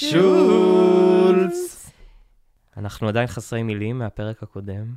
שולץ. 0.00 1.90
אנחנו 2.76 3.08
עדיין 3.08 3.26
חסרי 3.26 3.62
מילים 3.62 3.98
מהפרק 3.98 4.42
הקודם. 4.42 4.94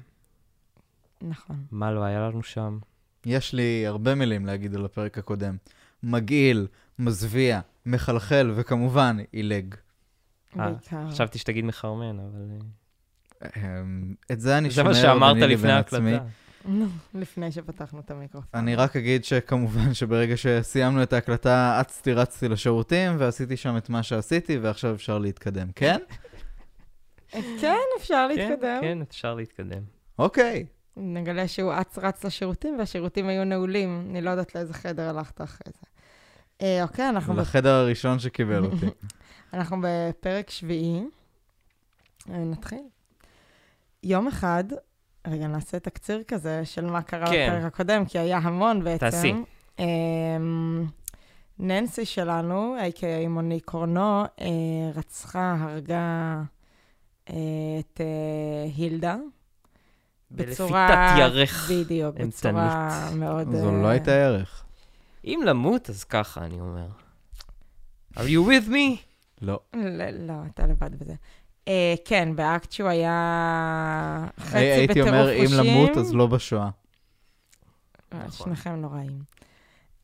נכון. 1.21 1.55
מה 1.71 1.91
לא 1.91 2.03
היה 2.03 2.19
לנו 2.19 2.43
שם? 2.43 2.77
יש 3.25 3.53
לי 3.53 3.87
הרבה 3.87 4.15
מילים 4.15 4.45
להגיד 4.45 4.75
על 4.75 4.85
הפרק 4.85 5.17
הקודם. 5.17 5.57
מגעיל, 6.03 6.67
מזוויע, 6.99 7.59
מחלחל, 7.85 8.51
וכמובן, 8.55 9.17
עילג. 9.31 9.75
אה, 10.59 10.69
בעיקר. 10.71 11.09
חשבתי 11.11 11.37
שתגיד 11.39 11.65
מחרמן, 11.65 12.19
אבל... 12.19 12.59
אה, 13.43 13.49
אמ, 13.81 14.13
את 14.31 14.39
זה 14.39 14.57
אני 14.57 14.69
זה 14.69 14.75
שומר 14.75 14.87
מה 14.89 14.95
שאמרת 14.95 15.35
ביני 15.35 15.53
לפני 15.53 15.69
לבין 15.69 15.77
עצמי. 15.77 16.13
ההקלטה. 16.13 16.23
נו, 16.23 16.29
לפני 16.29 16.50
שפתחנו 17.51 17.99
את 17.99 18.11
המיקרופון. 18.11 18.59
אני 18.59 18.75
רק 18.75 18.95
אגיד 18.95 19.25
שכמובן 19.25 19.93
שברגע 19.93 20.37
שסיימנו 20.37 21.03
את 21.03 21.13
ההקלטה, 21.13 21.77
אצתי 21.81 22.13
רצתי 22.13 22.47
לשירותים, 22.47 23.15
ועשיתי 23.17 23.57
שם 23.57 23.77
את 23.77 23.89
מה 23.89 24.03
שעשיתי, 24.03 24.57
ועכשיו 24.57 24.95
אפשר 24.95 25.17
להתקדם, 25.17 25.71
כן? 25.75 25.97
כן, 27.31 27.77
אפשר 27.97 28.27
כן, 28.35 28.37
להתקדם. 28.37 28.77
כן, 28.81 28.97
אפשר 29.01 29.35
להתקדם. 29.35 29.81
אוקיי. 30.19 30.65
נגלה 30.97 31.47
שהוא 31.47 31.73
אץ 31.81 31.97
רץ 31.97 32.25
לשירותים, 32.25 32.79
והשירותים 32.79 33.27
היו 33.27 33.43
נעולים. 33.43 34.07
אני 34.09 34.21
לא 34.21 34.29
יודעת 34.29 34.55
לאיזה 34.55 34.73
חדר 34.73 35.09
הלכת 35.09 35.41
אחרי 35.41 35.71
זה. 35.73 35.87
אה, 36.61 36.83
אוקיי, 36.83 37.09
אנחנו. 37.09 37.35
לחדר 37.35 37.73
הראשון 37.73 38.19
שקיבל 38.19 38.65
אותי. 38.65 38.85
אנחנו 39.53 39.77
בפרק 39.81 40.49
שביעי. 40.49 41.03
אה, 42.29 42.37
נתחיל. 42.37 42.83
יום 44.03 44.27
אחד, 44.27 44.63
רגע, 45.27 45.47
נעשה 45.47 45.79
תקציר 45.79 46.23
כזה 46.27 46.65
של 46.65 46.85
מה 46.85 47.01
קרה 47.01 47.27
כן. 47.27 47.49
בפרק 47.51 47.73
הקודם, 47.73 48.05
כי 48.05 48.19
היה 48.19 48.37
המון 48.37 48.83
בעצם. 48.83 49.09
תעשי. 49.09 49.33
אמ, 49.79 50.85
ננסי 51.59 52.05
שלנו, 52.05 52.75
a.k.a 52.79 53.29
מוני 53.29 53.59
קורנו, 53.59 54.23
אה, 54.23 54.47
רצחה, 54.95 55.55
הרגה 55.59 56.41
אה, 57.29 57.35
את 57.79 58.01
אה, 58.01 58.69
הילדה. 58.75 59.15
בצורה... 60.31 60.87
בלפיתת 60.87 61.19
ירך. 61.19 61.71
בדיוק, 61.71 62.15
בצורה 62.15 63.09
מאוד... 63.15 63.55
זו 63.55 63.71
לא 63.71 63.87
הייתה 63.87 64.11
ערך. 64.11 64.63
אם 65.25 65.41
למות, 65.45 65.89
אז 65.89 66.03
ככה, 66.03 66.45
אני 66.45 66.59
אומר. 66.59 66.87
are 68.15 68.19
you 68.19 68.47
with 68.47 68.69
me? 68.69 68.97
לא. 69.41 69.59
לא, 70.13 70.33
אתה 70.53 70.67
לבד 70.67 70.99
בזה. 70.99 71.13
אה, 71.67 71.93
כן, 72.05 72.35
באקט 72.35 72.71
שהוא 72.71 72.89
היה 72.89 74.27
חצי 74.39 74.57
הי- 74.57 74.71
הייתי 74.71 74.87
בטירוף 74.93 75.09
אומר, 75.09 75.33
אם 75.33 75.45
חושים. 75.47 75.59
למות, 75.65 75.97
אז 75.97 76.13
לא 76.13 76.27
בשואה. 76.27 76.69
אה, 78.13 78.19
נכון. 78.27 78.47
שניכם 78.47 78.75
נוראים. 78.75 79.11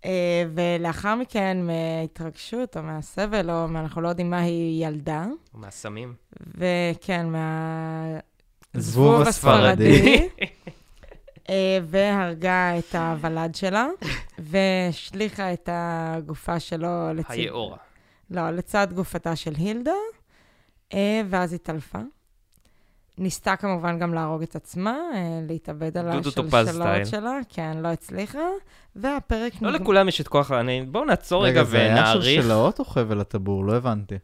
אה, 0.05 0.43
ולאחר 0.53 1.15
מכן, 1.15 1.57
מהתרגשות 1.61 2.77
או 2.77 2.83
מהסבל, 2.83 3.51
או 3.51 3.65
אנחנו 3.65 4.01
לא 4.01 4.09
יודעים 4.09 4.29
מה 4.29 4.39
היא 4.39 4.87
ילדה, 4.87 5.25
או 5.53 5.59
מהסמים. 5.59 6.13
וכן, 6.57 7.29
מה... 7.29 8.03
זבוב 8.73 9.21
הספרדי. 9.21 10.27
אה, 11.49 11.79
והרגה 11.83 12.77
את 12.79 12.95
הוולד 12.95 13.55
שלה, 13.55 13.87
והשליכה 14.39 15.53
את 15.53 15.69
הגופה 15.71 16.59
שלו 16.59 17.13
לצד... 17.13 17.33
היאורה. 17.33 17.77
לא, 18.31 18.49
לצד 18.51 18.87
גופתה 18.93 19.35
של 19.35 19.53
הילדה, 19.57 19.91
אה, 20.93 21.21
ואז 21.29 21.53
התעלפה. 21.53 21.99
ניסתה 23.17 23.55
כמובן 23.55 23.99
גם 23.99 24.13
להרוג 24.13 24.41
את 24.41 24.55
עצמה, 24.55 24.97
אה, 25.13 25.39
להתאבד 25.47 25.97
על. 25.97 26.09
השלשלות 26.09 27.05
שלה, 27.05 27.39
כן, 27.49 27.77
לא 27.77 27.87
הצליחה, 27.87 28.39
והפרק 28.95 29.53
לא 29.61 29.71
לכולם 29.71 30.07
יש 30.07 30.21
את 30.21 30.27
כוח... 30.27 30.51
בואו 30.91 31.05
נעצור 31.05 31.45
רגע 31.45 31.59
רגע, 31.61 31.69
זה 31.69 31.77
היה 31.79 31.91
ונעריך. 31.93 32.23
שלשלאות 32.41 32.79
או 32.79 32.85
חבל 32.85 33.21
הטבור? 33.21 33.65
לא 33.65 33.73
הבנתי. 33.75 34.15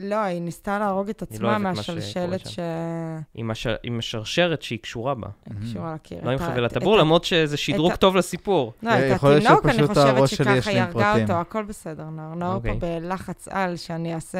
לא, 0.00 0.16
היא 0.16 0.42
ניסתה 0.42 0.78
להרוג 0.78 1.08
את 1.08 1.22
לא 1.22 1.26
עצמה 1.30 1.58
מהשלשלת 1.58 2.40
שקשורה 2.40 3.18
עם 3.34 3.50
הש- 3.50 3.66
עם 3.82 3.98
השרשרת 3.98 4.62
שהיא 4.62 4.78
קשורה 4.78 5.14
בה. 5.14 5.28
לקיר. 5.94 6.18
לא 6.24 6.30
עם 6.30 6.38
חבל 6.38 6.64
הטבור, 6.64 6.96
למרות 6.96 7.24
שזה 7.24 7.56
שדרוג 7.56 7.94
טוב 7.94 8.16
לסיפור. 8.16 8.72
לא, 8.82 8.90
אה, 8.90 9.16
את 9.16 9.22
התינוק, 9.24 9.66
אני 9.66 9.86
חושבת 9.86 10.28
שככה 10.28 10.70
היא 10.70 10.80
הרגה. 10.80 11.22
אותו, 11.22 11.32
הכל 11.32 11.62
בסדר, 11.64 12.04
נאור. 12.04 12.34
נאור 12.34 12.60
פה 12.62 12.68
אוקיי. 12.70 13.00
בלחץ 13.00 13.48
על 13.48 13.76
שאני 13.76 14.14
אעשה 14.14 14.38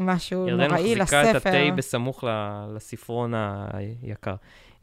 משהו 0.00 0.48
ירדן 0.48 0.64
נוראי 0.64 0.94
מחזיקה 0.94 1.30
את 1.30 1.36
לספר. 1.36 1.50
התה 1.50 1.76
בסמוך 1.76 2.24
לספרון 2.74 3.34
היקר. 3.72 4.34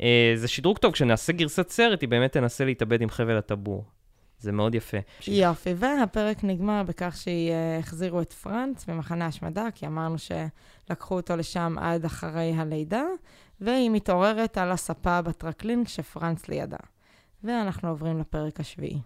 אה, 0.02 0.34
זה 0.36 0.48
שדרוג 0.48 0.78
טוב, 0.78 0.94
כשנעשה 0.94 1.34
גרסת 1.34 1.70
סרט, 1.70 2.02
היא 2.02 2.10
באמת 2.10 2.32
תנסה 2.32 2.66
להתאבד 2.66 3.02
עם 3.02 3.10
חבל 3.10 3.38
הטבור. 3.38 3.86
זה 4.40 4.52
מאוד 4.52 4.76
יפה. 4.76 4.98
יופי, 5.28 5.74
והפרק 5.78 6.44
נגמר 6.44 6.84
בכך 6.84 7.18
שהחזירו 7.18 8.22
את 8.22 8.34
פרנץ 8.34 8.86
במחנה 8.86 9.26
השמדה, 9.26 9.68
כי 9.76 9.88
אמרנו 9.88 10.16
שלקחו 10.18 11.16
אותו 11.16 11.36
לשם 11.36 11.76
עד 11.80 12.06
אחרי 12.06 12.54
הלידה, 12.56 13.04
והיא 13.62 13.90
מתעוררת 13.90 14.58
על 14.58 14.72
הספה 14.72 15.22
בטרקלין 15.22 15.86
כשפרנץ 15.86 16.48
לידה. 16.48 16.78
ואנחנו 17.44 17.90
עוברים 17.90 18.20
לפרק 18.20 18.60
השביעי. 18.60 19.00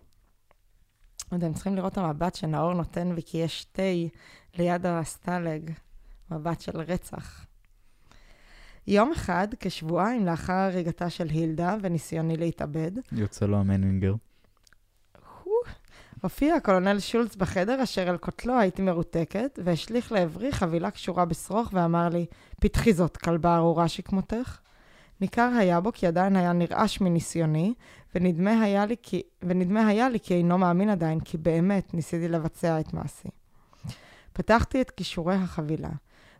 יודע, 1.31 1.47
הם 1.47 1.53
צריכים 1.53 1.75
לראות 1.75 1.93
את 1.93 1.97
המבט 1.97 2.35
שנאור 2.35 2.73
נותן 2.73 3.13
וכי 3.15 3.37
יש 3.37 3.65
תה 3.71 3.81
ליד 4.57 4.85
הסטלג, 4.85 5.71
מבט 6.31 6.61
של 6.61 6.81
רצח. 6.81 7.45
יום 8.87 9.11
אחד, 9.11 9.47
כשבועיים 9.59 10.25
לאחר 10.25 10.53
הריגתה 10.53 11.09
של 11.09 11.27
הילדה 11.29 11.75
וניסיוני 11.81 12.37
להתאבד, 12.37 12.91
יוצא 13.11 13.45
לו 13.45 13.57
המנינגר. 13.57 14.13
הופיע 16.21 16.55
הקולונל 16.55 16.99
שולץ 16.99 17.35
בחדר 17.35 17.83
אשר 17.83 18.09
על 18.09 18.17
כותלו 18.17 18.59
הייתי 18.59 18.81
מרותקת, 18.81 19.59
והשליך 19.63 20.11
לעברי 20.11 20.51
חבילה 20.51 20.91
קשורה 20.91 21.25
בשרוך 21.25 21.69
ואמר 21.73 22.09
לי, 22.09 22.25
פתחי 22.61 22.93
זאת, 22.93 23.17
כלבה 23.17 23.55
ארורה 23.55 23.87
שכמותך. 23.87 24.59
ניכר 25.21 25.51
היה 25.59 25.79
בו 25.79 25.91
כי 25.93 26.07
עדיין 26.07 26.35
היה 26.35 26.53
נרעש 26.53 27.01
מניסיוני, 27.01 27.73
ונדמה 28.15 28.61
היה 28.61 28.85
לי 28.85 28.95
כי, 29.03 29.21
ונדמה 29.41 29.87
היה 29.87 30.09
לי 30.09 30.19
כי 30.19 30.33
אינו 30.33 30.57
מאמין 30.57 30.89
עדיין, 30.89 31.19
כי 31.19 31.37
באמת 31.37 31.93
ניסיתי 31.93 32.27
לבצע 32.27 32.79
את 32.79 32.93
מעשי. 32.93 33.29
פתחתי 34.33 34.81
את 34.81 34.91
כישורי 34.91 35.35
החבילה. 35.35 35.89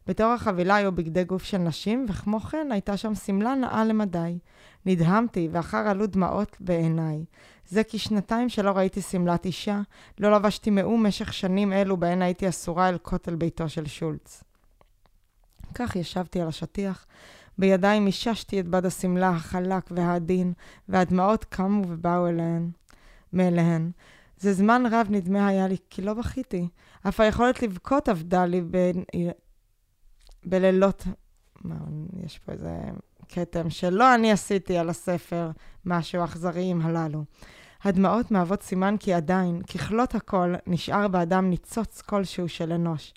בתור 0.07 0.25
החבילה 0.25 0.75
היו 0.75 0.91
בגדי 0.91 1.23
גוף 1.23 1.43
של 1.43 1.57
נשים, 1.57 2.05
וכמו 2.09 2.39
כן 2.39 2.67
הייתה 2.71 2.97
שם 2.97 3.15
שמלה 3.15 3.55
נאה 3.55 3.85
למדי. 3.85 4.37
נדהמתי, 4.85 5.49
ואחר 5.51 5.77
עלו 5.77 6.07
דמעות 6.07 6.57
בעיניי. 6.59 7.25
זה 7.67 7.83
כי 7.83 7.99
שנתיים 7.99 8.49
שלא 8.49 8.71
ראיתי 8.71 9.01
שמלת 9.01 9.45
אישה, 9.45 9.81
לא 10.19 10.31
לבשתי 10.31 10.69
מאום 10.69 11.05
משך 11.05 11.33
שנים 11.33 11.73
אלו 11.73 11.97
בהן 11.97 12.21
הייתי 12.21 12.49
אסורה 12.49 12.89
אל 12.89 12.97
כותל 12.97 13.35
ביתו 13.35 13.69
של 13.69 13.85
שולץ. 13.85 14.43
כך 15.75 15.95
ישבתי 15.95 16.41
על 16.41 16.47
השטיח, 16.47 17.05
בידיי 17.57 17.99
מיששתי 17.99 18.59
את 18.59 18.67
בד 18.67 18.85
השמלה 18.85 19.29
החלק 19.29 19.91
והעדין, 19.91 20.53
והדמעות 20.89 21.43
קמו 21.43 21.83
ובאו 21.87 22.27
אליהן, 22.27 22.69
מאליהן. 23.33 23.91
זה 24.37 24.53
זמן 24.53 24.83
רב 24.91 25.07
נדמה 25.09 25.47
היה 25.47 25.67
לי, 25.67 25.77
כי 25.89 26.01
לא 26.01 26.13
בכיתי. 26.13 26.67
אף 27.07 27.19
היכולת 27.19 27.61
לבכות 27.61 28.09
אבדה 28.09 28.45
לי 28.45 28.61
ב... 28.71 28.91
בלילות... 30.45 31.07
יש 32.25 32.39
פה 32.39 32.51
איזה 32.51 32.79
כתם 33.29 33.69
שלא 33.69 34.15
אני 34.15 34.31
עשיתי 34.31 34.77
על 34.77 34.89
הספר, 34.89 35.51
משהו 35.85 36.23
אכזריים 36.23 36.81
הללו. 36.81 37.23
הדמעות 37.83 38.31
מהוות 38.31 38.61
סימן 38.61 38.95
כי 38.99 39.13
עדיין, 39.13 39.61
ככלות 39.61 40.15
הכל, 40.15 40.53
נשאר 40.67 41.07
באדם 41.07 41.49
ניצוץ 41.49 42.01
כלשהו 42.01 42.49
של 42.49 42.71
אנוש. 42.71 43.13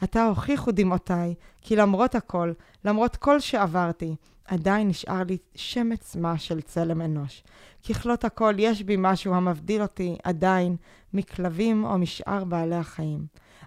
עתה 0.00 0.26
הוכיחו 0.26 0.72
דמעותיי, 0.72 1.34
כי 1.60 1.76
למרות 1.76 2.14
הכל, 2.14 2.52
למרות 2.84 3.16
כל 3.16 3.40
שעברתי, 3.40 4.16
עדיין 4.44 4.88
נשאר 4.88 5.22
לי 5.28 5.38
שמץ 5.54 6.16
מה 6.16 6.38
של 6.38 6.60
צלם 6.60 7.02
אנוש. 7.02 7.44
ככלות 7.88 8.24
הכל, 8.24 8.54
יש 8.58 8.82
בי 8.82 8.96
משהו 8.98 9.34
המבדיל 9.34 9.82
אותי, 9.82 10.16
עדיין, 10.22 10.76
מכלבים 11.12 11.84
או 11.84 11.98
משאר 11.98 12.44
בעלי 12.44 12.76
החיים. 12.76 13.26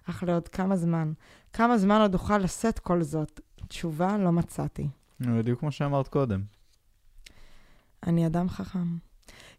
אך 0.09 0.23
לעוד 0.23 0.47
כמה 0.47 0.75
זמן, 0.75 1.11
כמה 1.53 1.77
זמן 1.77 2.01
עוד 2.01 2.13
אוכל 2.13 2.37
לשאת 2.37 2.79
כל 2.79 3.03
זאת? 3.03 3.39
תשובה 3.67 4.17
לא 4.17 4.31
מצאתי. 4.31 4.87
בדיוק 5.19 5.59
כמו 5.59 5.71
שאמרת 5.71 6.07
קודם. 6.07 6.41
אני 8.07 8.27
אדם 8.27 8.49
חכם. 8.49 8.97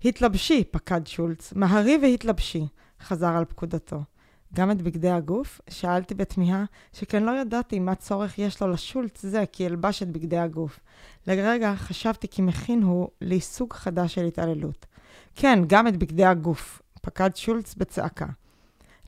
התלבשי, 0.04 0.64
פקד 0.70 1.06
שולץ, 1.06 1.52
מהרי 1.52 1.98
והתלבשי, 2.02 2.66
חזר 3.00 3.36
על 3.36 3.44
פקודתו. 3.44 4.02
גם 4.54 4.70
את 4.70 4.82
בגדי 4.82 5.10
הגוף? 5.10 5.60
שאלתי 5.70 6.14
בתמיהה, 6.14 6.64
שכן 6.92 7.22
לא 7.22 7.40
ידעתי 7.40 7.78
מה 7.78 7.94
צורך 7.94 8.38
יש 8.38 8.62
לו 8.62 8.68
לשולץ 8.68 9.22
זה 9.22 9.44
כי 9.52 9.66
אלבש 9.66 10.02
את 10.02 10.08
בגדי 10.08 10.38
הגוף. 10.38 10.80
לרגע 11.26 11.74
חשבתי 11.76 12.28
כי 12.28 12.42
מכין 12.42 12.82
הוא 12.82 13.08
לי 13.20 13.40
סוג 13.40 13.72
חדש 13.72 14.14
של 14.14 14.24
התעללות. 14.24 14.86
כן, 15.34 15.58
גם 15.66 15.88
את 15.88 15.96
בגדי 15.96 16.24
הגוף, 16.24 16.82
פקד 17.02 17.36
שולץ 17.36 17.74
בצעקה. 17.74 18.26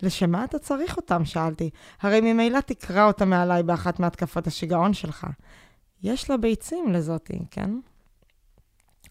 לשם 0.03 0.31
מה 0.31 0.45
אתה 0.45 0.59
צריך 0.59 0.97
אותם? 0.97 1.25
שאלתי. 1.25 1.71
הרי 2.01 2.21
ממילא 2.21 2.61
תקרא 2.61 3.07
אותם 3.07 3.31
מעליי 3.31 3.63
באחת 3.63 4.01
מהתקפות 4.01 4.47
השיגעון 4.47 4.95
שלך. 4.95 5.27
יש 6.03 6.31
לה 6.31 6.37
ביצים 6.37 6.93
לזאתי, 6.93 7.39
כן? 7.51 7.71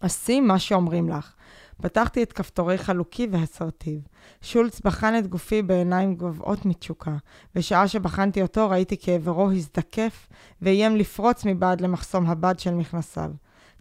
עשי 0.02 0.40
מה 0.40 0.60
שאומרים 0.60 1.10
לך. 1.10 1.34
פתחתי 1.82 2.24
את 2.24 2.34
כפתורי 2.34 2.78
חלוקי 2.78 3.28
והסרטיב. 3.32 4.02
שולץ 4.42 4.82
בחן 4.82 5.18
את 5.20 5.28
גופי 5.28 5.62
בעיניים 5.62 6.16
גובעות 6.16 6.66
מתשוקה. 6.66 7.16
בשעה 7.56 7.88
שבחנתי 7.88 8.42
אותו 8.42 8.70
ראיתי 8.70 8.98
כי 8.98 9.12
עברו 9.12 9.52
הזדקף 9.52 10.28
ואיים 10.62 10.96
לפרוץ 10.96 11.46
מבעד 11.46 11.82
למחסום 11.82 12.26
הבד 12.30 12.60
של 12.60 12.74
מכנסיו. 12.74 13.32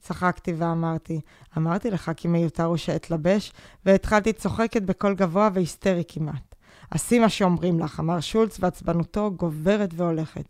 צחקתי 0.01 0.53
ואמרתי, 0.53 1.21
אמרתי 1.57 1.91
לך 1.91 2.11
כי 2.17 2.29
מיותר 2.29 2.65
הוא 2.65 2.77
שאתלבש, 2.77 3.53
והתחלתי 3.87 4.33
צוחקת 4.33 4.83
בקול 4.83 5.15
גבוה 5.15 5.49
והיסטרי 5.55 6.03
כמעט. 6.09 6.50
עשי 6.90 7.19
מה 7.19 7.28
שאומרים 7.28 7.81
לך, 7.81 8.00
אמר 8.00 8.20
שולץ, 8.20 8.56
ועצבנותו 8.60 9.31
גוברת 9.37 9.90
והולכת. 9.96 10.44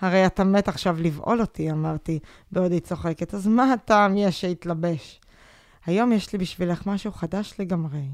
הרי 0.00 0.26
אתה 0.26 0.44
מת 0.44 0.68
עכשיו 0.68 0.96
לבעול 1.00 1.40
אותי, 1.40 1.70
אמרתי, 1.70 2.18
בעוד 2.52 2.72
היא 2.72 2.80
צוחקת, 2.80 3.34
אז 3.34 3.46
מה 3.46 3.72
הטעם 3.72 4.16
יש 4.16 4.40
שהתלבש? 4.40 5.20
היום 5.86 6.12
יש 6.12 6.32
לי 6.32 6.38
בשבילך 6.38 6.86
משהו 6.86 7.12
חדש 7.12 7.54
לגמרי, 7.58 8.08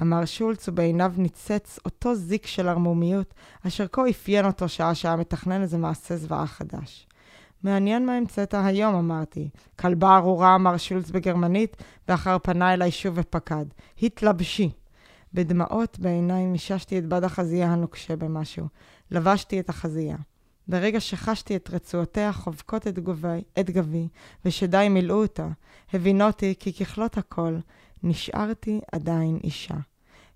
אמר 0.00 0.24
שולץ, 0.24 0.68
ובעיניו 0.68 1.12
ניצץ 1.16 1.78
אותו 1.84 2.14
זיק 2.14 2.46
של 2.46 2.68
ערמומיות, 2.68 3.34
אשר 3.66 3.86
כה 3.92 4.10
אפיין 4.10 4.44
אותו 4.44 4.68
שעה 4.68 4.94
שהיה 4.94 5.16
מתכנן 5.16 5.62
איזה 5.62 5.78
מעשה 5.78 6.16
זוועה 6.16 6.46
חדש. 6.46 7.06
מעניין 7.62 8.06
מה 8.06 8.16
המצאת 8.16 8.54
היום, 8.54 8.94
אמרתי. 8.94 9.48
כלבה 9.78 10.16
ארורה, 10.16 10.54
אמר 10.54 10.76
שולץ 10.76 11.10
בגרמנית, 11.10 11.76
ואחר 12.08 12.38
פנה 12.38 12.74
אליי 12.74 12.90
שוב 12.90 13.14
ופקד. 13.18 13.64
התלבשי. 14.02 14.70
בדמעות 15.36 15.98
בעיניים 15.98 16.52
מיששתי 16.52 16.98
את 16.98 17.06
בד 17.06 17.24
החזייה 17.24 17.72
הנוקשה 17.72 18.16
במשהו. 18.16 18.66
לבשתי 19.10 19.60
את 19.60 19.68
החזייה. 19.68 20.16
ברגע 20.68 21.00
שחשתי 21.00 21.56
את 21.56 21.70
רצועותיה 21.70 22.32
חובקות 22.32 22.86
את, 22.86 22.98
גובי, 22.98 23.42
את 23.60 23.70
גבי, 23.70 24.08
ושדי 24.44 24.88
מילאו 24.90 25.22
אותה, 25.22 25.48
הבינותי 25.92 26.54
כי 26.58 26.72
ככלות 26.72 27.18
הכל, 27.18 27.56
נשארתי 28.02 28.80
עדיין 28.92 29.38
אישה. 29.44 29.74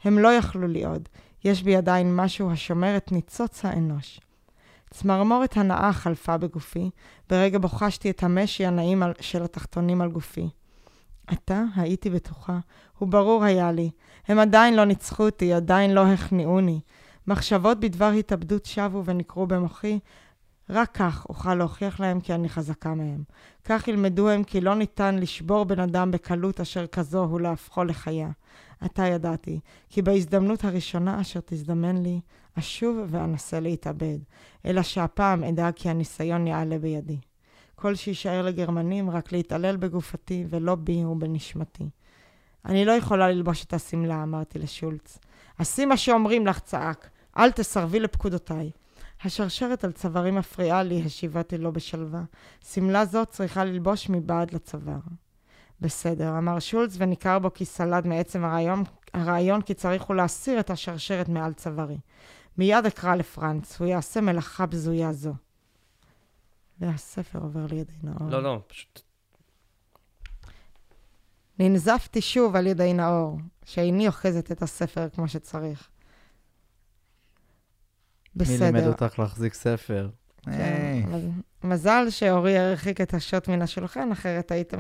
הם 0.05 0.19
לא 0.19 0.29
יכלו 0.29 0.69
לי 0.69 0.85
עוד, 0.85 1.09
יש 1.45 1.63
בי 1.63 1.77
עדיין 1.77 2.17
משהו 2.17 2.51
השומר 2.51 2.97
את 2.97 3.13
ניצוץ 3.13 3.65
האנוש. 3.65 4.21
צמרמורת 4.91 5.57
הנאה 5.57 5.93
חלפה 5.93 6.37
בגופי, 6.37 6.91
ברגע 7.31 7.59
בו 7.59 7.69
חשתי 7.69 8.11
את 8.11 8.23
המשי 8.23 8.67
הנעים 8.67 9.03
של 9.21 9.43
התחתונים 9.43 10.01
על 10.01 10.11
גופי. 10.11 10.49
עתה 11.31 11.65
הייתי 11.77 12.11
בטוחה, 12.11 12.59
וברור 13.03 13.45
היה 13.45 13.73
לי, 13.73 13.91
הם 14.29 14.39
עדיין 14.39 14.77
לא 14.77 14.85
ניצחו 14.85 15.25
אותי, 15.25 15.53
עדיין 15.53 15.91
לא 15.91 16.07
הכניעוני. 16.07 16.81
מחשבות 17.27 17.81
בדבר 17.81 18.11
התאבדות 18.11 18.67
שבו 18.67 19.05
ונקרו 19.05 19.47
במוחי, 19.47 19.99
רק 20.71 20.91
כך 20.95 21.27
אוכל 21.29 21.55
להוכיח 21.55 22.01
להם 22.01 22.21
כי 22.21 22.35
אני 22.35 22.49
חזקה 22.49 22.95
מהם. 22.95 23.23
כך 23.65 23.89
ילמדו 23.89 24.29
הם 24.29 24.45
כי 24.45 24.61
לא 24.61 24.75
ניתן 24.75 25.19
לשבור 25.19 25.65
בן 25.65 25.81
אדם 25.81 26.11
בקלות 26.11 26.61
אשר 26.61 26.87
כזו 26.87 27.25
הוא 27.25 27.41
להפכו 27.41 27.85
לחיה. 27.85 28.31
עתה 28.81 29.07
ידעתי, 29.07 29.61
כי 29.89 30.03
בהזדמנות 30.03 30.65
הראשונה 30.65 31.21
אשר 31.21 31.41
תזדמן 31.45 32.03
לי, 32.03 32.21
אשוב 32.59 32.99
ואנסה 33.07 33.61
להתאבד, 33.61 34.19
אלא 34.67 34.83
שהפעם 34.83 35.45
אדע 35.45 35.73
כי 35.73 35.91
הניסיון 35.91 36.47
יעלה 36.47 36.79
בידי. 36.79 37.19
כל 37.81 37.95
שיישאר 37.95 38.43
לגרמנים 38.43 39.11
רק 39.11 39.33
להתעלל 39.33 39.77
בגופתי 39.77 40.45
ולא 40.49 40.75
בי 40.75 41.05
ובנשמתי. 41.05 41.89
אני 42.65 42.85
לא 42.85 42.93
יכולה 42.93 43.29
ללבוש 43.29 43.65
את 43.65 43.73
השמלה, 43.73 44.23
אמרתי 44.23 44.59
לשולץ. 44.59 45.19
עשי 45.59 45.87
מה 45.87 45.97
שאומרים 45.97 46.47
לך, 46.47 46.59
צעק. 46.59 47.11
אל 47.37 47.51
תסרבי 47.51 48.01
לפקודותיי. 48.01 48.71
השרשרת 49.25 49.85
על 49.85 49.93
צווארי 49.93 50.31
מפריעה 50.31 50.83
לי, 50.83 51.03
השיבתי 51.03 51.59
לו 51.59 51.73
בשלווה. 51.73 52.23
שמלה 52.65 53.05
זו 53.05 53.27
צריכה 53.27 53.65
ללבוש 53.65 54.09
מבעד 54.09 54.53
לצוואר. 54.53 55.01
בסדר, 55.81 56.39
אמר 56.39 56.59
שולץ, 56.59 56.95
וניכר 56.99 57.39
בו 57.39 57.55
כי 57.55 57.65
סלד 57.65 58.07
מעצם 58.07 58.45
הרעיון, 58.45 58.85
הרעיון 59.15 59.63
כי 59.63 59.75
צריך 59.75 60.03
הוא 60.03 60.17
להסיר 60.17 60.61
את 60.61 60.71
השרשרת 60.71 61.29
מעל 61.29 61.53
צווארי. 61.53 61.99
מיד 62.59 62.87
אקרא 62.87 63.15
לפרנץ, 63.15 63.81
הוא 63.81 63.89
יעשה 63.89 64.21
מלאכה 64.21 64.67
בזויה 64.67 65.13
זו. 65.13 65.33
והספר 66.81 67.39
עובר 67.39 67.67
לידי 67.67 67.93
נאור. 68.03 68.31
לא, 68.31 68.43
לא, 68.43 68.61
פשוט... 68.67 69.01
ננזפתי 71.59 72.21
שוב 72.21 72.57
על 72.57 72.67
ידי 72.67 72.93
נאור, 72.93 73.39
שאיני 73.65 74.07
אוחזת 74.07 74.53
את 74.53 74.63
הספר 74.63 75.09
כמו 75.09 75.29
שצריך. 75.29 75.89
בסדר. 78.37 78.73
מי 78.73 78.81
לימד 78.81 78.87
אותך 78.87 79.19
להחזיק 79.19 79.55
ספר? 79.55 80.09
כן, 80.45 81.03
מזל 81.65 82.11
שאורי 82.11 82.59
הרחיק 82.59 83.01
את 83.01 83.15
השוט 83.15 83.49
מן 83.49 83.63
השולחן, 83.63 84.13
אחרת 84.13 84.51
היית... 84.51 84.75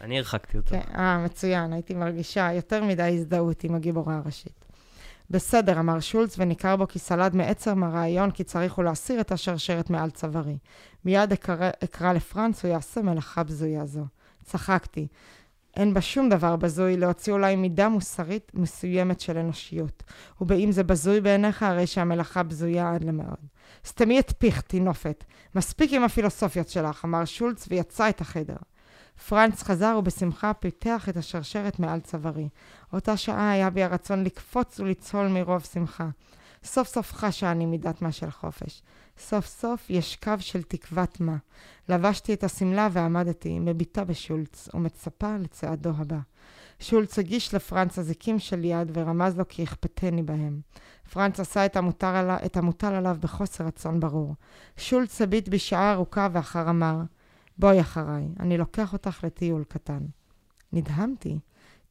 אני 0.00 0.18
הרחקתי 0.18 0.56
אותו. 0.56 0.70
כן, 0.70 0.94
אה, 0.94 1.18
מצוין, 1.18 1.72
הייתי 1.72 1.94
מרגישה 1.94 2.52
יותר 2.52 2.84
מדי 2.84 3.02
הזדהות 3.02 3.64
עם 3.64 3.74
הגיבורה 3.74 4.16
הראשית. 4.16 4.64
בסדר, 5.30 5.80
אמר 5.80 6.00
שולץ, 6.00 6.38
וניכר 6.38 6.76
בו 6.76 6.88
כי 6.88 6.98
סלד 6.98 7.36
מעצם 7.36 7.82
הרעיון 7.82 8.30
כי 8.30 8.44
צריך 8.44 8.74
הוא 8.74 8.84
להסיר 8.84 9.20
את 9.20 9.32
השרשרת 9.32 9.90
מעל 9.90 10.10
צווארי. 10.10 10.58
מיד 11.04 11.32
אקרא, 11.32 11.70
אקרא 11.84 12.12
לפרנץ, 12.12 12.64
הוא 12.64 12.72
יעשה 12.72 13.02
מלאכה 13.02 13.42
בזויה 13.42 13.86
זו. 13.86 14.04
צחקתי. 14.44 15.06
אין 15.76 15.94
בה 15.94 16.00
שום 16.00 16.28
דבר 16.28 16.56
בזוי 16.56 16.96
להוציא 16.96 17.32
אולי 17.32 17.56
מידה 17.56 17.88
מוסרית 17.88 18.52
מסוימת 18.54 19.20
של 19.20 19.38
אנושיות. 19.38 20.02
ובאם 20.40 20.72
זה 20.72 20.82
בזוי 20.82 21.20
בעיניך, 21.20 21.62
הרי 21.62 21.86
שהמלאכה 21.86 22.42
בזויה 22.42 22.94
עד 22.94 23.04
למאוד. 23.04 23.46
סתמי 23.86 24.20
את 24.20 24.32
פיך, 24.38 24.60
טינופת. 24.60 25.24
מספיק 25.54 25.92
עם 25.92 26.04
הפילוסופיות 26.04 26.68
שלך, 26.68 27.04
אמר 27.04 27.24
שולץ 27.24 27.66
ויצא 27.70 28.08
את 28.08 28.20
החדר. 28.20 28.56
פרנץ 29.26 29.62
חזר 29.62 29.96
ובשמחה 29.98 30.54
פיתח 30.54 31.08
את 31.08 31.16
השרשרת 31.16 31.78
מעל 31.78 32.00
צווארי. 32.00 32.48
אותה 32.92 33.16
שעה 33.16 33.50
היה 33.50 33.70
בי 33.70 33.82
הרצון 33.82 34.24
לקפוץ 34.24 34.80
ולצהול 34.80 35.28
מרוב 35.28 35.64
שמחה. 35.64 36.08
סוף 36.64 36.88
סוף 36.88 37.12
חשה 37.12 37.50
אני 37.50 37.66
מידת 37.66 38.02
מה 38.02 38.12
של 38.12 38.30
חופש. 38.30 38.82
סוף 39.18 39.46
סוף 39.46 39.90
יש 39.90 40.16
קו 40.16 40.32
של 40.38 40.62
תקוות 40.62 41.20
מה. 41.20 41.36
לבשתי 41.88 42.34
את 42.34 42.44
השמלה 42.44 42.88
ועמדתי, 42.92 43.58
מביטה 43.58 44.04
בשולץ, 44.04 44.68
ומצפה 44.74 45.36
לצעדו 45.36 45.92
הבא. 45.98 46.18
שולץ 46.80 47.18
הגיש 47.18 47.54
לפרנץ 47.54 47.98
אזיקים 47.98 48.38
של 48.38 48.64
יד 48.64 48.90
ורמז 48.94 49.38
לו 49.38 49.48
כי 49.48 49.64
אכפתני 49.64 50.22
בהם. 50.22 50.60
פרנץ 51.12 51.40
עשה 51.40 51.66
את 51.66 51.76
המוטל, 51.76 52.06
עליו, 52.06 52.36
את 52.46 52.56
המוטל 52.56 52.94
עליו 52.94 53.16
בחוסר 53.20 53.64
רצון 53.64 54.00
ברור. 54.00 54.34
שולץ 54.76 55.22
הביט 55.22 55.48
בשעה 55.48 55.92
ארוכה 55.92 56.28
ואחר 56.32 56.70
אמר, 56.70 56.96
בואי 57.58 57.80
אחריי, 57.80 58.28
אני 58.40 58.58
לוקח 58.58 58.92
אותך 58.92 59.24
לטיול 59.24 59.64
קטן. 59.64 60.00
נדהמתי. 60.72 61.38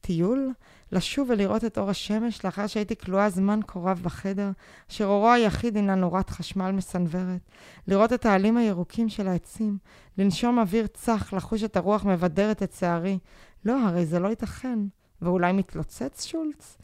טיול? 0.00 0.52
לשוב 0.92 1.30
ולראות 1.30 1.64
את 1.64 1.78
אור 1.78 1.90
השמש 1.90 2.44
לאחר 2.44 2.66
שהייתי 2.66 2.96
כלואה 2.96 3.30
זמן 3.30 3.60
כה 3.66 3.78
רב 3.78 4.00
בחדר, 4.02 4.50
אשר 4.90 5.04
אורו 5.04 5.30
היחיד 5.30 5.76
הינה 5.76 5.94
נורת 5.94 6.30
חשמל 6.30 6.70
מסנוורת, 6.70 7.50
לראות 7.86 8.12
את 8.12 8.26
העלים 8.26 8.56
הירוקים 8.56 9.08
של 9.08 9.28
העצים, 9.28 9.78
לנשום 10.18 10.58
אוויר 10.58 10.86
צח, 10.86 11.32
לחוש 11.32 11.64
את 11.64 11.76
הרוח 11.76 12.04
מבדרת 12.04 12.62
את 12.62 12.72
שערי. 12.72 13.18
לא, 13.64 13.86
הרי 13.86 14.06
זה 14.06 14.18
לא 14.18 14.28
ייתכן. 14.28 14.78
ואולי 15.22 15.52
מתלוצץ 15.52 16.24
שולץ? 16.24 16.78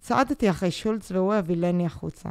צעדתי 0.00 0.50
אחרי 0.50 0.70
שולץ 0.70 1.10
והוא 1.12 1.34
הבילני 1.34 1.86
החוצה. 1.86 2.28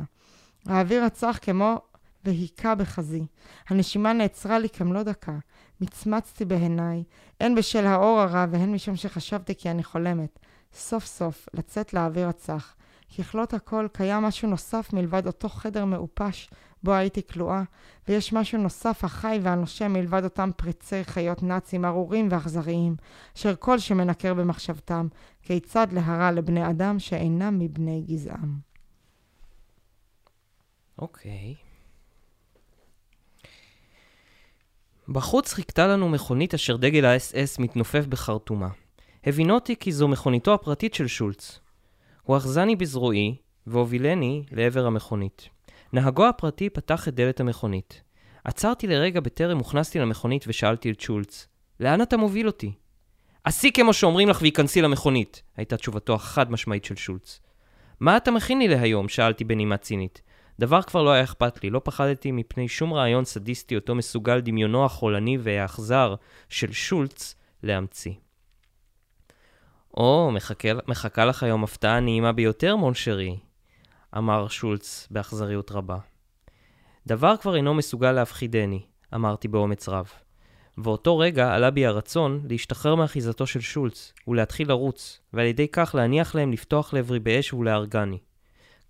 האוויר 0.66 1.04
הצח 1.04 1.40
כמו 1.42 1.82
והיכה 2.26 2.76
בחזי. 2.76 3.26
הנשימה 3.70 4.14
נעצרה 4.14 4.60
לי 4.60 4.70
כמלוא 4.70 5.04
דקה. 5.04 5.38
מצמצתי 5.82 6.46
בעיניי, 6.46 7.04
הן 7.40 7.56
בשל 7.56 7.86
האור 7.86 8.20
הרע 8.20 8.46
והן 8.52 8.74
משום 8.74 8.96
שחשבתי 8.96 9.56
כי 9.56 9.72
אני 9.72 9.84
חולמת. 9.84 10.40
סוף 10.74 11.06
סוף, 11.06 11.50
לצאת 11.54 11.94
לאוויר 11.94 12.28
הצח. 12.28 12.76
ככלות 13.18 13.54
הכל, 13.54 13.88
קיים 13.94 14.24
משהו 14.24 14.50
נוסף 14.50 14.94
מלבד 14.94 15.28
אותו 15.28 15.50
חדר 15.50 15.86
מעופש 15.86 16.50
בו 16.84 16.94
הייתי 16.94 17.28
כלואה, 17.28 17.64
ויש 18.08 18.34
משהו 18.34 18.58
נוסף 18.58 19.04
החי 19.04 19.40
והנושם 19.44 19.94
מלבד 19.94 20.24
אותם 20.24 20.52
פריצי 20.56 21.04
חיות 21.04 21.44
נאצים 21.44 21.86
ארורים 21.86 22.28
ואכזריים, 22.32 22.96
אשר 23.38 23.56
כל 23.60 23.80
שמנקר 23.80 24.34
במחשבתם, 24.34 25.08
כיצד 25.44 25.88
להרע 25.92 26.32
לבני 26.32 26.70
אדם 26.70 27.00
שאינם 27.00 27.60
מבני 27.60 28.04
גזעם. 28.08 28.60
אוקיי. 30.98 31.56
Okay. 31.58 31.69
בחוץ 35.12 35.54
חיכתה 35.54 35.88
לנו 35.88 36.10
מכונית 36.10 36.54
אשר 36.54 36.76
דגל 36.76 37.06
האס-אס 37.06 37.60
מתנופף 37.60 38.06
בחרטומה. 38.06 38.68
הבינותי 39.24 39.76
כי 39.76 39.92
זו 39.92 40.08
מכוניתו 40.08 40.54
הפרטית 40.54 40.94
של 40.94 41.08
שולץ. 41.08 41.60
הוא 42.24 42.38
אחזני 42.38 42.76
בזרועי, 42.76 43.36
והובילני 43.68 44.44
לעבר 44.52 44.86
המכונית. 44.86 45.50
נהגו 45.94 46.26
הפרטי 46.28 46.70
פתח 46.70 47.08
את 47.08 47.16
דלת 47.16 47.40
המכונית. 47.40 48.02
עצרתי 48.44 48.88
לרגע 48.88 49.20
בטרם 49.20 49.58
הוכנסתי 49.58 50.00
למכונית 50.00 50.46
ושאלתי 50.48 50.92
את 50.92 51.00
שולץ, 51.00 51.48
לאן 51.80 52.02
אתה 52.02 52.18
מוביל 52.18 52.48
אותי? 52.48 52.72
עשי 53.44 53.72
כמו 53.72 53.94
שאומרים 53.94 54.30
לך 54.30 54.42
והיכנסי 54.42 54.82
למכונית, 54.82 55.44
הייתה 55.58 55.78
תשובתו 55.78 56.14
החד 56.14 56.52
משמעית 56.52 56.86
של 56.86 56.96
שולץ. 56.96 57.40
מה 58.00 58.18
אתה 58.18 58.32
מכין 58.32 58.60
לי 58.60 58.68
להיום? 58.68 59.10
שאלתי 59.10 59.44
בנימה 59.44 59.78
צינית. 59.78 60.22
דבר 60.60 60.82
כבר 60.82 61.04
לא 61.04 61.10
היה 61.10 61.24
אכפת 61.24 61.64
לי, 61.64 61.70
לא 61.70 61.82
פחדתי 61.84 62.32
מפני 62.32 62.68
שום 62.68 62.94
רעיון 62.94 63.26
סדיסטי 63.26 63.76
אותו 63.76 63.96
מסוגל 63.96 64.40
דמיונו 64.40 64.86
החולני 64.86 65.38
והאכזר 65.42 66.16
של 66.50 66.72
שולץ 66.72 67.36
להמציא. 67.64 68.14
או, 69.98 70.32
מחכה, 70.34 70.68
מחכה 70.88 71.26
לך 71.26 71.44
היום 71.44 71.64
הפתעה 71.64 72.00
נעימה 72.00 72.32
ביותר, 72.32 72.76
מונשרי, 72.76 73.38
אמר 74.18 74.48
שולץ 74.48 75.08
באכזריות 75.12 75.72
רבה. 75.72 75.98
דבר 77.08 77.38
כבר 77.38 77.56
אינו 77.56 77.74
מסוגל 77.74 78.12
להפחידני, 78.12 78.82
אמרתי 79.16 79.48
באומץ 79.48 79.90
רב. 79.90 80.12
ואותו 80.78 81.18
רגע 81.18 81.54
עלה 81.54 81.72
בי 81.72 81.86
הרצון 81.86 82.46
להשתחרר 82.50 82.96
מאחיזתו 82.96 83.48
של 83.48 83.62
שולץ 83.62 84.14
ולהתחיל 84.28 84.68
לרוץ, 84.68 85.20
ועל 85.34 85.46
ידי 85.46 85.68
כך 85.68 85.96
להניח 85.96 86.36
להם 86.36 86.52
לפתוח 86.52 86.94
לעברי 86.94 87.20
באש 87.20 87.54
ולהרגני. 87.54 88.18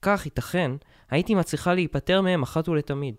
כך, 0.02 0.26
ייתכן, 0.26 0.72
הייתי 1.10 1.36
מצליחה 1.36 1.74
להיפטר 1.74 2.22
מהם 2.22 2.44
אחת 2.44 2.70
ולתמיד. 2.70 3.16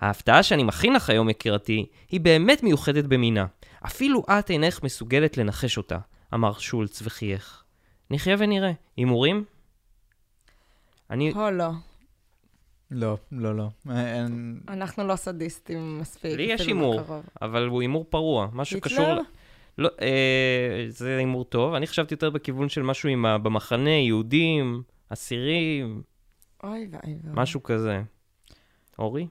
ההפתעה 0.00 0.42
שאני 0.42 0.62
מכין 0.62 0.92
לך 0.92 1.10
היום, 1.10 1.28
יקירתי, 1.28 1.86
היא 2.10 2.20
באמת 2.20 2.62
מיוחדת 2.62 3.04
במינה. 3.04 3.46
אפילו 3.86 4.24
את 4.30 4.50
אינך 4.50 4.82
מסוגלת 4.82 5.36
לנחש 5.36 5.76
אותה, 5.76 5.98
אמר 6.34 6.52
שולץ 6.52 7.02
וחייך. 7.02 7.64
נחיה 8.10 8.36
ונראה. 8.38 8.72
הימורים? 8.96 9.44
אני... 11.10 11.32
או 11.32 11.50
לא. 11.50 11.70
לא, 12.90 13.16
לא, 13.32 13.56
לא. 13.56 13.68
אין... 13.90 14.60
אנחנו 14.68 15.06
לא 15.06 15.16
סדיסטים 15.16 15.98
מספיק. 15.98 16.36
לי 16.36 16.42
יש 16.42 16.66
הימור. 16.66 17.00
אבל 17.42 17.66
הוא 17.66 17.80
הימור 17.80 18.04
פרוע. 18.10 18.48
משהו 18.52 18.80
קשור... 18.80 19.06
היטלר? 19.06 19.20
ל- 19.20 19.82
לא, 19.82 19.88
אה, 20.02 20.84
זה 20.88 21.16
הימור 21.16 21.44
טוב. 21.44 21.74
אני 21.74 21.86
חשבתי 21.86 22.14
יותר 22.14 22.30
בכיוון 22.30 22.68
של 22.68 22.82
משהו 22.82 23.08
עם 23.08 23.26
ה... 23.26 23.38
במחנה, 23.38 23.90
יהודים, 23.90 24.82
אסירים, 25.08 26.02
אוי 26.64 26.88
ואי 26.90 27.14
ואי. 27.24 27.32
משהו 27.34 27.62
כזה. 27.62 28.02
אורי? 28.98 29.26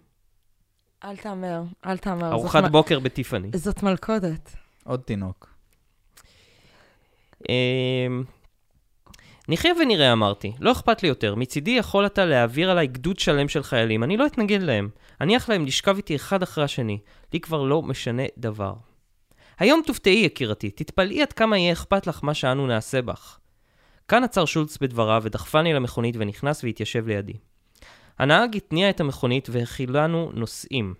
אל 1.04 1.18
תהמר, 1.18 1.64
אל 1.86 1.98
תהמר. 1.98 2.24
זאת 2.30 2.32
ארוחת 2.34 2.64
מ- 2.64 2.72
בוקר 2.72 3.00
בטיפאני. 3.00 3.50
זאת 3.56 3.84
מלכודת. 3.84 4.56
עוד 4.84 5.00
תינוק. 5.00 5.54
אמ, 7.50 8.24
נחיה 9.50 9.72
ונראה, 9.82 10.14
אמרתי. 10.14 10.54
לא 10.60 10.72
אכפת 10.72 11.04
לי 11.04 11.10
יותר. 11.10 11.36
מצידי 11.36 11.72
יכול 11.72 12.06
אתה 12.06 12.26
להעביר 12.26 12.72
עליי 12.72 12.88
גדוד 12.88 13.20
שלם 13.20 13.48
של 13.48 13.64
חיילים. 13.64 14.04
אני 14.04 14.18
לא 14.18 14.26
אתנגד 14.28 14.62
להם. 14.62 14.90
אניח 15.22 15.50
להם 15.50 15.66
לשכב 15.66 15.96
איתי 15.98 16.16
אחד 16.16 16.44
אחרי 16.44 16.64
השני. 16.64 17.00
לי 17.34 17.40
כבר 17.40 17.64
לא 17.64 17.82
משנה 17.82 18.24
דבר. 18.38 18.74
היום 19.60 19.82
תופתעי, 19.86 20.14
יקירתי. 20.26 20.72
תתפלאי 20.72 21.22
עד 21.22 21.34
כמה 21.34 21.58
יהיה 21.58 21.74
אכפת 21.74 22.08
לך 22.08 22.20
מה 22.24 22.34
שאנו 22.34 22.68
נעשה 22.68 23.02
בך. 23.02 23.40
כאן 24.10 24.24
עצר 24.24 24.46
שולץ 24.46 24.78
בדבריו 24.78 25.22
ודחפני 25.25 25.74
למכונית 25.74 26.16
ונכנס 26.20 26.63
והתיישב 26.63 27.08
לידי. 27.08 27.34
הנהג 28.20 28.56
התניע 28.56 28.89
את 28.89 29.00
המכונית 29.00 29.50
והכילנו 29.51 30.32
נוסעים. 30.34 30.94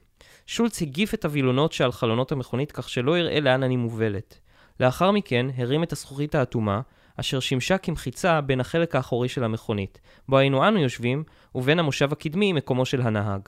שולץ 0.48 0.82
הגיף 0.82 1.14
את 1.14 1.26
הווילונות 1.26 1.74
שעל 1.74 1.92
חלונות 1.92 2.32
המכונית 2.32 2.72
כך 2.72 2.90
שלא 2.90 3.18
יראה 3.18 3.40
לאן 3.40 3.64
אני 3.64 3.76
מובלת. 3.76 4.40
לאחר 4.80 5.12
מכן 5.12 5.46
הרים 5.58 5.84
את 5.84 5.92
הזכוכית 5.92 6.36
האטומה, 6.36 6.82
אשר 7.16 7.40
שימשה 7.40 7.78
כמחיצה 7.78 8.42
בין 8.42 8.60
החלק 8.60 8.96
האחורי 8.96 9.30
של 9.30 9.44
המכונית, 9.44 10.00
בו 10.28 10.38
היינו 10.38 10.68
אנו 10.68 10.80
יושבים, 10.80 11.24
ובין 11.56 11.80
המושב 11.80 12.12
הקדמי 12.12 12.54
מקומו 12.54 12.86
של 12.86 13.02
הנהג. 13.02 13.42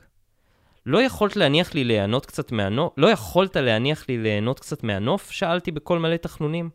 לא 0.85 1.01
יכולת 1.01 1.35
להניח 1.35 1.73
לי 1.73 1.83
ליהנות 1.83 2.25
קצת 2.25 2.51
מהנוף? 2.51 2.93
לא 2.97 3.07
יכולת 3.07 3.55
להניח 3.55 4.05
לי 4.09 4.17
ליהנות 4.17 4.59
קצת 4.59 4.83
מהנוף? 4.83 5.31
שאלתי 5.31 5.71
בקול 5.71 5.99
מלא 5.99 6.15
תחנונים. 6.15 6.69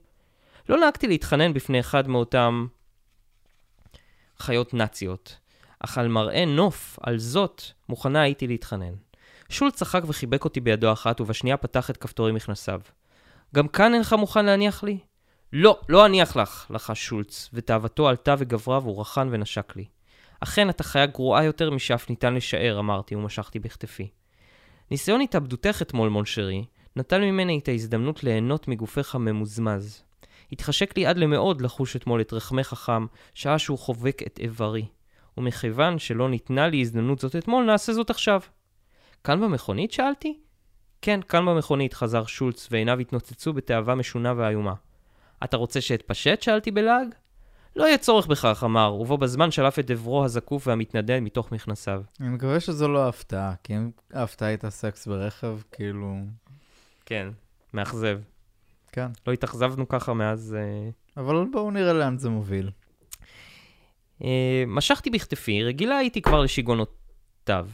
לא 0.68 0.76
נהגתי 0.78 1.08
להתחנן 1.08 1.52
בפני 1.52 1.80
אחד 1.80 2.08
מאותם 2.08 2.66
חיות 4.38 4.74
נאציות, 4.74 5.36
אך 5.80 5.98
על 5.98 6.08
מראה 6.08 6.44
נוף, 6.44 6.98
על 7.02 7.18
זאת, 7.18 7.62
מוכנה 7.88 8.22
הייתי 8.22 8.46
להתחנן. 8.46 8.94
שול 9.48 9.70
צחק 9.70 10.02
וחיבק 10.06 10.44
אותי 10.44 10.60
בידו 10.60 10.92
אחת, 10.92 11.20
ובשנייה 11.20 11.56
פתח 11.56 11.90
את 11.90 11.96
כפתורי 11.96 12.32
מכנסיו. 12.32 12.80
גם 13.54 13.68
כאן 13.68 13.94
אינך 13.94 14.12
מוכן 14.12 14.46
להניח 14.46 14.84
לי? 14.84 14.98
לא, 15.52 15.80
לא 15.88 16.06
אניח 16.06 16.36
לך, 16.36 16.66
לחש 16.70 17.06
שולץ, 17.06 17.50
ותאוותו 17.52 18.08
עלתה 18.08 18.34
וגברה 18.38 18.78
והוא 18.78 19.00
רחן 19.00 19.28
ונשק 19.30 19.76
לי. 19.76 19.84
אכן, 20.40 20.70
אתה 20.70 20.84
חיה 20.84 21.06
גרועה 21.06 21.44
יותר 21.44 21.70
משאף 21.70 22.10
ניתן 22.10 22.34
לשער, 22.34 22.78
אמרתי 22.78 23.14
ומשכתי 23.14 23.58
בכתפי. 23.58 24.08
ניסיון 24.90 25.20
התאבדותך 25.20 25.78
אתמול, 25.82 26.08
מונשרי, 26.08 26.64
נטל 26.96 27.20
ממני 27.20 27.58
את 27.58 27.68
ההזדמנות 27.68 28.24
ליהנות 28.24 28.68
מגופך 28.68 29.14
הממוזמז. 29.14 30.02
התחשק 30.52 30.96
לי 30.96 31.06
עד 31.06 31.18
למאוד 31.18 31.60
לחוש 31.60 31.96
אתמול 31.96 32.20
את 32.20 32.32
רחמך 32.32 32.72
החם, 32.72 33.06
שעה 33.34 33.58
שהוא 33.58 33.78
חובק 33.78 34.22
את 34.26 34.38
איברי. 34.38 34.86
ומכיוון 35.38 35.98
שלא 35.98 36.28
ניתנה 36.28 36.68
לי 36.68 36.80
הזדמנות 36.80 37.18
זאת 37.18 37.36
אתמול, 37.36 37.64
נעשה 37.64 37.92
זאת 37.92 38.10
עכשיו. 38.10 38.40
כאן 39.24 39.40
במכונית? 39.40 39.92
שאלתי. 39.92 40.38
כן, 41.02 41.20
כאן 41.28 41.46
במכונית, 41.46 41.94
חזר 41.94 42.26
שולץ, 42.26 42.68
ועיניו 42.70 42.98
התנוצצו 42.98 43.52
בתאווה 43.52 43.94
משונה 43.94 44.34
ואיומה. 44.36 44.74
אתה 45.44 45.56
רוצה 45.56 45.80
שאתפשט? 45.80 46.42
שאלתי 46.42 46.70
בלעג. 46.70 47.14
לא 47.76 47.84
יהיה 47.84 47.98
צורך 47.98 48.26
בכך, 48.26 48.62
אמר, 48.64 48.94
ובו 48.94 49.18
בזמן 49.18 49.50
שלף 49.50 49.78
את 49.78 49.90
עברו 49.90 50.24
הזקוף 50.24 50.66
והמתנדל 50.66 51.20
מתוך 51.20 51.52
מכנסיו. 51.52 52.02
אני 52.20 52.28
מקווה 52.28 52.60
שזו 52.60 52.88
לא 52.88 53.08
הפתעה, 53.08 53.54
כי 53.64 53.76
אם 53.76 53.90
ההפתעה 54.12 54.48
הייתה 54.48 54.70
סקס 54.70 55.06
ברכב, 55.06 55.58
כאילו... 55.72 56.16
כן, 57.06 57.28
מאכזב. 57.74 58.18
כן. 58.96 59.06
לא 59.26 59.32
התאכזבנו 59.32 59.88
ככה 59.88 60.14
מאז... 60.14 60.56
אה... 60.58 60.90
אבל 61.22 61.44
בואו 61.52 61.70
נראה 61.70 61.92
לאן 61.92 62.18
זה 62.18 62.28
מוביל. 62.28 62.70
אה, 64.24 64.64
משכתי 64.66 65.10
בכתפי, 65.10 65.62
רגילה 65.62 65.96
הייתי 65.96 66.22
כבר 66.22 66.40
לשיגעונותיו. 66.40 67.68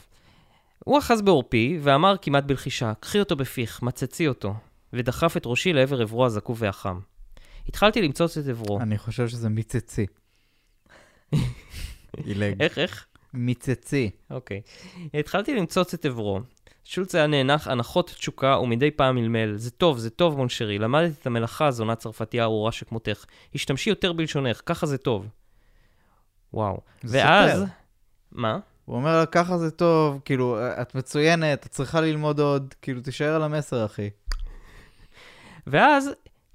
הוא 0.85 0.99
אחז 0.99 1.23
בעורפי 1.23 1.79
ואמר 1.83 2.15
כמעט 2.23 2.45
בלחישה, 2.45 2.93
קחי 3.01 3.21
אותו 3.21 3.37
בפיך, 3.37 3.83
מצצי 3.83 4.29
אותו, 4.29 4.55
ודחף 4.93 5.37
את 5.37 5.43
ראשי 5.47 5.73
לעבר 5.73 6.01
עברו 6.01 6.27
הזקוף 6.27 6.59
והחם. 6.61 6.99
התחלתי 7.69 8.03
למצוץ 8.03 8.39
את 8.39 8.49
עברו. 8.49 8.81
אני 8.81 8.99
חושב 8.99 9.29
שזה 9.29 9.49
מיצצי. 9.49 10.07
עילג. 12.17 12.57
איך, 12.63 12.79
איך? 12.79 13.07
מיצצי. 13.35 14.11
אוקיי. 14.31 14.61
התחלתי 15.15 15.55
למצוץ 15.55 15.95
את 15.95 16.05
עברו. 16.05 16.41
שולץ 16.85 17.15
היה 17.15 17.27
נאנח 17.27 17.69
הנחות 17.69 18.11
תשוקה 18.11 18.59
ומדי 18.59 18.91
פעם 18.91 19.15
מלמל. 19.15 19.57
זה 19.57 19.71
טוב, 19.71 19.99
זה 19.99 20.11
טוב, 20.11 20.37
מונשרי. 20.37 20.79
למדת 20.79 21.21
את 21.21 21.27
המלאכה, 21.27 21.71
זונה 21.71 21.95
צרפתייה 21.95 22.45
ארורה 22.45 22.73
שכמותך. 22.73 23.25
השתמשי 23.55 23.91
יותר 23.91 24.13
בלשונך, 24.13 24.61
ככה 24.67 24.87
זה 24.87 24.99
טוב. 24.99 25.27
וואו. 26.55 26.81
ואז... 27.05 27.53
סותר. 27.53 27.65
מה? 28.33 28.59
הוא 28.85 28.97
אומר 28.97 29.19
לה, 29.19 29.27
ככה 29.27 29.59
זה 29.59 29.71
טוב, 29.71 30.21
כאילו, 30.25 30.59
את 30.83 30.95
מצוינת, 30.95 31.67
את 31.67 31.71
צריכה 31.71 32.01
ללמוד 32.01 32.41
עוד, 32.41 32.75
כאילו, 32.83 33.01
תישאר 33.01 33.35
על 33.35 33.43
המסר, 33.43 33.85
אחי. 33.85 34.11
ואז 35.67 36.11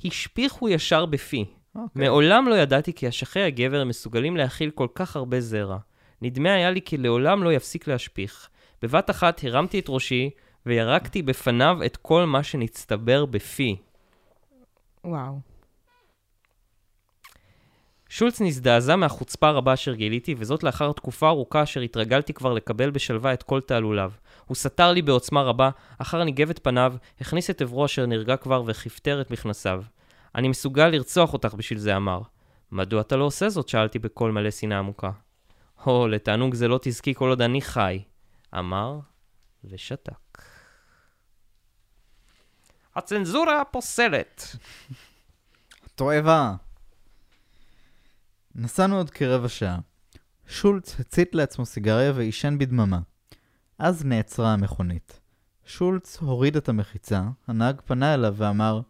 השפיכו 0.06 0.70
ישר 0.70 1.06
בפי. 1.06 1.46
אוקיי. 1.76 2.04
מעולם 2.04 2.48
לא 2.48 2.56
ידעתי 2.56 2.94
כי 2.94 3.10
אשכי 3.10 3.40
הגבר 3.40 3.84
מסוגלים 3.84 4.38
להכיל 4.38 4.72
כל 4.72 4.88
כך 4.96 5.16
הרבה 5.16 5.42
זרע. 5.42 5.78
נדמה 6.22 6.54
היה 6.54 6.72
לי 6.72 6.82
כי 6.82 6.98
לעולם 6.98 7.44
לא 7.44 7.54
יפסיק 7.54 7.88
להשפיך. 7.88 8.50
בבת 8.82 9.10
אחת 9.10 9.44
הרמתי 9.44 9.80
את 9.80 9.86
ראשי 9.90 10.30
וירקתי 10.66 11.22
בפניו 11.22 11.78
את 11.86 11.98
כל 11.98 12.26
מה 12.26 12.44
שנצטבר 12.44 13.26
בפי. 13.26 13.76
וואו. 15.04 15.40
שולץ 18.10 18.42
נזדעזע 18.42 18.96
מהחוצפה 18.96 19.48
הרבה 19.48 19.74
אשר 19.74 19.94
גיליתי, 19.94 20.36
וזאת 20.38 20.64
לאחר 20.64 20.92
תקופה 20.92 21.28
ארוכה 21.30 21.64
אשר 21.64 21.82
התרגלתי 21.82 22.34
כבר 22.34 22.54
לקבל 22.54 22.90
בשלווה 22.90 23.34
את 23.34 23.44
כל 23.44 23.62
תעלוליו. 23.62 24.12
הוא 24.46 24.56
סתר 24.56 24.92
לי 24.92 25.02
בעוצמה 25.02 25.42
רבה, 25.42 25.70
אחר 25.98 26.24
ניגב 26.24 26.50
את 26.50 26.60
פניו, 26.64 26.94
הכניס 27.22 27.50
את 27.50 27.62
עברו 27.62 27.86
אשר 27.86 28.06
נרגע 28.06 28.38
כבר 28.38 28.64
וכפתר 28.66 29.22
את 29.22 29.32
מכנסיו. 29.32 29.84
אני 30.36 30.48
מסוגל 30.48 30.88
לרצוח 30.88 31.34
אותך 31.34 31.54
בשביל 31.54 31.80
זה, 31.80 31.96
אמר. 31.96 32.22
מדוע 32.72 33.02
אתה 33.02 33.16
לא 33.16 33.24
עושה 33.24 33.50
זאת? 33.50 33.70
שאלתי 33.70 34.00
בקול 34.00 34.32
מלא 34.32 34.52
שנאה 34.52 34.80
עמוקה. 34.80 35.12
הו, 35.84 36.08
לתענוג 36.08 36.54
זה 36.54 36.68
לא 36.68 36.80
תזכי 36.82 37.14
כל 37.14 37.30
עוד 37.30 37.42
אני 37.42 37.62
חי, 37.62 38.00
אמר, 38.54 39.00
ושתק. 39.64 40.42
הצנזורה 42.96 43.62
הפוסלת. 43.62 44.56
תועבה. 45.96 46.56
נסענו 48.56 48.98
עוד 48.98 49.10
כרבע 49.10 49.50
שעה. 49.50 49.80
שולץ 50.48 51.00
הצית 51.00 51.36
לעצמו 51.36 51.66
סיגריה 51.66 52.12
ועישן 52.16 52.58
בדממה. 52.58 53.00
אז 53.80 54.06
נעצרה 54.06 54.54
המכונית. 54.54 55.20
שולץ 55.66 56.18
הוריד 56.18 56.56
את 56.58 56.70
המחיצה, 56.70 57.22
הנהג 57.48 57.82
פנה 57.86 58.14
אליו 58.14 58.34
ואמר, 58.38 58.82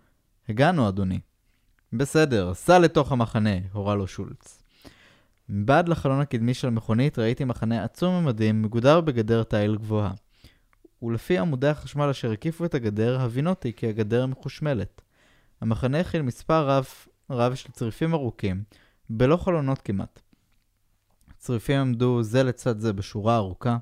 הגענו, 0.50 0.90
אדוני. 0.90 1.20
בסדר, 1.94 2.54
סע 2.54 2.80
לתוך 2.80 3.12
המחנה, 3.12 3.56
הורה 3.72 3.96
לו 3.96 4.08
שולץ. 4.08 4.64
מבעד 5.50 5.90
לחלון 5.90 6.22
הקדמי 6.22 6.54
של 6.54 6.68
המכונית 6.68 7.20
ראיתי 7.20 7.44
מחנה 7.46 7.84
עצום 7.84 8.24
ממדים 8.24 8.62
מגודר 8.62 9.02
בגדר 9.02 9.44
תיל 9.44 9.76
גבוהה. 9.76 10.12
ולפי 11.02 11.38
עמודי 11.38 11.68
החשמל 11.68 12.10
אשר 12.10 12.32
הקיפו 12.32 12.66
את 12.66 12.76
הגדר, 12.76 13.22
הבינותי 13.22 13.74
כי 13.74 13.88
הגדר 13.88 14.26
מחושמלת. 14.26 15.02
המחנה 15.62 16.00
הכיל 16.00 16.22
מספר 16.22 16.70
רב, 16.70 16.88
רב 17.30 17.56
של 17.56 17.72
צריפים 17.72 18.14
ארוכים, 18.14 18.64
בלא 19.10 19.38
חלונות 19.38 19.82
כמעט. 19.82 20.20
הצריפים 21.30 21.80
עמדו 21.80 22.24
זה 22.24 22.44
לצד 22.44 22.80
זה 22.80 22.94
בשורה 22.94 23.36
ארוכה. 23.36 23.78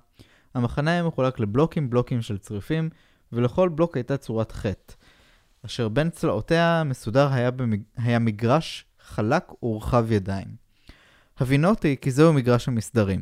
המחנה 0.53 0.91
היה 0.91 1.03
מחולק 1.03 1.39
לבלוקים 1.39 1.89
בלוקים 1.89 2.21
של 2.21 2.37
צריפים, 2.37 2.89
ולכל 3.31 3.69
בלוק 3.69 3.97
הייתה 3.97 4.17
צורת 4.17 4.51
חטא, 4.51 4.93
אשר 5.65 5.89
בין 5.89 6.09
צלעותיה 6.09 6.83
מסודר 6.85 7.33
היה, 7.33 7.51
במג... 7.51 7.81
היה 7.97 8.19
מגרש 8.19 8.85
חלק 8.99 9.63
ורחב 9.63 10.11
ידיים. 10.11 10.64
הבינותי 11.37 11.95
כי 12.01 12.11
זהו 12.11 12.33
מגרש 12.33 12.67
המסדרים. 12.67 13.21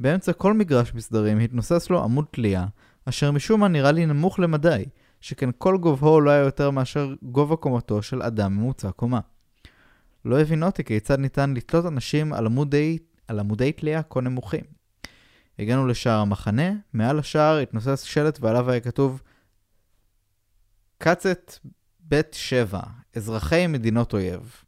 באמצע 0.00 0.32
כל 0.32 0.52
מגרש 0.52 0.94
מסדרים 0.94 1.38
התנוסס 1.38 1.90
לו 1.90 2.04
עמוד 2.04 2.24
תלייה, 2.30 2.66
אשר 3.04 3.30
משום 3.30 3.60
מה 3.60 3.68
נראה 3.68 3.92
לי 3.92 4.06
נמוך 4.06 4.38
למדי, 4.38 4.84
שכן 5.20 5.50
כל 5.58 5.78
גובהו 5.78 6.20
לא 6.20 6.30
היה 6.30 6.44
יותר 6.44 6.70
מאשר 6.70 7.14
גובה 7.22 7.56
קומתו 7.56 8.02
של 8.02 8.22
אדם 8.22 8.56
ממוצע 8.56 8.90
קומה. 8.90 9.20
לא 10.24 10.40
הבינותי 10.40 10.84
כיצד 10.84 11.18
ניתן 11.18 11.54
לתלות 11.54 11.86
אנשים 11.86 12.32
על 12.32 12.46
עמודי, 12.46 12.98
על 13.28 13.38
עמודי 13.38 13.72
תלייה 13.72 14.02
כה 14.02 14.20
נמוכים. 14.20 14.64
הגענו 15.58 15.86
לשער 15.86 16.20
המחנה, 16.20 16.72
מעל 16.92 17.18
השער 17.18 17.58
התנוסס 17.58 18.02
שלט 18.02 18.38
ועליו 18.40 18.70
היה 18.70 18.80
כתוב 18.80 19.22
קצת 20.98 21.52
בית 22.00 22.34
שבע, 22.34 22.80
אזרחי 23.16 23.66
מדינות 23.66 24.12
אויב. 24.12 24.62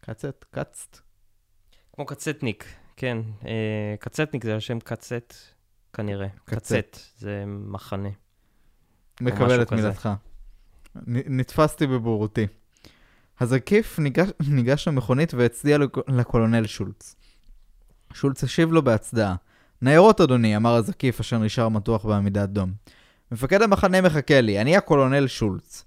קצת? 0.00 0.44
קצת? 0.50 1.03
כמו 1.94 2.06
קצטניק, 2.06 2.64
כן. 2.96 3.18
אה, 3.46 3.50
קצטניק 4.00 4.44
זה 4.44 4.56
השם 4.56 4.78
קצט, 4.80 5.34
כנראה. 5.92 6.26
קצט. 6.44 6.72
קצט, 6.72 6.98
זה 7.18 7.44
מחנה. 7.46 8.08
מקבל 9.20 9.62
את. 9.62 9.72
מילתך. 9.72 10.08
נתפסתי 11.06 11.86
בבורותי. 11.86 12.46
הזקיף 13.40 13.98
ניגש, 13.98 14.28
ניגש 14.48 14.88
למכונית 14.88 15.34
והצדיע 15.34 15.78
לק- 15.78 16.08
לקולונל 16.10 16.66
שולץ. 16.66 17.14
שולץ 18.12 18.44
השיב 18.44 18.72
לו 18.72 18.82
בהצדעה. 18.82 19.34
ניירות, 19.82 20.20
אדוני, 20.20 20.56
אמר 20.56 20.74
הזקיף 20.74 21.20
אשר 21.20 21.38
נשאר 21.38 21.68
מתוח 21.68 22.04
בעמידת 22.06 22.48
דום. 22.48 22.72
מפקד 23.32 23.62
המחנה 23.62 24.00
מחכה 24.00 24.40
לי, 24.40 24.60
אני 24.60 24.76
הקולונל 24.76 25.26
שולץ. 25.26 25.84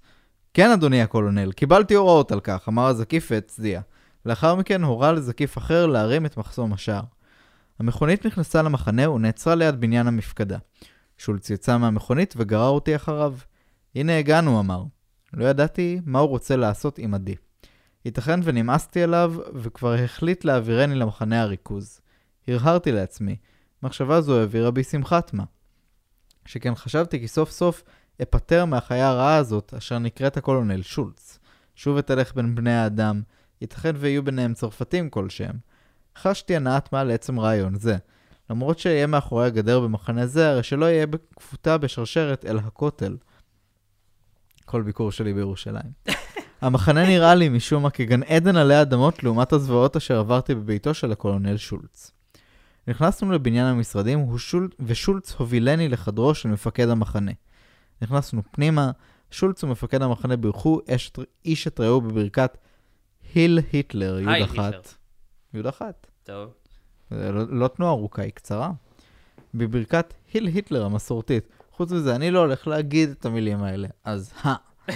כן, 0.54 0.70
אדוני 0.70 1.02
הקולונל, 1.02 1.52
קיבלתי 1.52 1.94
הוראות 1.94 2.32
על 2.32 2.40
כך, 2.40 2.68
אמר 2.68 2.86
הזקיף 2.86 3.28
והצדיע. 3.30 3.80
לאחר 4.28 4.54
מכן 4.54 4.82
הורה 4.82 5.12
לזקיף 5.12 5.58
אחר 5.58 5.86
להרים 5.86 6.26
את 6.26 6.36
מחסום 6.36 6.72
השער. 6.72 7.02
המכונית 7.78 8.26
נכנסה 8.26 8.62
למחנה 8.62 9.10
ונעצרה 9.10 9.54
ליד 9.54 9.80
בניין 9.80 10.06
המפקדה. 10.06 10.58
שולץ 11.18 11.50
יצא 11.50 11.78
מהמכונית 11.78 12.34
וגרר 12.36 12.68
אותי 12.68 12.96
אחריו. 12.96 13.34
הנה 13.94 14.18
הגענו, 14.18 14.60
אמר. 14.60 14.84
לא 15.32 15.44
ידעתי 15.44 16.00
מה 16.06 16.18
הוא 16.18 16.28
רוצה 16.28 16.56
לעשות 16.56 16.98
עמדי. 16.98 17.34
ייתכן 18.04 18.40
ונמאסתי 18.44 19.02
עליו, 19.02 19.34
וכבר 19.54 19.94
החליט 19.94 20.44
להעבירני 20.44 20.94
למחנה 20.94 21.42
הריכוז. 21.42 22.00
הרהרתי 22.48 22.92
לעצמי. 22.92 23.36
מחשבה 23.82 24.20
זו 24.20 24.40
העבירה 24.40 24.70
בי 24.70 24.84
שמחת 24.84 25.32
מה. 25.32 25.44
שכן 26.46 26.74
חשבתי 26.74 27.20
כי 27.20 27.28
סוף 27.28 27.50
סוף 27.50 27.82
אפטר 28.22 28.64
מהחיה 28.64 29.08
הרעה 29.08 29.36
הזאת, 29.36 29.74
אשר 29.74 29.98
נקראת 29.98 30.36
הקולונל 30.36 30.82
שולץ. 30.82 31.38
שוב 31.74 31.98
אתהלך 31.98 32.34
בין 32.34 32.54
בני 32.54 32.74
האדם, 32.74 33.22
ייתכן 33.60 33.94
ויהיו 33.98 34.22
ביניהם 34.22 34.54
צרפתים 34.54 35.10
כלשהם. 35.10 35.54
חשתי 36.18 36.56
הנעת 36.56 36.92
מה 36.92 37.04
לעצם 37.04 37.40
רעיון 37.40 37.74
זה. 37.74 37.96
למרות 38.50 38.78
שאהיה 38.78 39.06
מאחורי 39.06 39.46
הגדר 39.46 39.80
במחנה 39.80 40.26
זה, 40.26 40.50
הרי 40.50 40.62
שלא 40.62 40.84
אהיה 40.84 41.06
כפותה 41.36 41.78
בשרשרת 41.78 42.44
אל 42.44 42.58
הכותל. 42.58 43.16
כל 44.64 44.82
ביקור 44.82 45.12
שלי 45.12 45.34
בירושלים. 45.34 45.92
המחנה 46.60 47.06
נראה 47.06 47.34
לי 47.34 47.48
משום 47.48 47.82
מה 47.82 47.90
כגן 47.90 48.22
עדן 48.22 48.56
עלי 48.56 48.82
אדמות 48.82 49.24
לעומת 49.24 49.52
הזוועות 49.52 49.96
אשר 49.96 50.18
עברתי 50.18 50.54
בביתו 50.54 50.94
של 50.94 51.12
הקולונל 51.12 51.56
שולץ. 51.56 52.12
נכנסנו 52.88 53.32
לבניין 53.32 53.66
המשרדים 53.66 54.28
ושול... 54.28 54.68
ושולץ 54.80 55.32
הובילני 55.32 55.88
לחדרו 55.88 56.34
של 56.34 56.48
מפקד 56.48 56.88
המחנה. 56.88 57.32
נכנסנו 58.02 58.42
פנימה, 58.50 58.90
שולץ 59.30 59.64
ומפקד 59.64 60.02
המחנה 60.02 60.36
בירכו. 60.36 60.80
איש 61.44 61.66
את 61.66 61.80
רעהו 61.80 62.00
בברכת 62.00 62.58
היל 63.34 63.58
היטלר, 63.72 64.18
יוד. 64.18 64.42
אחת. 64.42 64.94
יוד 65.54 65.66
אחת. 65.66 66.06
טוב. 66.24 66.50
זה 67.10 67.32
לא, 67.32 67.44
לא 67.48 67.68
תנועה 67.68 67.92
ארוכה, 67.92 68.22
היא 68.22 68.32
קצרה. 68.32 68.70
בברכת 69.54 70.14
היל 70.32 70.46
היטלר 70.46 70.84
המסורתית. 70.84 71.48
חוץ 71.72 71.92
מזה, 71.92 72.16
אני 72.16 72.30
לא 72.30 72.38
הולך 72.38 72.66
להגיד 72.66 73.10
את 73.10 73.26
המילים 73.26 73.62
האלה, 73.62 73.88
אז 74.04 74.32
הא. 74.42 74.54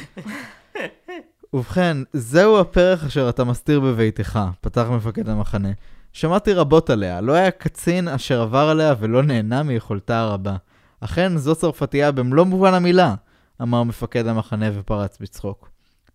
ובכן, 1.54 1.96
זהו 2.12 2.60
הפרח 2.60 3.04
אשר 3.04 3.28
אתה 3.28 3.44
מסתיר 3.44 3.80
בביתך, 3.80 4.40
פתח 4.60 4.86
מפקד 4.90 5.28
המחנה. 5.28 5.68
שמעתי 6.12 6.52
רבות 6.52 6.90
עליה, 6.90 7.20
לא 7.20 7.32
היה 7.32 7.50
קצין 7.50 8.08
אשר 8.08 8.42
עבר 8.42 8.68
עליה 8.68 8.94
ולא 8.98 9.22
נהנה 9.22 9.62
מיכולתה 9.62 10.20
הרבה. 10.20 10.56
אכן, 11.00 11.36
זו 11.36 11.54
צרפתייה 11.54 12.12
במלוא 12.12 12.44
מובן 12.44 12.74
המילה, 12.74 13.14
אמר 13.62 13.82
מפקד 13.82 14.26
המחנה 14.26 14.66
ופרץ 14.74 15.18
בצחוק. 15.20 15.68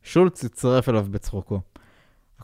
שולץ 0.04 0.46
הצטרף 0.46 0.90
אליו 0.90 1.06
בצחוקו. 1.12 1.62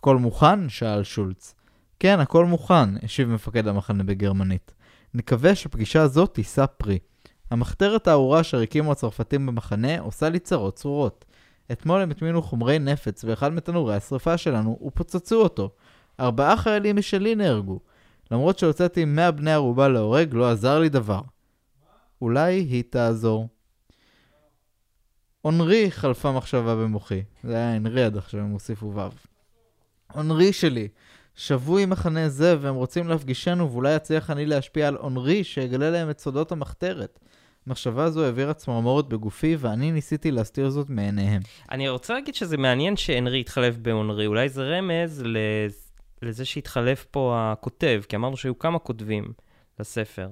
הכל 0.04 0.18
מוכן? 0.18 0.70
שאל 0.70 1.04
שולץ. 1.04 1.56
כן, 2.00 2.20
הכל 2.20 2.46
מוכן, 2.46 3.04
השיב 3.04 3.30
מפקד 3.30 3.68
המחנה 3.68 4.04
בגרמנית. 4.04 4.74
נקווה 5.14 5.56
שפגישה 5.56 6.08
זו 6.08 6.28
תישא 6.28 6.66
פרי. 6.66 7.00
המחתרת 7.52 8.08
הארורה 8.08 8.42
אשר 8.42 8.60
הקימו 8.60 8.92
הצרפתים 8.92 9.46
במחנה 9.46 10.00
עושה 10.00 10.30
לי 10.30 10.40
צרות 10.40 10.76
צרורות. 10.76 11.26
אתמול 11.72 12.02
הם 12.02 12.12
הטמינו 12.12 12.42
חומרי 12.42 12.80
נפץ 12.80 13.24
באחד 13.24 13.54
מתנורי 13.54 13.96
השרפה 13.96 14.38
שלנו 14.38 14.80
ופוצצו 14.86 15.42
אותו. 15.42 15.70
ארבעה 16.20 16.58
חיילים 16.58 16.96
משלי 16.96 17.36
נהרגו. 17.36 17.80
למרות 18.32 18.60
שהוצאתי 18.60 19.06
100 19.06 19.32
בני 19.32 19.52
ערובה 19.52 19.88
להורג, 19.88 20.34
לא 20.34 20.52
עזר 20.52 20.80
לי 20.80 20.90
דבר. 20.90 21.22
אולי 22.22 22.54
היא 22.54 22.84
תעזור. 22.90 23.48
אונרי 25.46 25.92
חלפה 25.92 26.32
מחשבה 26.32 26.76
במוחי. 26.76 27.24
זה 27.44 27.56
היה 27.56 27.78
אנרי 27.78 28.04
עד 28.04 28.18
עכשיו, 28.18 28.40
הם 28.40 28.52
הוסיפו 28.52 28.94
ו'. 28.96 29.33
אונרי 30.16 30.54
שלי, 30.54 30.88
שבוי 31.36 31.86
מחנה 31.86 32.30
זה 32.30 32.56
והם 32.62 32.76
רוצים 32.76 33.08
להפגישנו 33.08 33.72
ואולי 33.72 33.96
יצליח 33.96 34.30
אני 34.32 34.46
להשפיע 34.46 34.88
על 34.88 34.98
אונרי 34.98 35.44
שיגלה 35.44 35.90
להם 35.90 36.10
את 36.10 36.20
סודות 36.20 36.52
המחתרת. 36.52 37.20
מחשבה 37.68 38.10
זו 38.10 38.26
העבירה 38.26 38.54
צמרמורת 38.54 39.08
בגופי 39.08 39.56
ואני 39.60 39.92
ניסיתי 39.92 40.32
להסתיר 40.32 40.70
זאת 40.70 40.90
מעיניהם. 40.90 41.42
אני 41.72 41.90
רוצה 41.90 42.14
להגיד 42.14 42.36
שזה 42.36 42.58
מעניין 42.58 42.98
שאנרי 42.98 43.40
התחלף 43.40 43.78
באונרי. 43.78 44.26
אולי 44.28 44.50
זה 44.50 44.64
רמז 44.64 45.24
לז- 45.26 45.92
לזה 46.22 46.46
שהתחלף 46.46 47.06
פה 47.12 47.36
הכותב, 47.52 48.02
כי 48.10 48.16
אמרנו 48.16 48.38
שהיו 48.38 48.60
כמה 48.60 48.80
כותבים 48.80 49.34
לספר. 49.80 50.30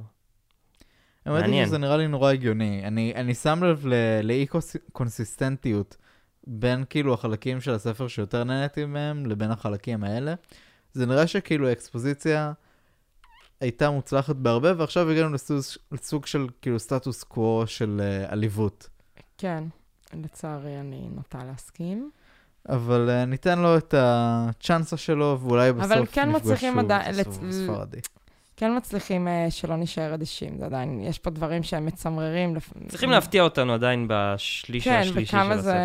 האמת 1.25 1.41
מעניין. 1.41 1.65
שזה 1.65 1.77
נראה 1.77 1.97
לי 1.97 2.07
נורא 2.07 2.31
הגיוני. 2.31 2.81
אני, 2.87 3.13
אני 3.15 3.33
שם 3.33 3.63
לב 3.63 3.85
ל- 3.87 3.93
לאי 4.23 4.45
קוס- 4.45 4.75
קונסיסטנטיות 4.91 5.97
בין 6.47 6.83
כאילו 6.89 7.13
החלקים 7.13 7.61
של 7.61 7.71
הספר 7.73 8.07
שיותר 8.07 8.43
נהניתי 8.43 8.85
מהם 8.85 9.25
לבין 9.25 9.51
החלקים 9.51 10.03
האלה. 10.03 10.33
זה 10.93 11.05
נראה 11.05 11.27
שכאילו 11.27 11.67
האקספוזיציה 11.67 12.51
הייתה 13.61 13.89
מוצלחת 13.89 14.35
בהרבה 14.35 14.73
ועכשיו 14.77 15.09
הגענו 15.09 15.33
לסוג, 15.33 15.59
לסוג 15.91 16.25
של 16.25 16.47
כאילו 16.61 16.79
סטטוס 16.79 17.23
קוו 17.23 17.67
של 17.67 18.01
uh, 18.25 18.31
עליבות. 18.31 18.89
כן, 19.37 19.63
לצערי 20.13 20.79
אני 20.79 21.09
נוטה 21.15 21.39
להסכים. 21.43 22.11
אבל 22.69 23.09
uh, 23.09 23.25
ניתן 23.25 23.59
לו 23.59 23.77
את 23.77 23.93
הצ'אנסה 23.97 24.97
שלו 24.97 25.37
ואולי 25.41 25.73
בסוף 25.73 26.09
כן 26.11 26.35
מצליחים 26.35 26.73
שוב 26.73 26.91
הסוף 26.91 27.43
לצ- 27.43 27.45
הספרדי. 27.49 27.99
כן 28.61 28.77
מצליחים 28.77 29.27
uh, 29.27 29.51
שלא 29.51 29.75
נשאר 29.75 30.13
אדישים, 30.13 30.57
זה 30.57 30.65
עדיין, 30.65 31.01
יש 31.01 31.19
פה 31.19 31.29
דברים 31.29 31.63
שהם 31.63 31.85
מצמררים. 31.85 32.55
לפ... 32.55 32.73
צריכים 32.87 33.09
להפתיע 33.09 33.43
אותנו 33.43 33.73
עדיין 33.73 34.05
בשליש 34.09 34.83
כן, 34.83 34.99
השלישי 34.99 35.31
של 35.31 35.37
וכמה 35.37 35.53
הספר. 35.53 35.61
זה, 35.63 35.75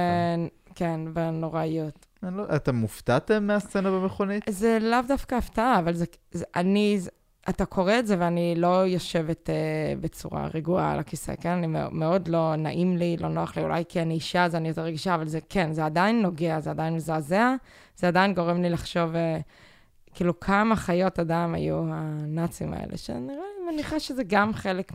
כן, 0.75 1.01
בנוראיות. 1.13 2.07
לא, 2.23 2.45
אתם 2.57 2.75
מופתעתם 2.75 3.47
מהסצנה 3.47 3.91
במכונית? 3.91 4.45
זה 4.49 4.79
לאו 4.81 4.99
דווקא 5.09 5.35
הפתעה, 5.35 5.79
אבל 5.79 5.95
זה, 5.95 6.05
זה 6.33 6.45
אני, 6.57 6.99
זה, 6.99 7.11
אתה 7.49 7.65
קורא 7.65 7.99
את 7.99 8.07
זה 8.07 8.17
ואני 8.19 8.55
לא 8.57 8.87
יושבת 8.87 9.51
uh, 9.51 10.01
בצורה 10.01 10.49
רגועה 10.55 10.93
על 10.93 10.99
הכיסא, 10.99 11.35
כן? 11.41 11.51
אני 11.51 11.67
מאוד, 11.67 11.93
מאוד 11.93 12.29
לא 12.29 12.57
נעים 12.57 12.97
לי, 12.97 13.17
לא 13.21 13.29
נוח 13.29 13.57
לי, 13.57 13.63
אולי 13.63 13.85
כי 13.89 14.03
אני 14.03 14.15
אישה 14.15 14.45
אז 14.45 14.55
אני 14.55 14.69
יותר 14.69 14.83
רגישה, 14.83 15.15
אבל 15.15 15.29
זה 15.29 15.39
כן, 15.49 15.73
זה 15.73 15.85
עדיין 15.85 16.23
נוגע, 16.23 16.61
זה 16.61 16.71
עדיין 16.71 16.95
מזעזע, 16.95 17.55
זה 17.97 18.09
עדיין 18.09 18.35
גורם 18.35 18.63
לי 18.63 18.71
לחשוב, 18.71 19.13
uh, 19.13 19.43
כאילו, 20.17 20.41
כמה 20.41 20.77
חיות 20.77 21.19
אדם 21.19 21.55
היו 21.55 21.85
הנאצים 21.89 22.73
האלה, 22.73 22.97
שנראה 22.97 23.37
לי, 23.37 23.73
מניחה 23.73 24.01
שזה 24.01 24.23
גם 24.27 24.55
חלק 24.55 24.93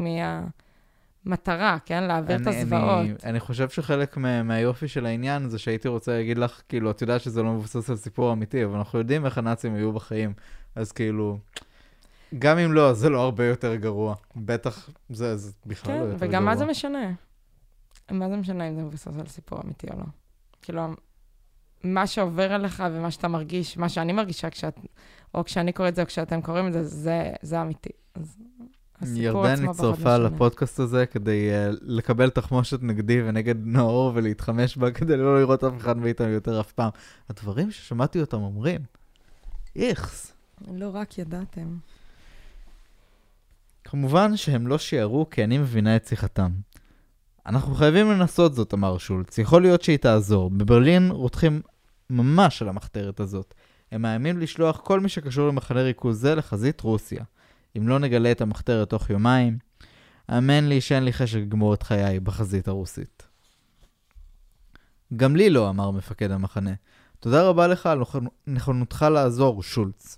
מהמטרה, 1.26 1.78
כן? 1.86 2.04
להעביר 2.04 2.36
את 2.36 2.48
הזוועות. 2.48 3.06
אני, 3.06 3.14
אני 3.24 3.40
חושב 3.40 3.70
שחלק 3.70 4.18
מה, 4.18 4.44
מהיופי 4.44 4.88
של 4.88 5.06
העניין 5.06 5.50
זה 5.50 5.60
שהייתי 5.60 5.88
רוצה 5.88 6.12
להגיד 6.12 6.38
לך, 6.38 6.62
כאילו, 6.70 6.92
את 6.92 7.02
יודעת 7.02 7.22
שזה 7.22 7.44
לא 7.44 7.52
מבוסס 7.54 7.90
על 7.90 7.96
סיפור 7.96 8.34
אמיתי, 8.34 8.66
אבל 8.66 8.76
אנחנו 8.76 9.00
יודעים 9.00 9.26
איך 9.26 9.38
הנאצים 9.38 9.76
היו 9.76 9.94
בחיים, 9.94 10.34
אז 10.76 10.92
כאילו, 10.92 11.38
גם 12.40 12.58
אם 12.58 12.74
לא, 12.74 12.94
זה 12.94 13.10
לא 13.10 13.22
הרבה 13.22 13.46
יותר 13.46 13.76
גרוע. 13.76 14.16
בטח, 14.36 14.90
זה, 15.10 15.38
זה 15.38 15.52
בכלל 15.66 15.94
לא 15.94 16.00
כן, 16.00 16.06
יותר 16.06 16.18
גרוע. 16.18 16.30
וגם 16.30 16.46
מה 16.46 16.56
זה 16.56 16.66
משנה? 16.66 17.12
מה 18.12 18.30
זה 18.30 18.38
משנה 18.38 18.68
אם 18.68 18.76
זה 18.76 18.82
מבוסס 18.82 19.20
על 19.20 19.28
סיפור 19.28 19.62
אמיתי 19.64 19.88
או 19.94 20.00
לא? 20.00 20.06
כאילו, 20.62 20.82
מה 21.84 22.08
שעובר 22.08 22.54
עליך 22.54 22.84
ומה 22.92 23.12
שאתה 23.12 23.28
מרגיש, 23.28 23.78
מה 23.78 23.90
שאני 23.90 24.14
מרגישה 24.14 24.50
כשאת, 24.50 24.80
או 25.36 25.44
כשאני 25.46 25.72
קוראת 25.72 25.90
את 25.90 25.96
זה 25.96 26.02
או 26.02 26.08
כשאתם 26.08 26.42
קוראים 26.42 26.68
את 26.68 26.74
זה, 26.74 26.84
זה, 26.84 27.32
זה 27.42 27.62
אמיתי. 27.62 27.90
אז 28.16 28.38
הסיפור 29.02 29.48
ירדן 29.48 29.70
הצטרפה. 29.70 30.18
לפודקאסט 30.18 30.80
הזה 30.80 31.06
כדי 31.06 31.50
uh, 31.52 31.78
לקבל 31.82 32.30
תחמושת 32.30 32.84
נגדי 32.84 33.22
ונגד 33.22 33.56
נאור 33.66 34.12
ולהתחמש 34.16 34.78
בה 34.78 34.92
כדי 34.92 35.18
לא 35.18 35.40
לראות 35.40 35.64
אף 35.64 35.74
אחד 35.78 35.98
מאיתנו 35.98 36.30
יותר 36.30 36.60
אף 36.60 36.72
פעם. 36.72 36.90
הדברים 37.30 37.72
ששמעתי 37.72 38.22
אותם 38.22 38.42
אומרים, 38.42 38.82
איכס. 39.76 40.34
לא 40.68 40.90
רק 40.94 41.18
ידעתם. 41.18 41.78
כמובן 43.84 44.38
שהם 44.38 44.68
לא 44.68 44.78
שיערו 44.78 45.30
כי 45.30 45.44
אני 45.44 45.58
מבינה 45.58 45.96
את 45.96 46.08
שיחתם. 46.08 46.52
אנחנו 47.46 47.76
חייבים 47.76 48.12
לנסות 48.12 48.56
זאת, 48.56 48.74
אמר 48.74 48.98
שולץ. 48.98 49.38
יכול 49.38 49.62
להיות 49.62 49.82
שהיא 49.82 49.98
תעזור. 49.98 50.50
בברלין 50.50 51.12
רותחים 51.12 51.62
ממש 52.12 52.62
על 52.62 52.70
המחתרת 52.70 53.20
הזאת. 53.20 53.54
הם 53.92 54.02
מאיימים 54.02 54.40
לשלוח 54.40 54.80
כל 54.84 55.00
מי 55.00 55.10
שקשור 55.10 55.48
למחנה 55.48 55.82
ריכוז 55.82 56.22
זה 56.22 56.36
לחזית 56.36 56.82
רוסיה. 56.82 57.24
אם 57.78 57.88
לא 57.88 58.00
נגלה 58.00 58.32
את 58.32 58.42
המחתרת 58.42 58.90
תוך 58.90 59.10
יומיים, 59.10 59.58
האמן 60.28 60.68
לי 60.68 60.82
שאין 60.82 61.04
לי 61.04 61.14
חשק 61.14 61.40
לגמור 61.40 61.74
את 61.74 61.84
חיי 61.84 62.20
בחזית 62.20 62.68
הרוסית. 62.68 63.28
גם 65.16 65.36
לי 65.36 65.50
לא, 65.50 65.70
אמר 65.70 65.92
מפקד 65.92 66.32
המחנה. 66.32 66.74
תודה 67.20 67.48
רבה 67.48 67.68
לך 67.68 67.86
על 67.86 68.02
נכונותך 68.48 69.06
לעזור, 69.12 69.64
שולץ. 69.64 70.18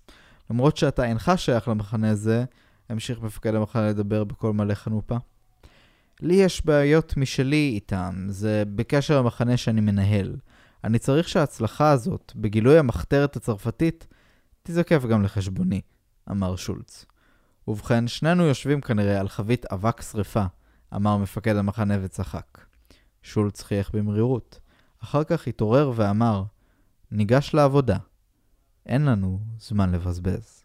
למרות 0.49 0.77
שאתה 0.77 1.05
אינך 1.05 1.31
שייך 1.35 1.67
למחנה 1.67 2.09
הזה, 2.09 2.45
המשיך 2.89 3.21
מפקד 3.21 3.55
המחנה 3.55 3.89
לדבר 3.89 4.23
בקול 4.23 4.51
מלא 4.53 4.73
חנופה. 4.73 5.17
לי 6.21 6.35
יש 6.35 6.65
בעיות 6.65 7.17
משלי 7.17 7.71
איתם, 7.73 8.25
זה 8.29 8.63
בקשר 8.75 9.21
למחנה 9.21 9.57
שאני 9.57 9.81
מנהל. 9.81 10.35
אני 10.83 10.99
צריך 10.99 11.29
שההצלחה 11.29 11.91
הזאת, 11.91 12.33
בגילוי 12.35 12.79
המחתרת 12.79 13.35
הצרפתית, 13.35 14.07
תזקף 14.63 15.05
גם 15.05 15.23
לחשבוני, 15.23 15.81
אמר 16.31 16.55
שולץ. 16.55 17.05
ובכן, 17.67 18.07
שנינו 18.07 18.43
יושבים 18.43 18.81
כנראה 18.81 19.19
על 19.19 19.27
חבית 19.27 19.65
אבק 19.65 20.01
שרפה, 20.01 20.43
אמר 20.95 21.17
מפקד 21.17 21.55
המחנה 21.55 21.97
וצחק. 22.01 22.65
שולץ 23.21 23.63
חייך 23.63 23.91
במרירות. 23.95 24.59
אחר 25.03 25.23
כך 25.23 25.47
התעורר 25.47 25.91
ואמר, 25.95 26.43
ניגש 27.11 27.53
לעבודה. 27.53 27.97
אין 28.85 29.05
לנו 29.05 29.39
זמן 29.59 29.91
לבזבז. 29.91 30.63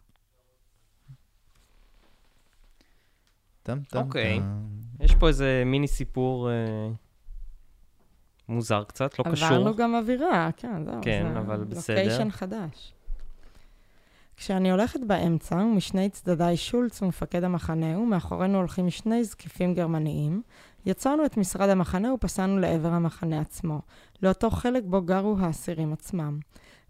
טם 3.63 3.79
טם 3.89 3.99
אוקיי. 3.99 4.39
יש 4.99 5.15
פה 5.15 5.27
איזה 5.27 5.63
מיני 5.65 5.87
סיפור 5.87 6.49
אה, 6.51 6.89
מוזר 8.49 8.83
קצת, 8.83 9.19
לא 9.19 9.23
קשור. 9.31 9.47
עברנו 9.47 9.75
גם 9.75 9.95
אווירה, 9.95 10.49
כן, 10.57 10.85
זהו. 10.85 10.95
כן, 11.01 11.25
אבל 11.37 11.63
בסדר. 11.63 11.95
לוקיישן 11.95 12.31
חדש. 12.31 12.93
כשאני 14.37 14.71
הולכת 14.71 14.99
באמצע, 15.07 15.55
ומשני 15.55 16.09
צדדיי 16.09 16.57
שולץ 16.57 17.01
ומפקד 17.01 17.43
המחנה, 17.43 17.99
ומאחורינו 17.99 18.57
הולכים 18.57 18.89
שני 18.89 19.23
זקיפים 19.23 19.73
גרמניים, 19.73 20.41
יצרנו 20.85 21.25
את 21.25 21.37
משרד 21.37 21.69
המחנה 21.69 22.13
ופסענו 22.13 22.59
לעבר 22.59 22.89
המחנה 22.89 23.39
עצמו, 23.41 23.81
לאותו 24.23 24.49
חלק 24.49 24.83
בו 24.85 25.01
גרו 25.01 25.35
האסירים 25.39 25.93
עצמם. 25.93 26.39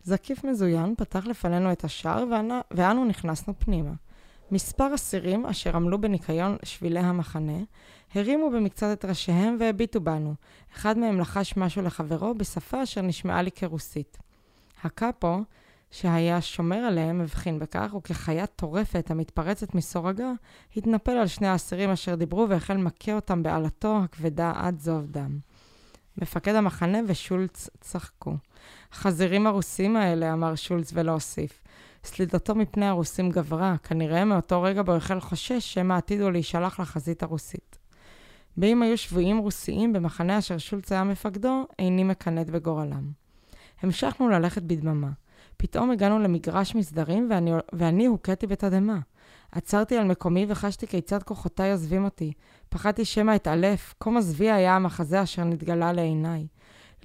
זקיף 0.03 0.43
מזוין 0.43 0.95
פתח 0.97 1.25
לפנינו 1.25 1.71
את 1.71 1.83
השער, 1.83 2.23
ואנו 2.71 3.05
נכנסנו 3.05 3.53
פנימה. 3.59 3.91
מספר 4.51 4.95
אסירים 4.95 5.45
אשר 5.45 5.75
עמלו 5.75 6.01
בניקיון 6.01 6.57
שבילי 6.63 6.99
המחנה, 6.99 7.57
הרימו 8.15 8.51
במקצת 8.51 8.87
את 8.93 9.05
ראשיהם 9.05 9.57
והביטו 9.59 10.01
בנו. 10.01 10.33
אחד 10.75 10.97
מהם 10.97 11.19
לחש 11.19 11.57
משהו 11.57 11.81
לחברו 11.81 12.33
בשפה 12.33 12.83
אשר 12.83 13.01
נשמעה 13.01 13.41
לי 13.41 13.51
כרוסית. 13.51 14.17
הקאפו, 14.83 15.37
שהיה 15.91 16.41
שומר 16.41 16.77
עליהם, 16.77 17.21
הבחין 17.21 17.59
בכך, 17.59 17.93
וכחיה 17.97 18.45
טורפת 18.45 19.11
המתפרצת 19.11 19.75
מסורגה, 19.75 20.31
התנפל 20.77 21.11
על 21.11 21.27
שני 21.27 21.47
האסירים 21.47 21.89
אשר 21.89 22.15
דיברו 22.15 22.49
והחל 22.49 22.77
מכה 22.77 23.13
אותם 23.13 23.43
בעלתו 23.43 23.99
הכבדה 24.03 24.51
עד 24.55 24.79
זוב 24.79 25.05
דם. 25.11 25.39
מפקד 26.17 26.55
המחנה 26.55 26.97
ושולץ 27.07 27.69
צחקו. 27.81 28.33
החזירים 28.91 29.47
הרוסים 29.47 29.95
האלה, 29.95 30.33
אמר 30.33 30.55
שולץ 30.55 30.91
ולא 30.93 31.11
הוסיף. 31.11 31.61
סלידתו 32.03 32.55
מפני 32.55 32.85
הרוסים 32.85 33.29
גברה, 33.29 33.75
כנראה 33.83 34.25
מאותו 34.25 34.61
רגע 34.61 34.81
בו 34.81 34.91
החל 34.91 35.19
חושש 35.19 35.73
שמא 35.73 35.93
עתידו 35.93 36.31
להישלח 36.31 36.79
לחזית 36.79 37.23
הרוסית. 37.23 37.77
באם 38.57 38.81
היו 38.81 38.97
שבויים 38.97 39.37
רוסיים 39.37 39.93
במחנה 39.93 40.37
אשר 40.37 40.57
שולץ 40.57 40.91
היה 40.91 41.03
מפקדו, 41.03 41.65
איני 41.79 42.03
מקנאת 42.03 42.49
בגורלם. 42.49 43.11
המשכנו 43.81 44.29
ללכת 44.29 44.61
בדממה. 44.61 45.09
פתאום 45.57 45.91
הגענו 45.91 46.19
למגרש 46.19 46.75
מסדרים 46.75 47.27
ואני, 47.29 47.51
ואני 47.73 48.05
הוכיתי 48.05 48.47
בתדהמה. 48.47 48.99
עצרתי 49.51 49.97
על 49.97 50.03
מקומי 50.07 50.45
וחשתי 50.49 50.87
כיצד 50.87 51.23
כוחותיי 51.23 51.71
עוזבים 51.71 52.03
אותי. 52.03 52.33
פחדתי 52.69 53.05
שמא 53.05 53.35
אתעלף, 53.35 53.93
כה 53.99 54.09
מזוויע 54.09 54.55
היה 54.55 54.75
המחזה 54.75 55.23
אשר 55.23 55.43
נתגלה 55.43 55.93
לעיניי. 55.93 56.47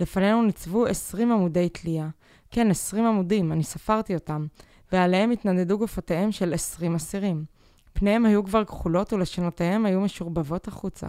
לפנינו 0.00 0.42
ניצבו 0.42 0.86
עשרים 0.86 1.32
עמודי 1.32 1.68
תלייה. 1.68 2.08
כן, 2.50 2.70
עשרים 2.70 3.04
עמודים, 3.04 3.52
אני 3.52 3.62
ספרתי 3.62 4.14
אותם, 4.14 4.46
ועליהם 4.92 5.30
התנדדו 5.30 5.78
גופותיהם 5.78 6.32
של 6.32 6.54
עשרים 6.54 6.94
אסירים. 6.94 7.44
פניהם 7.92 8.26
היו 8.26 8.44
כבר 8.44 8.64
כחולות 8.64 9.12
ולשונותיהם 9.12 9.86
היו 9.86 10.00
משורבבות 10.00 10.68
החוצה. 10.68 11.06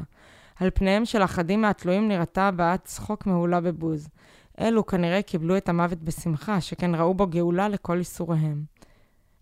על 0.55 0.69
פניהם 0.73 1.05
של 1.05 1.23
אחדים 1.23 1.61
מהתלויים 1.61 2.07
נראתה 2.07 2.47
הבעת 2.47 2.83
צחוק 2.85 3.25
מהולה 3.25 3.61
בבוז. 3.61 4.07
אלו 4.59 4.85
כנראה 4.85 5.21
קיבלו 5.21 5.57
את 5.57 5.69
המוות 5.69 6.01
בשמחה, 6.01 6.61
שכן 6.61 6.95
ראו 6.95 7.13
בו 7.13 7.27
גאולה 7.27 7.69
לכל 7.69 7.97
ייסוריהם. 7.97 8.63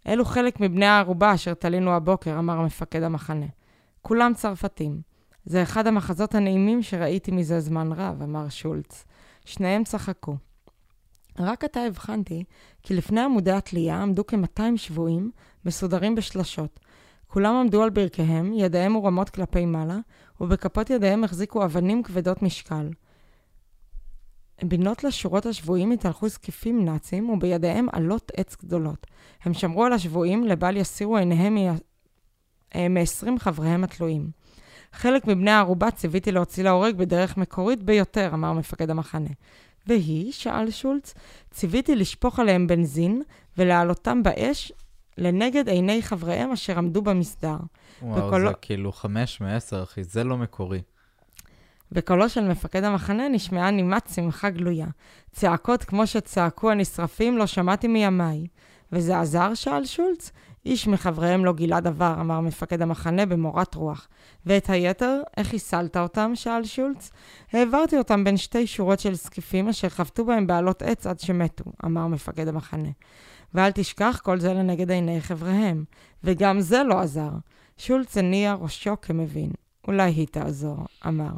אלו 0.07 0.25
חלק 0.25 0.59
מבני 0.59 0.85
הערובה 0.85 1.33
אשר 1.33 1.53
תלינו 1.53 1.91
הבוקר, 1.91 2.39
אמר 2.39 2.61
מפקד 2.61 3.03
המחנה. 3.03 3.45
כולם 4.01 4.33
צרפתים. 4.35 5.01
זה 5.45 5.63
אחד 5.63 5.87
המחזות 5.87 6.35
הנעימים 6.35 6.83
שראיתי 6.83 7.31
מזה 7.31 7.59
זמן 7.59 7.91
רב, 7.91 8.21
אמר 8.21 8.49
שולץ. 8.49 9.05
שניהם 9.45 9.83
צחקו. 9.83 10.35
רק 11.39 11.63
עתה 11.63 11.79
הבחנתי 11.79 12.43
כי 12.83 12.93
לפני 12.93 13.21
עמודי 13.21 13.51
התלייה 13.51 14.01
עמדו 14.01 14.27
כ-200 14.27 14.77
שבויים, 14.77 15.31
מסודרים 15.65 16.15
בשלשות. 16.15 16.79
כולם 17.27 17.55
עמדו 17.55 17.83
על 17.83 17.89
ברכיהם, 17.89 18.53
ידיהם 18.53 18.91
מורמות 18.91 19.29
כלפי 19.29 19.65
מעלה, 19.65 19.97
ובכפות 20.41 20.89
ידיהם 20.89 21.23
החזיקו 21.23 21.65
אבנים 21.65 22.03
כבדות 22.03 22.41
משקל. 22.41 22.89
בינות 24.63 25.03
לשורות 25.03 25.45
השבויים 25.45 25.91
התהלכו 25.91 26.29
זקיפים 26.29 26.85
נאצים, 26.85 27.29
ובידיהם 27.29 27.87
עלות 27.91 28.31
עץ 28.37 28.55
גדולות. 28.55 29.07
הם 29.43 29.53
שמרו 29.53 29.83
על 29.83 29.93
השבויים, 29.93 30.43
לבל 30.43 30.77
יסירו 30.77 31.17
עיניהם 31.17 31.55
מ-20 32.75 33.27
אה, 33.27 33.39
חבריהם 33.39 33.83
התלויים. 33.83 34.29
חלק 34.91 35.27
מבני 35.27 35.51
הערובה 35.51 35.91
ציוויתי 35.91 36.31
להוציא 36.31 36.63
להורג 36.63 36.95
בדרך 36.95 37.37
מקורית 37.37 37.83
ביותר, 37.83 38.29
אמר 38.33 38.53
מפקד 38.53 38.89
המחנה. 38.89 39.29
והיא, 39.87 40.31
שאל 40.31 40.71
שולץ, 40.71 41.13
ציוויתי 41.51 41.95
לשפוך 41.95 42.39
עליהם 42.39 42.67
בנזין 42.67 43.21
ולהעלותם 43.57 44.23
באש 44.23 44.71
לנגד 45.17 45.69
עיני 45.69 46.01
חבריהם 46.01 46.51
אשר 46.51 46.77
עמדו 46.77 47.01
במסדר. 47.01 47.57
וואו, 48.01 48.27
בקולו... 48.27 48.47
זה 48.47 48.53
כאילו 48.61 48.91
חמש 48.91 49.41
מעשר, 49.41 49.83
אחי, 49.83 50.03
זה 50.03 50.23
לא 50.23 50.37
מקורי. 50.37 50.81
בקולו 51.91 52.29
של 52.29 52.47
מפקד 52.47 52.83
המחנה 52.83 53.29
נשמעה 53.29 53.71
נימת 53.71 54.09
שמחה 54.15 54.49
גלויה. 54.49 54.87
צעקות 55.31 55.83
כמו 55.83 56.07
שצעקו 56.07 56.71
הנשרפים 56.71 57.37
לא 57.37 57.45
שמעתי 57.45 57.87
מימיי. 57.87 58.47
וזה 58.91 59.19
עזר? 59.19 59.53
שאל 59.53 59.85
שולץ. 59.85 60.31
איש 60.65 60.87
מחבריהם 60.87 61.45
לא 61.45 61.53
גילה 61.53 61.79
דבר, 61.79 62.15
אמר 62.21 62.39
מפקד 62.39 62.81
המחנה 62.81 63.25
במורת 63.25 63.75
רוח. 63.75 64.07
ואת 64.45 64.69
היתר, 64.69 65.21
איך 65.37 65.47
חיסלת 65.47 65.97
אותם? 65.97 66.31
שאל 66.35 66.63
שולץ. 66.63 67.11
העברתי 67.53 67.97
אותם 67.97 68.23
בין 68.23 68.37
שתי 68.37 68.67
שורות 68.67 68.99
של 68.99 69.13
זקיפים 69.13 69.69
אשר 69.69 69.89
חבטו 69.89 70.25
בהם 70.25 70.47
בעלות 70.47 70.81
עץ 70.81 71.07
עד 71.07 71.19
שמתו, 71.19 71.63
אמר 71.85 72.07
מפקד 72.07 72.47
המחנה. 72.47 72.89
ואל 73.53 73.71
תשכח 73.71 74.21
כל 74.23 74.39
זה 74.39 74.53
לנגד 74.53 74.91
עיני 74.91 75.21
חבריהם. 75.21 75.83
וגם 76.23 76.59
זה 76.59 76.83
לא 76.83 76.99
עזר. 76.99 77.31
שולץ 77.77 78.17
הניע 78.17 78.53
ראשו 78.53 79.01
כמבין. 79.01 79.51
אולי 79.87 80.11
היא 80.11 80.27
תעזור, 80.27 80.77
אמר. 81.07 81.31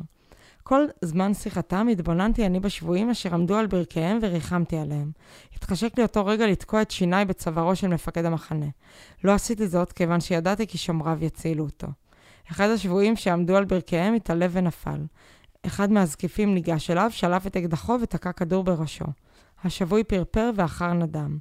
כל 0.68 0.86
זמן 1.02 1.34
שיחתם 1.34 1.88
התבוננתי 1.92 2.46
אני 2.46 2.60
בשבויים 2.60 3.10
אשר 3.10 3.34
עמדו 3.34 3.56
על 3.56 3.68
ברכיהם 3.68 4.20
וריחמתי 4.22 4.78
עליהם. 4.78 5.12
התחשק 5.56 5.98
לי 5.98 6.04
אותו 6.04 6.26
רגע 6.26 6.48
לתקוע 6.48 6.82
את 6.82 6.92
שיניי 6.92 7.26
בצווארו 7.26 7.76
של 7.76 7.88
מפקד 7.88 8.26
המחנה. 8.26 8.66
לא 9.24 9.32
עשיתי 9.32 9.68
זאת 9.68 9.92
כיוון 9.92 10.22
שידעתי 10.22 10.68
כי 10.68 10.78
שומריו 10.78 11.18
יצילו 11.22 11.64
אותו. 11.64 11.88
אחד 12.52 12.70
השבויים 12.70 13.16
שעמדו 13.16 13.56
על 13.56 13.66
ברכיהם 13.66 14.14
התעלב 14.14 14.52
ונפל. 14.54 15.06
אחד 15.66 15.92
מהזקיפים 15.92 16.54
ניגש 16.54 16.90
אליו, 16.90 17.10
שלף 17.12 17.48
את 17.48 17.58
אקדחו 17.58 17.98
ותקע 18.02 18.32
כדור 18.32 18.64
בראשו. 18.64 19.06
השבוי 19.64 20.04
פרפר 20.04 20.52
ואחר 20.56 20.94
נדם. 20.94 21.38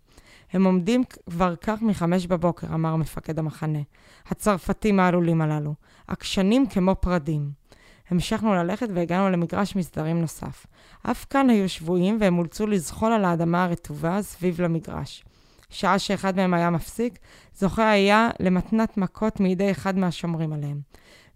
הם 0.53 0.65
עומדים 0.65 1.05
כבר 1.31 1.57
כך 1.57 1.83
מחמש 1.83 2.27
בבוקר, 2.27 2.67
אמר 2.75 2.97
מפקד 2.97 3.39
המחנה. 3.39 3.83
הצרפתים 4.29 5.01
העלולים 5.01 5.41
הללו. 5.41 5.75
עקשנים 6.09 6.67
כמו 6.67 6.95
פרדים. 7.01 7.64
המשכנו 8.11 8.55
ללכת 8.55 8.89
והגענו 8.95 9.31
למגרש 9.31 9.77
מסדרים 9.77 10.21
נוסף. 10.21 10.67
אף 11.03 11.27
כאן 11.31 11.51
היו 11.51 11.69
שבויים 11.69 12.19
והם 12.21 12.39
אולצו 12.39 12.67
לזחול 12.67 13.13
על 13.13 13.25
האדמה 13.25 13.65
הרטובה 13.65 14.23
סביב 14.23 14.61
למגרש. 14.61 15.25
שעה 15.71 15.99
שאחד 15.99 16.37
מהם 16.37 16.55
היה 16.55 16.71
מפסיק, 16.71 17.19
זוכה 17.55 17.91
היה 17.91 18.31
למתנת 18.41 18.97
מכות 18.97 19.41
מידי 19.41 19.71
אחד 19.71 19.99
מהשומרים 19.99 20.53
עליהם. 20.53 20.81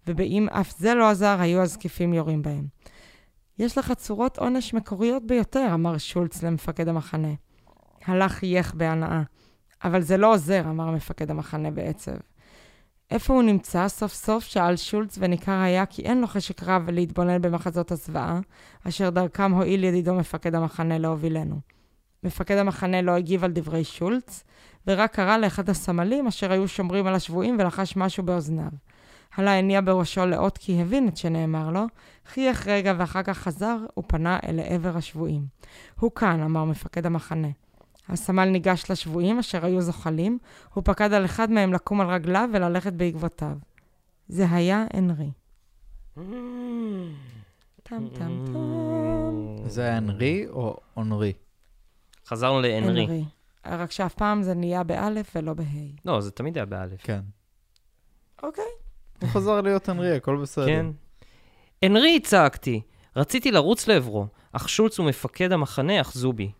ובאם 0.07 0.47
אף 0.49 0.77
זה 0.77 0.93
לא 0.93 1.09
עזר, 1.09 1.37
היו 1.39 1.61
הזקיפים 1.61 2.13
יורים 2.13 2.41
בהם. 2.41 2.67
יש 3.59 3.77
לך 3.77 3.91
צורות 3.91 4.37
עונש 4.37 4.73
מקוריות 4.73 5.27
ביותר, 5.27 5.67
אמר 5.73 5.97
שולץ 5.97 6.43
למפקד 6.43 6.87
המחנה. 6.87 7.33
הלך 8.05 8.31
חייך 8.31 8.73
בהנאה. 8.73 9.23
אבל 9.83 10.01
זה 10.01 10.17
לא 10.17 10.33
עוזר, 10.33 10.61
אמר 10.69 10.91
מפקד 10.91 11.31
המחנה 11.31 11.71
בעצב. 11.71 12.15
איפה 13.11 13.33
הוא 13.33 13.43
נמצא? 13.43 13.87
סוף 13.87 14.13
סוף 14.13 14.43
שאל 14.43 14.75
שולץ, 14.75 15.17
וניכר 15.21 15.51
היה 15.51 15.85
כי 15.85 16.01
אין 16.01 16.21
לו 16.21 16.27
חשק 16.27 16.63
רב 16.63 16.89
להתבונן 16.89 17.41
במחזות 17.41 17.91
הזוועה, 17.91 18.39
אשר 18.87 19.09
דרכם 19.09 19.51
הועיל 19.51 19.83
ידידו 19.83 20.13
מפקד 20.13 20.55
המחנה 20.55 20.97
להובילנו. 20.97 21.59
מפקד 22.23 22.57
המחנה 22.57 23.01
לא 23.01 23.11
הגיב 23.11 23.43
על 23.43 23.51
דברי 23.51 23.83
שולץ, 23.83 24.43
ורק 24.87 25.13
קרא 25.13 25.37
לאחד 25.37 25.69
הסמלים 25.69 26.27
אשר 26.27 26.51
היו 26.51 26.67
שומרים 26.67 27.07
על 27.07 27.15
השבויים 27.15 27.57
ולחש 27.59 27.97
משהו 27.97 28.23
באוזניו. 28.23 28.71
הלה 29.35 29.57
הניע 29.57 29.81
בראשו 29.81 30.25
לאות 30.25 30.57
כי 30.57 30.81
הבין 30.81 31.07
את 31.07 31.17
שנאמר 31.17 31.71
לו, 31.71 31.85
חייך 32.25 32.67
רגע 32.67 32.93
ואחר 32.97 33.23
כך 33.23 33.37
חזר 33.37 33.77
ופנה 33.99 34.39
אל 34.47 34.59
עבר 34.59 34.97
השבויים. 34.97 35.45
הוא 35.99 36.11
כאן, 36.11 36.41
אמר 36.41 36.63
מפקד 36.63 37.05
המחנה. 37.05 37.47
הסמל 38.09 38.45
ניגש 38.45 38.91
לשבויים 38.91 39.39
אשר 39.39 39.65
היו 39.65 39.81
זוחלים, 39.81 40.39
הוא 40.73 40.83
פקד 40.85 41.13
על 41.13 41.25
אחד 41.25 41.51
מהם 41.51 41.73
לקום 41.73 42.01
על 42.01 42.07
רגליו 42.07 42.49
וללכת 42.53 42.93
בעקבותיו. 42.93 43.57
זה 44.27 44.45
היה 44.51 44.85
אנרי. 44.97 45.31
טם 46.15 46.23
טם 47.83 48.09
טם. 48.13 48.53
זה 49.65 49.81
היה 49.81 49.97
אנרי 49.97 50.47
או 50.49 50.77
אונרי? 50.97 51.33
חזרנו 52.27 52.61
לאנרי. 52.61 53.05
אנרי. 53.05 53.23
רק 53.65 53.91
שאף 53.91 54.13
פעם 54.13 54.43
זה 54.43 54.53
נהיה 54.53 54.83
באלף 54.83 55.31
ולא 55.35 55.53
בה'. 55.53 55.63
לא, 56.05 56.21
זה 56.21 56.31
תמיד 56.31 56.57
היה 56.57 56.65
באלף. 56.65 57.01
כן. 57.03 57.19
אוקיי. 58.43 58.63
הוא 59.21 59.29
חזר 59.29 59.61
להיות 59.61 59.89
אנרי, 59.89 60.15
הכל 60.15 60.37
בסדר. 60.41 60.65
כן. 60.65 60.85
אנרי, 61.85 62.19
צעקתי. 62.19 62.81
רציתי 63.15 63.51
לרוץ 63.51 63.87
לעברו, 63.87 64.27
אך 64.51 64.69
שולץ 64.69 64.99
ומפקד 64.99 65.51
המחנה 65.51 66.01
אחזו 66.01 66.33
בי. 66.33 66.51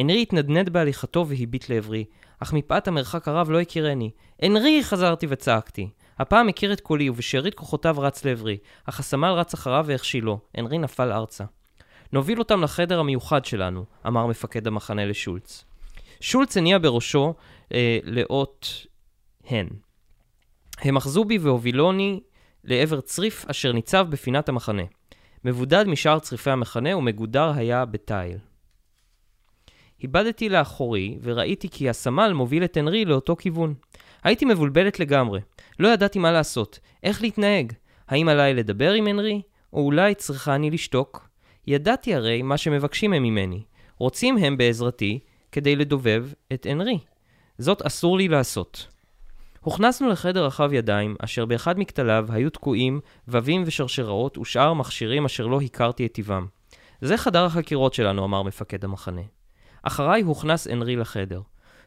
אנרי 0.00 0.22
התנדנד 0.22 0.68
בהליכתו 0.68 1.26
והביט 1.28 1.68
לעברי, 1.68 2.04
אך 2.38 2.52
מפאת 2.52 2.88
המרחק 2.88 3.28
הרב 3.28 3.50
לא 3.50 3.60
הכירני. 3.60 4.10
אנרי! 4.44 4.82
חזרתי 4.82 5.26
וצעקתי. 5.30 5.88
הפעם 6.18 6.48
הכיר 6.48 6.72
את 6.72 6.80
קולי, 6.80 7.10
ובשארית 7.10 7.54
כוחותיו 7.54 7.96
רץ 7.98 8.24
לעברי, 8.24 8.58
אך 8.84 9.00
הסמל 9.00 9.28
רץ 9.28 9.54
אחריו 9.54 9.84
והכשילו. 9.88 10.38
הנרי 10.54 10.78
נפל 10.78 11.12
ארצה. 11.12 11.44
נוביל 12.12 12.38
אותם 12.38 12.62
לחדר 12.62 13.00
המיוחד 13.00 13.44
שלנו, 13.44 13.84
אמר 14.06 14.26
מפקד 14.26 14.66
המחנה 14.66 15.06
לשולץ. 15.06 15.64
שולץ 16.20 16.56
הניע 16.56 16.78
בראשו 16.78 17.34
אה, 17.74 17.98
לאות 18.04 18.86
הן. 19.46 19.68
הם 20.78 20.96
אחזו 20.96 21.24
בי 21.24 21.38
והובילוני 21.38 22.20
לעבר 22.64 23.00
צריף 23.00 23.44
אשר 23.50 23.72
ניצב 23.72 24.06
בפינת 24.10 24.48
המחנה. 24.48 24.82
מבודד 25.44 25.84
משאר 25.88 26.18
צריפי 26.18 26.50
המחנה 26.50 26.96
ומגודר 26.96 27.52
היה 27.56 27.84
בתיל. 27.84 28.49
הבדתי 30.04 30.48
לאחורי 30.48 31.18
וראיתי 31.22 31.68
כי 31.68 31.88
הסמל 31.88 32.32
מוביל 32.32 32.64
את 32.64 32.76
הנרי 32.76 33.04
לאותו 33.04 33.36
כיוון. 33.36 33.74
הייתי 34.24 34.44
מבולבלת 34.44 35.00
לגמרי. 35.00 35.40
לא 35.78 35.88
ידעתי 35.88 36.18
מה 36.18 36.32
לעשות, 36.32 36.78
איך 37.02 37.22
להתנהג. 37.22 37.72
האם 38.08 38.28
עליי 38.28 38.54
לדבר 38.54 38.92
עם 38.92 39.06
הנרי, 39.06 39.42
או 39.72 39.84
אולי 39.84 40.14
צריכה 40.14 40.54
אני 40.54 40.70
לשתוק? 40.70 41.28
ידעתי 41.66 42.14
הרי 42.14 42.42
מה 42.42 42.56
שמבקשים 42.56 43.12
הם 43.12 43.22
ממני. 43.22 43.62
רוצים 43.98 44.38
הם 44.38 44.56
בעזרתי 44.56 45.18
כדי 45.52 45.76
לדובב 45.76 46.26
את 46.52 46.66
הנרי. 46.70 46.98
זאת 47.58 47.82
אסור 47.82 48.18
לי 48.18 48.28
לעשות. 48.28 48.86
הוכנסנו 49.60 50.08
לחדר 50.08 50.44
רחב 50.44 50.72
ידיים, 50.72 51.16
אשר 51.18 51.44
באחד 51.44 51.78
מכתליו 51.78 52.26
היו 52.28 52.50
תקועים 52.50 53.00
ווים 53.28 53.62
ושרשראות 53.66 54.38
ושאר 54.38 54.74
מכשירים 54.74 55.24
אשר 55.24 55.46
לא 55.46 55.60
הכרתי 55.60 56.06
את 56.06 56.12
טיבם. 56.12 56.46
זה 57.00 57.16
חדר 57.16 57.44
החקירות 57.44 57.94
שלנו, 57.94 58.24
אמר 58.24 58.42
מפקד 58.42 58.84
המחנה. 58.84 59.22
אחריי 59.82 60.22
הוכנס 60.22 60.66
הנרי 60.66 60.96
לחדר. 60.96 61.40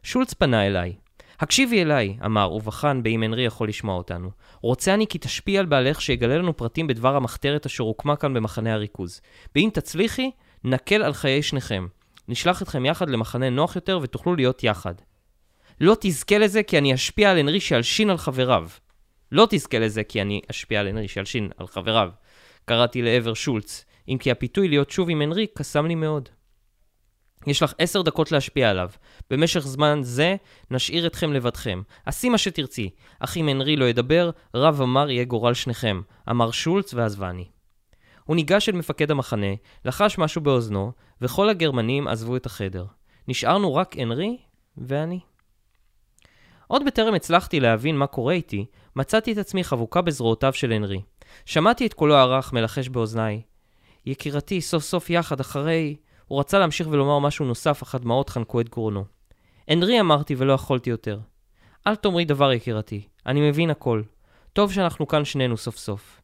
שולץ 0.03 0.33
פנה 0.33 0.67
אליי. 0.67 0.95
הקשיבי 1.39 1.81
אליי, 1.81 2.17
אמר, 2.25 2.51
ובחן 2.51 3.03
באם 3.03 3.23
הנרי 3.23 3.45
יכול 3.45 3.67
לשמוע 3.67 3.95
אותנו. 3.95 4.31
רוצה 4.61 4.93
אני 4.93 5.07
כי 5.07 5.17
תשפיע 5.17 5.59
על 5.59 5.65
בעלך 5.65 6.01
שיגלה 6.01 6.37
לנו 6.37 6.57
פרטים 6.57 6.87
בדבר 6.87 7.15
המחתרת 7.15 7.65
אשר 7.65 7.83
הוקמה 7.83 8.15
כאן 8.15 8.33
במחנה 8.33 8.73
הריכוז. 8.73 9.21
ואם 9.55 9.69
תצליחי, 9.73 10.31
נקל 10.63 11.03
על 11.03 11.13
חיי 11.13 11.41
שניכם. 11.41 11.87
נשלח 12.27 12.61
אתכם 12.61 12.85
יחד 12.85 13.09
למחנה 13.09 13.49
נוח 13.49 13.75
יותר 13.75 13.99
ותוכלו 14.01 14.35
להיות 14.35 14.63
יחד. 14.63 14.93
לא 15.81 15.97
תזכה 15.99 16.37
לזה 16.37 16.63
כי 16.63 16.77
אני 16.77 16.93
אשפיע 16.93 17.31
על 17.31 17.37
הנרי 17.37 17.59
שילשין 17.59 18.09
על 18.09 18.17
חבריו. 18.17 18.69
לא 19.31 19.47
תזכה 19.49 19.79
לזה 19.79 20.03
כי 20.03 20.21
אני 20.21 20.41
אשפיע 20.51 20.79
על 20.79 20.87
הנרי 20.87 21.07
שילשין 21.07 21.49
על 21.57 21.67
חבריו. 21.67 22.09
קראתי 22.65 23.01
לעבר 23.01 23.33
שולץ, 23.33 23.85
אם 24.07 24.17
כי 24.19 24.31
הפיתוי 24.31 24.67
להיות 24.67 24.89
שוב 24.89 25.09
עם 25.09 25.21
הנרי 25.21 25.47
קסם 25.57 25.85
לי 25.85 25.95
מאוד. 25.95 26.29
יש 27.47 27.63
לך 27.63 27.73
עשר 27.77 28.01
דקות 28.01 28.31
להשפיע 28.31 28.69
עליו. 28.69 28.89
במשך 29.29 29.59
זמן 29.59 29.99
זה 30.03 30.35
נשאיר 30.71 31.07
אתכם 31.07 31.33
לבדכם. 31.33 31.81
עשי 32.05 32.29
מה 32.29 32.37
שתרצי. 32.37 32.89
אך 33.19 33.37
אם 33.37 33.47
הנרי 33.47 33.75
לא 33.75 33.85
ידבר, 33.85 34.29
רב 34.55 34.81
אמר 34.81 35.09
יהיה 35.09 35.23
גורל 35.23 35.53
שניכם. 35.53 36.01
אמר 36.29 36.51
שולץ 36.51 36.93
ועזבני. 36.93 37.45
הוא 38.23 38.35
ניגש 38.35 38.69
אל 38.69 38.75
מפקד 38.75 39.11
המחנה, 39.11 39.53
לחש 39.85 40.17
משהו 40.17 40.41
באוזנו, 40.41 40.91
וכל 41.21 41.49
הגרמנים 41.49 42.07
עזבו 42.07 42.35
את 42.35 42.45
החדר. 42.45 42.85
נשארנו 43.27 43.75
רק 43.75 43.97
הנרי 43.97 44.37
ואני. 44.77 45.19
עוד 46.67 46.85
בטרם 46.85 47.13
הצלחתי 47.13 47.59
להבין 47.59 47.97
מה 47.97 48.07
קורה 48.07 48.33
איתי, 48.33 48.65
מצאתי 48.95 49.33
את 49.33 49.37
עצמי 49.37 49.63
חבוקה 49.63 50.01
בזרועותיו 50.01 50.53
של 50.53 50.71
הנרי. 50.71 51.01
שמעתי 51.45 51.85
את 51.85 51.93
קולו 51.93 52.15
הרך 52.15 52.53
מלחש 52.53 52.89
באוזניי. 52.89 53.41
יקירתי, 54.05 54.61
סוף 54.61 54.83
סוף 54.83 55.09
יחד 55.09 55.39
אחרי... 55.39 55.95
הוא 56.33 56.39
רצה 56.39 56.59
להמשיך 56.59 56.87
ולומר 56.91 57.19
משהו 57.19 57.45
נוסף, 57.45 57.81
אך 57.81 57.95
הדמעות 57.95 58.29
חנקו 58.29 58.61
את 58.61 58.69
גרונו. 58.69 59.05
הנרי 59.67 59.99
אמרתי 59.99 60.35
ולא 60.37 60.53
יכולתי 60.53 60.89
יותר. 60.89 61.19
אל 61.87 61.95
תאמרי 61.95 62.25
דבר 62.25 62.51
יקירתי, 62.51 63.07
אני 63.25 63.49
מבין 63.49 63.69
הכל. 63.69 64.01
טוב 64.53 64.71
שאנחנו 64.71 65.07
כאן 65.07 65.25
שנינו 65.25 65.57
סוף 65.57 65.77
סוף. 65.77 66.21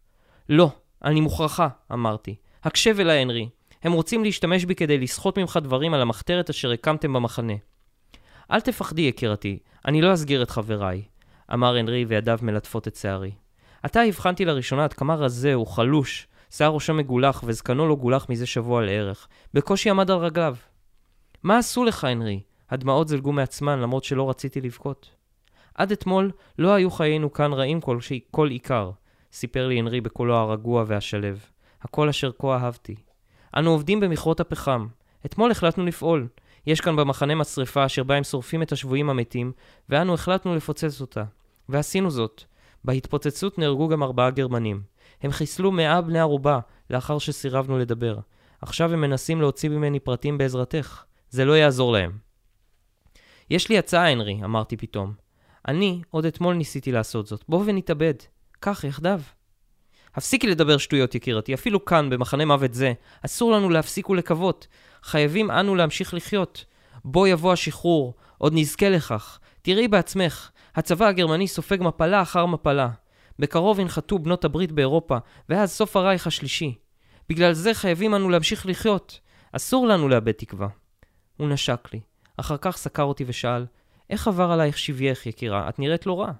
לא, 0.49 0.71
אני 1.03 1.21
מוכרחה, 1.21 1.67
אמרתי. 1.93 2.35
הקשב 2.63 2.99
אליי, 2.99 3.21
הנרי. 3.21 3.49
הם 3.83 3.91
רוצים 3.91 4.23
להשתמש 4.23 4.65
בי 4.65 4.75
כדי 4.75 4.97
לסחוט 4.97 5.37
ממך 5.37 5.59
דברים 5.63 5.93
על 5.93 6.01
המחתרת 6.01 6.49
אשר 6.49 6.71
הקמתם 6.71 7.13
במחנה. 7.13 7.53
אל 8.51 8.61
תפחדי, 8.61 9.01
יקירתי, 9.01 9.59
אני 9.85 10.01
לא 10.01 10.13
אסגיר 10.13 10.43
את 10.43 10.49
חבריי, 10.49 11.03
אמר 11.53 11.75
הנרי 11.75 12.05
וידיו 12.05 12.39
מלטפות 12.41 12.87
את 12.87 12.95
שערי. 12.95 13.31
עתה 13.83 14.01
הבחנתי 14.01 14.45
לראשונה 14.45 14.83
עד 14.83 14.93
כמה 14.93 15.15
רזה 15.15 15.59
וחלוש, 15.59 16.27
שיער 16.49 16.71
ראשו 16.71 16.93
מגולח 16.93 17.43
וזקנו 17.45 17.87
לא 17.87 17.95
גולח 17.95 18.25
מזה 18.29 18.45
שבוע 18.45 18.81
לערך. 18.81 19.27
בקושי 19.53 19.89
עמד 19.89 20.11
על 20.11 20.17
רגליו. 20.17 20.55
מה 21.43 21.57
עשו 21.57 21.83
לך, 21.83 22.03
הנרי? 22.03 22.41
הדמעות 22.69 23.07
זלגו 23.07 23.31
מעצמן 23.31 23.79
למרות 23.79 24.03
שלא 24.03 24.29
רציתי 24.29 24.61
לבכות. 24.61 25.09
עד 25.75 25.91
אתמול 25.91 26.31
לא 26.59 26.73
היו 26.73 26.91
חיינו 26.91 27.33
כאן 27.33 27.53
רעים 27.53 27.81
כל, 27.81 28.01
ש... 28.01 28.11
כל 28.31 28.49
עיקר, 28.49 28.91
סיפר 29.31 29.67
לי 29.67 29.79
הנרי 29.79 30.01
בקולו 30.01 30.35
הרגוע 30.35 30.83
והשלב. 30.87 31.45
הקול 31.81 32.09
אשר 32.09 32.31
כה 32.39 32.55
אהבתי. 32.55 32.95
אנו 33.57 33.71
עובדים 33.71 33.99
במכרות 33.99 34.39
הפחם. 34.39 34.87
אתמול 35.25 35.51
החלטנו 35.51 35.85
לפעול. 35.85 36.27
יש 36.67 36.81
כאן 36.81 36.95
במחנה 36.95 37.35
משרפה 37.35 37.85
אשר 37.85 38.03
בה 38.03 38.15
הם 38.15 38.23
שורפים 38.23 38.61
את 38.61 38.71
השבויים 38.71 39.09
המתים, 39.09 39.51
ואנו 39.89 40.13
החלטנו 40.13 40.55
לפוצץ 40.55 41.01
אותה. 41.01 41.23
ועשינו 41.69 42.11
זאת. 42.11 42.43
בהתפוצצות 42.83 43.59
נהרגו 43.59 43.87
גם 43.87 44.03
ארבעה 44.03 44.29
גרמנים. 44.29 44.81
הם 45.21 45.31
חיסלו 45.31 45.71
מאה 45.71 46.01
בני 46.01 46.19
ערובה 46.19 46.59
לאחר 46.89 47.19
שסירבנו 47.19 47.79
לדבר. 47.79 48.19
עכשיו 48.61 48.93
הם 48.93 49.01
מנסים 49.01 49.41
להוציא 49.41 49.69
ממני 49.69 49.99
פרטים 49.99 50.37
בעזרתך. 50.37 51.03
זה 51.29 51.45
לא 51.45 51.57
יעזור 51.57 51.91
להם. 51.93 52.11
יש 53.49 53.69
לי 53.69 53.77
הצעה, 53.77 54.11
הנרי, 54.11 54.39
אמרתי 54.43 54.77
פתאום. 54.77 55.13
אני 55.67 56.01
עוד 56.09 56.25
אתמול 56.25 56.55
ניסיתי 56.55 56.91
לעשות 56.91 57.27
זאת. 57.27 57.43
בוא 57.49 57.63
ונתאבד. 57.65 58.13
כך, 58.61 58.83
יחדיו. 58.83 59.21
הפסיקי 60.15 60.47
לדבר 60.47 60.77
שטויות, 60.77 61.15
יקירתי. 61.15 61.53
אפילו 61.53 61.85
כאן, 61.85 62.09
במחנה 62.09 62.45
מוות 62.45 62.73
זה, 62.73 62.93
אסור 63.25 63.51
לנו 63.51 63.69
להפסיק 63.69 64.09
ולקוות. 64.09 64.67
חייבים 65.03 65.51
אנו 65.51 65.75
להמשיך 65.75 66.13
לחיות. 66.13 66.65
בוא 67.05 67.27
יבוא 67.27 67.53
השחרור, 67.53 68.13
עוד 68.37 68.53
נזכה 68.55 68.89
לכך. 68.89 69.39
תראי 69.61 69.87
בעצמך, 69.87 70.49
הצבא 70.75 71.05
הגרמני 71.05 71.47
סופג 71.47 71.77
מפלה 71.81 72.21
אחר 72.21 72.45
מפלה. 72.45 72.89
בקרוב 73.39 73.79
ינחתו 73.79 74.19
בנות 74.19 74.45
הברית 74.45 74.71
באירופה, 74.71 75.17
ואז 75.49 75.71
סוף 75.71 75.95
הרייך 75.95 76.27
השלישי. 76.27 76.75
בגלל 77.29 77.53
זה 77.53 77.73
חייבים 77.73 78.15
אנו 78.15 78.29
להמשיך 78.29 78.65
לחיות. 78.65 79.19
אסור 79.51 79.87
לנו 79.87 80.09
לאבד 80.09 80.31
תקווה. 80.31 80.67
הוא 81.37 81.49
נשק 81.49 81.87
לי. 81.93 81.99
אחר 82.37 82.57
כך 82.61 82.77
סקר 82.77 83.03
אותי 83.03 83.23
ושאל, 83.27 83.65
איך 84.09 84.27
עבר 84.27 84.51
עלייך 84.51 84.77
שבייך, 84.77 85.25
יקירה? 85.25 85.69
את 85.69 85.79
נראית 85.79 86.05
לא 86.05 86.21
רע. 86.21 86.31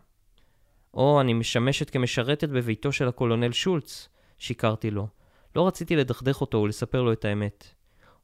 או, 0.94 1.22
אני 1.22 1.34
משמשת 1.34 1.90
כמשרתת 1.90 2.50
בביתו 2.50 2.92
של 2.92 3.08
הקולונל 3.08 3.52
שולץ. 3.52 4.10
שיקרתי 4.38 4.92
לו. 4.92 5.08
לא 5.56 5.68
רציתי 5.68 5.96
לדכדך 5.96 6.42
אותו 6.42 6.58
ולספר 6.58 7.02
לו 7.02 7.14
את 7.14 7.26
האמת. 7.26 7.68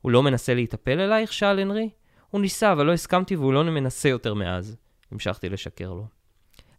הוא 0.01 0.11
לא 0.11 0.23
מנסה 0.23 0.53
להתאפל 0.53 0.99
אלייך? 0.99 1.33
שאל 1.33 1.59
הנרי. 1.59 1.89
הוא 2.29 2.41
ניסה, 2.41 2.71
אבל 2.71 2.85
לא 2.85 2.93
הסכמתי 2.93 3.35
והוא 3.35 3.53
לא 3.53 3.63
מנסה 3.63 4.09
יותר 4.09 4.33
מאז. 4.33 4.77
המשכתי 5.11 5.49
לשקר 5.49 5.93
לו. 5.93 6.14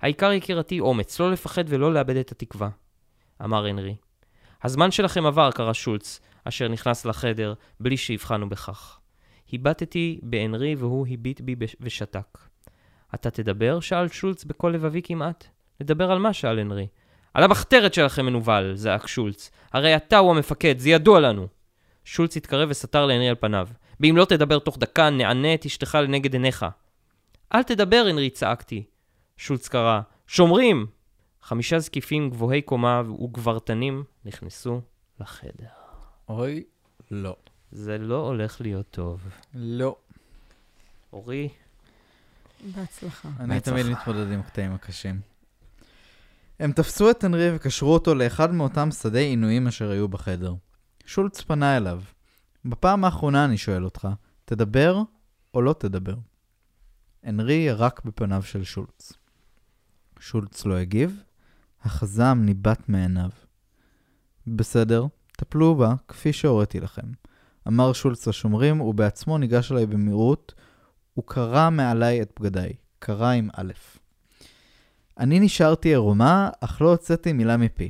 העיקר 0.02 0.32
יקירתי 0.32 0.80
אומץ, 0.80 1.20
לא 1.20 1.32
לפחד 1.32 1.64
ולא 1.66 1.94
לאבד 1.94 2.16
את 2.16 2.32
התקווה. 2.32 2.68
אמר 3.44 3.66
הנרי. 3.66 3.96
הזמן 4.62 4.90
שלכם 4.90 5.26
עבר, 5.26 5.50
קרא 5.50 5.72
שולץ, 5.72 6.20
אשר 6.44 6.68
נכנס 6.68 7.04
לחדר 7.04 7.54
בלי 7.80 7.96
שהבחנו 7.96 8.48
בכך. 8.48 8.98
הבטתי 9.52 10.20
בהנרי 10.22 10.74
והוא 10.74 11.06
הביט 11.10 11.40
בי 11.40 11.54
ושתק. 11.80 12.38
אתה 13.14 13.30
תדבר? 13.30 13.80
שאל 13.80 14.08
שולץ 14.08 14.44
בקול 14.44 14.74
לבבי 14.74 15.00
כמעט. 15.04 15.46
לדבר 15.80 16.10
על 16.10 16.18
מה? 16.18 16.32
שאל 16.32 16.58
הנרי. 16.58 16.86
על 17.34 17.44
המחתרת 17.44 17.94
שלכם 17.94 18.26
מנוול, 18.26 18.74
זעק 18.74 19.06
שולץ. 19.06 19.50
הרי 19.72 19.96
אתה 19.96 20.18
הוא 20.18 20.30
המפקד, 20.30 20.78
זה 20.78 20.90
ידוע 20.90 21.20
לנו. 21.20 21.46
שולץ 22.04 22.36
התקרב 22.36 22.68
וסתר 22.70 23.06
להנרי 23.06 23.28
על 23.28 23.34
פניו. 23.34 23.68
ואם 24.00 24.16
לא 24.16 24.24
תדבר 24.24 24.58
תוך 24.58 24.78
דקה, 24.78 25.10
נענה 25.10 25.54
את 25.54 25.66
אשתך 25.66 25.98
לנגד 26.02 26.32
עיניך. 26.32 26.66
אל 27.54 27.62
תדבר, 27.62 28.06
הנרי, 28.08 28.30
צעקתי. 28.30 28.84
שולץ 29.36 29.68
קרא, 29.68 30.00
שומרים! 30.26 30.86
חמישה 31.42 31.78
זקיפים 31.78 32.30
גבוהי 32.30 32.62
קומה 32.62 33.02
וגברתנים 33.10 34.04
נכנסו 34.24 34.80
לחדר. 35.20 35.66
אוי, 36.28 36.64
לא. 37.10 37.36
זה 37.72 37.98
לא 37.98 38.26
הולך 38.26 38.60
להיות 38.60 38.86
טוב. 38.90 39.20
לא. 39.54 39.96
אורי, 41.12 41.48
בהצלחה. 42.74 43.28
אני 43.40 43.54
בהצלחה. 43.54 43.82
תמיד 43.82 43.96
מתמודד 43.96 44.32
עם 44.32 44.40
הקטעים 44.40 44.72
הקשים. 44.72 45.20
הם 46.60 46.72
תפסו 46.72 47.10
את 47.10 47.24
הנרי 47.24 47.56
וקשרו 47.56 47.94
אותו 47.94 48.14
לאחד 48.14 48.54
מאותם 48.54 48.90
שדי 48.90 49.24
עינויים 49.24 49.66
אשר 49.66 49.90
היו 49.90 50.08
בחדר. 50.08 50.54
שולץ 51.06 51.40
פנה 51.40 51.76
אליו. 51.76 52.02
בפעם 52.64 53.04
האחרונה 53.04 53.44
אני 53.44 53.58
שואל 53.58 53.84
אותך, 53.84 54.08
תדבר 54.44 55.02
או 55.54 55.62
לא 55.62 55.72
תדבר? 55.72 56.14
הנרי 57.22 57.54
ירק 57.54 58.04
בפניו 58.04 58.42
של 58.42 58.64
שולץ. 58.64 59.12
שולץ 60.18 60.66
לא 60.66 60.74
הגיב, 60.74 61.22
החזם 61.82 62.38
ניבט 62.44 62.88
מעיניו. 62.88 63.30
בסדר, 64.46 65.06
טפלו 65.36 65.74
בה 65.74 65.94
כפי 66.08 66.32
שהוריתי 66.32 66.80
לכם. 66.80 67.06
אמר 67.68 67.92
שולץ 67.92 68.28
לשומרים, 68.28 68.80
ובעצמו 68.80 69.38
ניגש 69.38 69.72
אליי 69.72 69.86
במהירות, 69.86 70.54
הוא 71.14 71.24
קרע 71.26 71.70
מעליי 71.70 72.22
את 72.22 72.32
בגדיי. 72.40 72.72
קרע 72.98 73.30
עם 73.30 73.48
א'. 73.54 73.72
אני 75.18 75.40
נשארתי 75.40 75.94
ערומה, 75.94 76.50
אך 76.60 76.82
לא 76.82 76.90
הוצאתי 76.90 77.32
מילה 77.32 77.56
מפי. 77.56 77.88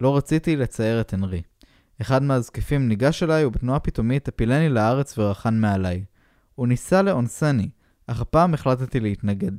לא 0.00 0.16
רציתי 0.16 0.56
לצייר 0.56 1.00
את 1.00 1.12
הנרי. 1.12 1.42
אחד 2.00 2.22
מהזקיפים 2.22 2.88
ניגש 2.88 3.22
אליי, 3.22 3.44
ובתנועה 3.44 3.80
פתאומית 3.80 4.28
הפילני 4.28 4.68
לארץ 4.68 5.18
ורחן 5.18 5.60
מעליי. 5.60 6.04
הוא 6.54 6.66
ניסה 6.66 7.02
לאונסני, 7.02 7.68
אך 8.06 8.20
הפעם 8.20 8.54
החלטתי 8.54 9.00
להתנגד. 9.00 9.52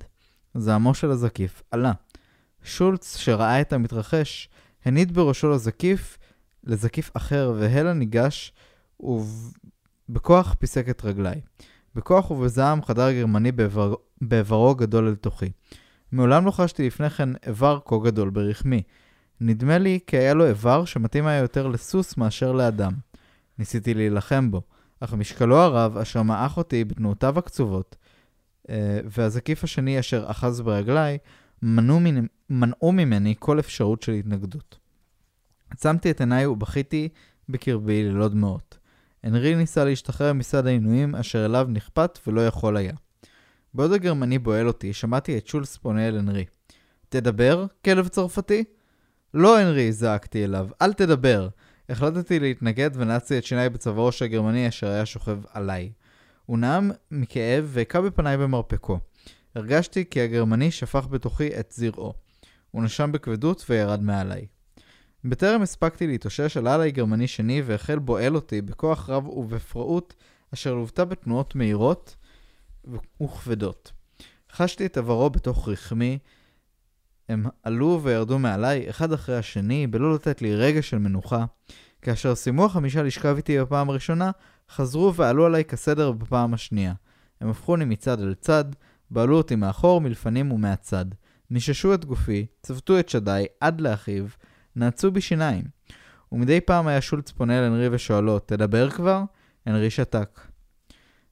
זעמו 0.59 0.93
של 0.93 1.11
הזקיף 1.11 1.63
עלה. 1.71 1.91
שולץ, 2.63 3.17
שראה 3.17 3.61
את 3.61 3.73
המתרחש, 3.73 4.49
הניד 4.85 5.13
בראשו 5.13 5.49
לזקיף, 5.49 6.17
לזקיף 6.63 7.11
אחר, 7.13 7.53
והלה 7.57 7.93
ניגש, 7.93 8.53
ובכוח 8.99 10.55
פיסק 10.59 10.89
את 10.89 11.05
רגליי. 11.05 11.41
בכוח 11.95 12.31
ובזעם 12.31 12.83
חדר 12.83 13.11
גרמני 13.11 13.51
באיבר... 13.51 13.93
באיברו 14.21 14.75
גדול 14.75 15.07
אל 15.07 15.15
תוכי. 15.15 15.51
מעולם 16.11 16.45
לא 16.45 16.51
חשתי 16.51 16.87
לפני 16.87 17.09
כן 17.09 17.29
איבר 17.47 17.79
כה 17.85 17.95
גדול 18.03 18.29
ברחמי. 18.29 18.81
נדמה 19.41 19.77
לי 19.77 19.99
כי 20.07 20.17
היה 20.17 20.33
לו 20.33 20.47
איבר 20.47 20.85
שמתאים 20.85 21.27
היה 21.27 21.41
יותר 21.41 21.67
לסוס 21.67 22.17
מאשר 22.17 22.51
לאדם. 22.51 22.93
ניסיתי 23.59 23.93
להילחם 23.93 24.51
בו, 24.51 24.61
אך 24.99 25.13
משקלו 25.13 25.57
הרב, 25.57 25.97
אשר 25.97 26.21
מעך 26.21 26.57
אותי 26.57 26.83
בתנועותיו 26.85 27.39
הקצובות, 27.39 27.95
והזקיף 29.05 29.63
השני 29.63 29.99
אשר 29.99 30.25
אחז 30.27 30.61
ברגליי, 30.61 31.17
מנעו, 31.61 31.99
ממני, 31.99 32.27
מנעו 32.49 32.91
ממני 32.91 33.35
כל 33.39 33.59
אפשרות 33.59 34.01
של 34.01 34.11
התנגדות. 34.11 34.77
עצמתי 35.69 36.11
את 36.11 36.19
עיניי 36.19 36.45
ובכיתי 36.45 37.09
בקרבי 37.49 38.03
ללא 38.03 38.27
דמעות. 38.27 38.77
הנרי 39.23 39.55
ניסה 39.55 39.85
להשתחרר 39.85 40.33
מסד 40.33 40.67
העינויים 40.67 41.15
אשר 41.15 41.45
אליו 41.45 41.67
נכפת 41.69 42.19
ולא 42.27 42.47
יכול 42.47 42.77
היה. 42.77 42.93
בעוד 43.73 43.93
הגרמני 43.93 44.39
בועל 44.39 44.67
אותי, 44.67 44.93
שמעתי 44.93 45.37
את 45.37 45.47
שולס 45.47 45.77
פונה 45.77 46.07
אל 46.07 46.17
הנרי. 46.17 46.45
תדבר, 47.09 47.65
כלב 47.85 48.07
צרפתי? 48.07 48.63
לא, 49.33 49.59
הנרי, 49.59 49.91
זעקתי 49.91 50.43
אליו, 50.43 50.67
אל 50.81 50.93
תדבר. 50.93 51.47
החלטתי 51.89 52.39
להתנגד 52.39 52.89
ונעצתי 52.93 53.37
את 53.37 53.43
שיניי 53.43 53.69
בצווארו 53.69 54.11
של 54.11 54.25
הגרמני 54.25 54.67
אשר 54.67 54.87
היה 54.87 55.05
שוכב 55.05 55.39
עליי. 55.53 55.91
הוא 56.47 56.57
נאם 56.57 56.91
מכאב 57.11 57.65
והכה 57.67 58.01
בפניי 58.01 58.37
במרפקו. 58.37 58.99
הרגשתי 59.55 60.05
כי 60.09 60.21
הגרמני 60.21 60.71
שפך 60.71 61.07
בתוכי 61.07 61.59
את 61.59 61.73
זרעו. 61.75 62.13
הוא 62.71 62.83
נשם 62.83 63.11
בכבדות 63.11 63.65
וירד 63.69 64.01
מעליי. 64.01 64.45
בטרם 65.23 65.61
הספקתי 65.61 66.07
להתאושש, 66.07 66.57
עלה 66.57 66.73
עליי 66.73 66.91
גרמני 66.91 67.27
שני 67.27 67.61
והחל 67.61 67.99
בועל 67.99 68.35
אותי 68.35 68.61
בכוח 68.61 69.09
רב 69.09 69.27
ובפראות, 69.27 70.15
אשר 70.53 70.73
לוותה 70.73 71.05
בתנועות 71.05 71.55
מהירות 71.55 72.15
וכבדות. 73.21 73.91
חשתי 74.51 74.85
את 74.85 74.97
עברו 74.97 75.29
בתוך 75.29 75.69
רחמי, 75.69 76.17
הם 77.29 77.45
עלו 77.63 77.99
וירדו 78.03 78.39
מעליי, 78.39 78.89
אחד 78.89 79.13
אחרי 79.13 79.37
השני, 79.37 79.87
בלא 79.87 80.15
לתת 80.15 80.41
לי 80.41 80.55
רגע 80.55 80.81
של 80.81 80.97
מנוחה. 80.97 81.45
כאשר 82.01 82.35
סיימו 82.35 82.65
החמישה 82.65 83.03
לשכב 83.03 83.35
איתי 83.37 83.59
בפעם 83.59 83.89
הראשונה, 83.89 84.31
חזרו 84.71 85.13
ועלו 85.13 85.45
עליי 85.45 85.65
כסדר 85.65 86.11
בפעם 86.11 86.53
השנייה. 86.53 86.93
הם 87.41 87.49
הפכוני 87.49 87.85
מצד 87.85 88.21
אל 88.21 88.33
צד, 88.33 88.65
בעלו 89.11 89.37
אותי 89.37 89.55
מאחור, 89.55 90.01
מלפנים 90.01 90.51
ומהצד. 90.51 91.05
מיששו 91.51 91.93
את 91.93 92.05
גופי, 92.05 92.45
צוותו 92.63 92.99
את 92.99 93.09
שדיי 93.09 93.45
עד 93.61 93.81
לאחיו, 93.81 94.25
נעצו 94.75 95.11
בי 95.11 95.21
שיניים. 95.21 95.63
ומדי 96.31 96.61
פעם 96.61 96.87
היה 96.87 97.01
שולץ 97.01 97.31
פונה 97.31 97.59
אל 97.59 97.63
הנרי 97.63 97.87
ושואלו, 97.91 98.39
תדבר 98.39 98.89
כבר? 98.89 99.23
הנרי 99.65 99.89
שתק. 99.89 100.41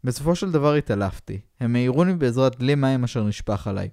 בסופו 0.04 0.36
של 0.36 0.52
דבר 0.52 0.74
התעלפתי. 0.74 1.40
הם 1.60 1.76
העירוני 1.76 2.16
בעזרת 2.16 2.60
דלי 2.60 2.76
מים 2.76 3.04
אשר 3.04 3.24
נשפך 3.24 3.68
עליי. 3.68 3.90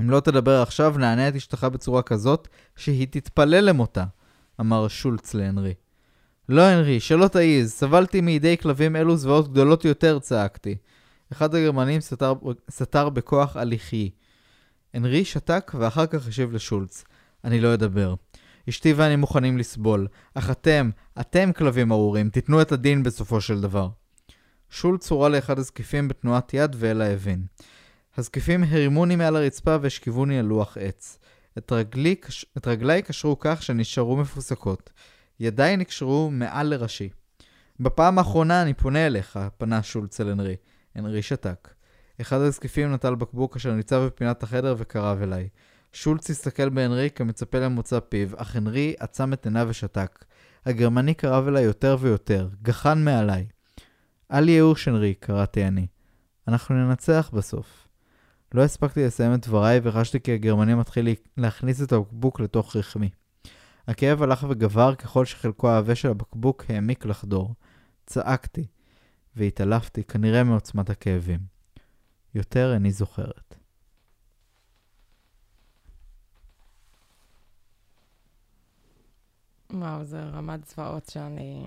אם 0.00 0.10
לא 0.10 0.20
תדבר 0.20 0.62
עכשיו, 0.62 0.94
נענה 0.98 1.28
את 1.28 1.34
אשתך 1.34 1.64
בצורה 1.64 2.02
כזאת 2.02 2.48
שהיא 2.76 3.06
תתפלל 3.10 3.64
למותה, 3.64 4.04
אמר 4.60 4.88
שולץ 4.88 5.34
להנרי. 5.34 5.74
לא, 6.52 6.62
הנרי, 6.62 7.00
שלא 7.00 7.28
תעיז, 7.28 7.72
סבלתי 7.72 8.20
מידי 8.20 8.56
כלבים 8.56 8.96
אלו 8.96 9.16
זוועות 9.16 9.52
גדולות 9.52 9.84
יותר, 9.84 10.18
צעקתי. 10.18 10.76
אחד 11.32 11.54
הגרמנים 11.54 12.00
סתר, 12.00 12.34
סתר 12.70 13.08
בכוח 13.08 13.56
הליכי. 13.56 14.10
הנרי 14.94 15.24
שתק 15.24 15.72
ואחר 15.78 16.06
כך 16.06 16.28
השיב 16.28 16.52
לשולץ. 16.52 17.04
אני 17.44 17.60
לא 17.60 17.74
אדבר. 17.74 18.14
אשתי 18.68 18.92
ואני 18.92 19.16
מוכנים 19.16 19.58
לסבול, 19.58 20.06
אך 20.34 20.50
אתם, 20.50 20.90
אתם 21.20 21.52
כלבים 21.52 21.92
ארורים, 21.92 22.30
תיתנו 22.30 22.62
את 22.62 22.72
הדין 22.72 23.02
בסופו 23.02 23.40
של 23.40 23.60
דבר. 23.60 23.88
שולץ 24.70 25.10
הורה 25.10 25.28
לאחד 25.28 25.58
הזקיפים 25.58 26.08
בתנועת 26.08 26.54
יד 26.54 26.76
ואלה 26.78 27.12
הבין. 27.12 27.44
הזקיפים 28.16 28.64
הרימוני 28.64 29.16
מעל 29.16 29.36
הרצפה 29.36 29.76
והשכיבוני 29.80 30.38
על 30.38 30.44
לוח 30.44 30.76
עץ. 30.80 31.18
את, 31.58 31.72
רגלי, 31.72 32.14
את 32.56 32.66
רגליי 32.66 33.02
קשרו 33.02 33.36
כך 33.40 33.62
שנשארו 33.62 34.16
מפוסקות. 34.16 34.90
ידיי 35.42 35.76
נקשרו 35.76 36.30
מעל 36.30 36.66
לראשי. 36.66 37.08
בפעם 37.80 38.18
האחרונה 38.18 38.62
אני 38.62 38.74
פונה 38.74 39.06
אליך, 39.06 39.38
פנה 39.58 39.82
שולץ 39.82 40.20
אל 40.20 40.30
הנרי. 40.30 40.56
הנרי 40.94 41.22
שתק. 41.22 41.68
אחד 42.20 42.40
הזקיפים 42.40 42.92
נטל 42.92 43.14
בקבוק 43.14 43.56
אשר 43.56 43.72
ניצב 43.72 44.02
בפינת 44.06 44.42
החדר 44.42 44.74
וקרב 44.78 45.22
אליי. 45.22 45.48
שולץ 45.92 46.30
הסתכל 46.30 46.68
בהנרי 46.68 47.10
כמצפה 47.10 47.58
למוצא 47.58 48.00
פיו, 48.00 48.28
אך 48.36 48.56
הנרי 48.56 48.94
עצם 48.98 49.32
את 49.32 49.44
עיניו 49.44 49.66
ושתק. 49.70 50.24
הגרמני 50.66 51.14
קרב 51.14 51.48
אליי 51.48 51.64
יותר 51.64 51.96
ויותר, 52.00 52.48
גחן 52.62 53.04
מעליי. 53.04 53.46
אל 54.32 54.48
ייאוש, 54.48 54.88
הנרי, 54.88 55.14
קראתי 55.14 55.64
אני. 55.66 55.86
אנחנו 56.48 56.74
ננצח 56.74 57.30
בסוף. 57.32 57.88
לא 58.54 58.62
הספקתי 58.62 59.04
לסיים 59.06 59.34
את 59.34 59.46
דבריי 59.46 59.80
וחשתי 59.82 60.20
כי 60.20 60.32
הגרמני 60.32 60.74
מתחיל 60.74 61.08
להכניס 61.36 61.82
את 61.82 61.92
הבקבוק 61.92 62.40
לתוך 62.40 62.76
רחמי. 62.76 63.10
הכאב 63.88 64.22
הלך 64.22 64.46
וגבר 64.48 64.94
ככל 64.94 65.24
שחלקו 65.24 65.70
העבה 65.70 65.94
של 65.94 66.08
הבקבוק 66.08 66.64
העמיק 66.68 67.04
לחדור. 67.04 67.54
צעקתי, 68.06 68.66
והתעלפתי 69.36 70.04
כנראה 70.04 70.44
מעוצמת 70.44 70.90
הכאבים. 70.90 71.40
יותר 72.34 72.74
איני 72.74 72.90
זוכרת. 72.90 73.54
וואו, 79.72 80.04
זה 80.04 80.22
רמת 80.22 80.64
זוועות 80.66 81.06
שאני 81.08 81.66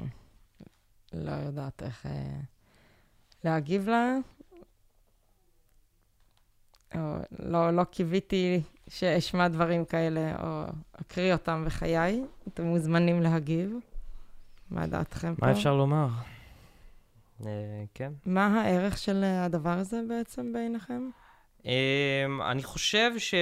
לא 1.13 1.31
יודעת 1.31 1.83
איך 1.83 2.05
אה, 2.05 2.39
להגיב 3.43 3.89
לה. 3.89 4.17
לא, 7.39 7.71
לא 7.71 7.83
קיוויתי 7.83 8.61
שאשמע 8.89 9.47
דברים 9.47 9.85
כאלה, 9.85 10.35
או 10.43 10.63
אקריא 11.01 11.33
אותם 11.33 11.63
בחיי. 11.65 12.23
אתם 12.47 12.63
מוזמנים 12.63 13.21
להגיב. 13.21 13.73
מה 14.71 14.87
דעתכם 14.87 15.35
פה? 15.35 15.45
מה 15.45 15.51
אפשר 15.51 15.75
לומר? 15.75 16.07
אה, 17.45 17.51
כן. 17.93 18.11
מה 18.25 18.61
הערך 18.61 18.97
של 18.97 19.23
הדבר 19.23 19.69
הזה 19.69 20.01
בעצם 20.09 20.53
בעיניכם? 20.53 21.09
אמ, 21.65 22.41
אני 22.41 22.63
חושב 22.63 23.11
ש... 23.17 23.33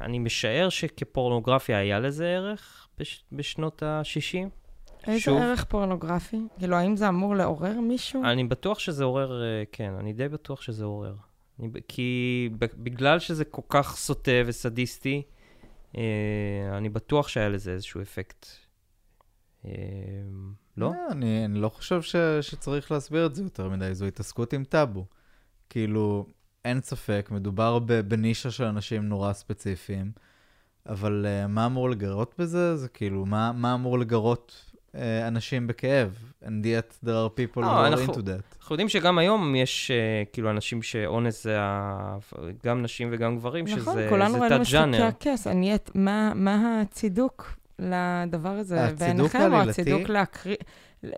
אני 0.00 0.18
משער 0.18 0.68
שכפורנוגרפיה 0.68 1.78
היה 1.78 2.00
לזה 2.00 2.26
ערך 2.26 2.88
בש... 2.98 3.24
בשנות 3.32 3.82
ה-60. 3.82 4.48
איזה 5.06 5.20
שוב. 5.20 5.38
ערך 5.38 5.64
פורנוגרפי? 5.64 6.40
כאילו, 6.58 6.76
האם 6.76 6.96
זה 6.96 7.08
אמור 7.08 7.36
לעורר 7.36 7.80
מישהו? 7.80 8.24
אני 8.24 8.44
בטוח 8.44 8.78
שזה 8.78 9.04
עורר, 9.04 9.42
אה, 9.42 9.62
כן, 9.72 9.92
אני 9.98 10.12
די 10.12 10.28
בטוח 10.28 10.62
שזה 10.62 10.84
עורר. 10.84 11.14
כי 11.88 12.48
בגלל 12.58 13.18
שזה 13.18 13.44
כל 13.44 13.62
כך 13.68 13.96
סוטה 13.96 14.30
וסדיסטי, 14.46 15.22
אה, 15.96 16.02
אני 16.76 16.88
בטוח 16.88 17.28
שהיה 17.28 17.48
לזה 17.48 17.72
איזשהו 17.72 18.02
אפקט. 18.02 18.46
אה, 19.64 19.70
לא? 20.76 20.92
אה, 20.92 21.12
אני, 21.12 21.44
אני 21.44 21.60
לא 21.60 21.68
חושב 21.68 22.02
ש, 22.02 22.16
שצריך 22.40 22.92
להסביר 22.92 23.26
את 23.26 23.34
זה 23.34 23.42
יותר 23.42 23.68
מדי, 23.68 23.94
זו 23.94 24.06
התעסקות 24.06 24.52
עם 24.52 24.64
טאבו. 24.64 25.06
כאילו, 25.70 26.26
אין 26.64 26.80
ספק, 26.80 27.28
מדובר 27.30 27.78
בנישה 27.78 28.50
של 28.50 28.64
אנשים 28.64 29.08
נורא 29.08 29.32
ספציפיים, 29.32 30.12
אבל 30.86 31.26
uh, 31.26 31.46
מה 31.46 31.66
אמור 31.66 31.90
לגרות 31.90 32.34
בזה? 32.38 32.76
זה 32.76 32.88
כאילו, 32.88 33.26
מה, 33.26 33.52
מה 33.52 33.74
אמור 33.74 33.98
לגרות 33.98 34.71
אנשים 35.28 35.66
בכאב? 35.66 36.18
And 36.44 36.46
yet 36.46 37.06
there 37.06 37.10
are 37.10 37.36
people 37.38 37.60
לא, 37.60 37.88
who 37.88 37.96
are 37.96 38.08
into 38.10 38.16
that. 38.18 38.56
אנחנו 38.60 38.74
יודעים 38.74 38.88
שגם 38.88 39.18
היום 39.18 39.54
יש 39.56 39.90
אה, 39.90 39.96
כאילו 40.32 40.50
אנשים 40.50 40.82
שאונס 40.82 41.42
זה. 41.44 41.58
גם 42.64 42.82
נשים 42.82 43.08
וגם 43.12 43.36
גברים, 43.36 43.64
נכון, 43.64 43.78
שזה 43.94 44.06
כולנו 44.10 44.32
זה 44.34 44.38
ראינו 44.40 44.58
משחקי 44.60 44.64
תת-ג'אנר. 44.76 45.04
הכס. 45.04 45.46
אני, 45.46 45.74
את- 45.74 45.90
מה 45.94 46.32
מה 46.34 46.80
הצידוק 46.80 47.52
לדבר 47.78 48.48
הזה 48.48 48.84
הצידוק 48.84 49.00
בעיניכם, 49.00 49.52
או 49.52 49.56
העלילתי- 49.58 49.70
הצידוק 49.82 50.08
להקריא, 50.08 50.56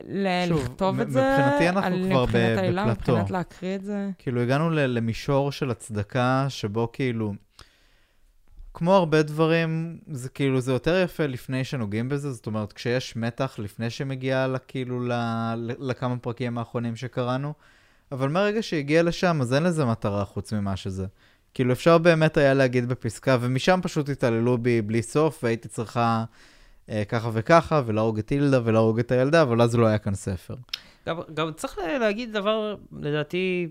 לכתוב 0.04 1.00
את 1.00 1.10
זה? 1.10 1.30
מבחינתי 1.38 1.68
אנחנו 1.68 2.04
כבר 2.10 2.24
בפלטו. 2.26 2.90
מבחינת 2.90 3.30
להקריא 3.30 3.74
את 3.74 3.84
זה? 3.84 4.08
כאילו, 4.18 4.40
הגענו 4.40 4.70
למישור 4.70 5.52
של 5.52 5.70
הצדקה, 5.70 6.46
שבו 6.48 6.88
כאילו, 6.92 7.32
כמו 8.74 8.94
הרבה 8.94 9.22
דברים, 9.22 9.98
זה 10.10 10.28
כאילו, 10.28 10.60
זה 10.60 10.72
יותר 10.72 11.02
יפה 11.04 11.26
לפני 11.26 11.64
שנוגעים 11.64 12.08
בזה, 12.08 12.32
זאת 12.32 12.46
אומרת, 12.46 12.72
כשיש 12.72 13.16
מתח 13.16 13.54
לפני 13.58 13.90
שמגיע 13.90 14.46
כאילו 14.68 15.08
ל- 15.08 15.54
לכמה 15.78 16.16
פרקים 16.18 16.58
האחרונים 16.58 16.96
שקראנו, 16.96 17.52
אבל 18.12 18.28
מהרגע 18.28 18.62
שהגיע 18.62 19.02
לשם, 19.02 19.38
אז 19.40 19.54
אין 19.54 19.62
לזה 19.62 19.84
מטרה 19.84 20.24
חוץ 20.24 20.52
ממה 20.52 20.76
שזה. 20.76 21.06
כאילו, 21.54 21.72
אפשר 21.72 21.98
באמת 21.98 22.36
היה 22.36 22.54
להגיד 22.54 22.88
בפסקה, 22.88 23.36
ומשם 23.40 23.80
פשוט 23.82 24.08
התעללו 24.08 24.58
בי 24.58 24.82
בלי 24.82 25.02
סוף, 25.02 25.44
והייתי 25.44 25.68
צריכה 25.68 26.24
אה, 26.88 27.02
ככה 27.08 27.30
וככה, 27.32 27.82
ולהרוג 27.86 28.18
את 28.18 28.28
הילדה 28.28 28.60
ולהרוג 28.64 28.98
את 28.98 29.12
הילדה, 29.12 29.42
אבל 29.42 29.62
אז 29.62 29.74
לא 29.76 29.86
היה 29.86 29.98
כאן 29.98 30.14
ספר. 30.14 30.54
גם, 31.06 31.16
גם 31.34 31.52
צריך 31.52 31.78
לה- 31.78 31.98
להגיד 31.98 32.32
דבר, 32.32 32.76
לדעתי, 33.00 33.68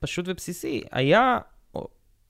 פשוט 0.00 0.24
ובסיסי. 0.28 0.82
היה 0.92 1.38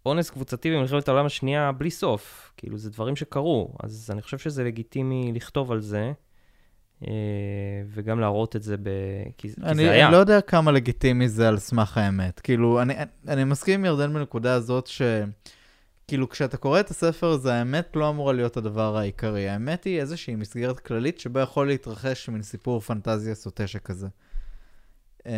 אונס 0.06 0.30
קבוצתי 0.30 0.70
במלחמת 0.70 1.08
העולם 1.08 1.26
השנייה 1.26 1.72
בלי 1.72 1.90
סוף. 1.90 2.52
כאילו, 2.56 2.78
זה 2.78 2.90
דברים 2.90 3.16
שקרו, 3.16 3.74
אז 3.82 4.10
אני 4.12 4.22
חושב 4.22 4.38
שזה 4.38 4.64
לגיטימי 4.64 5.32
לכתוב 5.34 5.72
על 5.72 5.80
זה, 5.80 6.12
אה, 7.06 7.12
וגם 7.88 8.20
להראות 8.20 8.56
את 8.56 8.62
זה, 8.62 8.76
ב... 8.76 8.88
כי, 9.38 9.54
כי 9.54 9.60
אני, 9.62 9.84
זה 9.84 9.90
היה. 9.90 10.06
אני 10.06 10.12
לא 10.12 10.16
יודע 10.16 10.40
כמה 10.40 10.72
לגיטימי 10.72 11.28
זה 11.28 11.48
על 11.48 11.58
סמך 11.58 11.98
האמת. 11.98 12.40
כאילו, 12.40 12.82
אני, 12.82 12.94
אני 13.28 13.44
מסכים 13.44 13.80
עם 13.80 13.84
ירדן 13.84 14.14
בנקודה 14.14 14.54
הזאת 14.54 14.86
ש... 14.86 15.02
כאילו, 16.08 16.28
כשאתה 16.28 16.56
קורא 16.56 16.80
את 16.80 16.90
הספר 16.90 17.26
הזה, 17.26 17.54
האמת 17.54 17.96
לא 17.96 18.08
אמורה 18.08 18.32
להיות 18.32 18.56
הדבר 18.56 18.96
העיקרי. 18.96 19.48
האמת 19.48 19.84
היא 19.84 20.00
איזושהי 20.00 20.34
מסגרת 20.34 20.80
כללית 20.80 21.20
שבה 21.20 21.40
יכול 21.40 21.66
להתרחש 21.66 22.28
מין 22.28 22.42
סיפור 22.42 22.80
פנטזיה 22.80 23.34
סוטה 23.34 23.66
שכזה. 23.66 24.06
Um, 25.22 25.28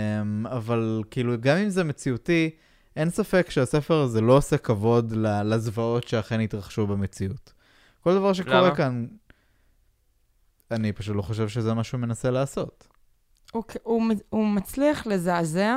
אבל 0.44 1.02
כאילו, 1.10 1.34
גם 1.40 1.56
אם 1.56 1.68
זה 1.68 1.84
מציאותי, 1.84 2.50
אין 2.98 3.10
ספק 3.10 3.50
שהספר 3.50 4.00
הזה 4.00 4.20
לא 4.20 4.36
עושה 4.36 4.58
כבוד 4.58 5.12
לזוועות 5.44 6.08
שאכן 6.08 6.40
התרחשו 6.40 6.86
במציאות. 6.86 7.52
כל 8.00 8.14
דבר 8.14 8.32
שקורה 8.32 8.60
למה? 8.60 8.74
כאן, 8.74 9.06
אני 10.70 10.92
פשוט 10.92 11.16
לא 11.16 11.22
חושב 11.22 11.48
שזה 11.48 11.74
מה 11.74 11.84
שהוא 11.84 12.00
מנסה 12.00 12.30
לעשות. 12.30 12.88
הוא, 13.52 13.64
כ- 13.68 13.76
הוא, 13.82 14.02
הוא 14.28 14.46
מצליח 14.46 15.06
לזעזע, 15.06 15.76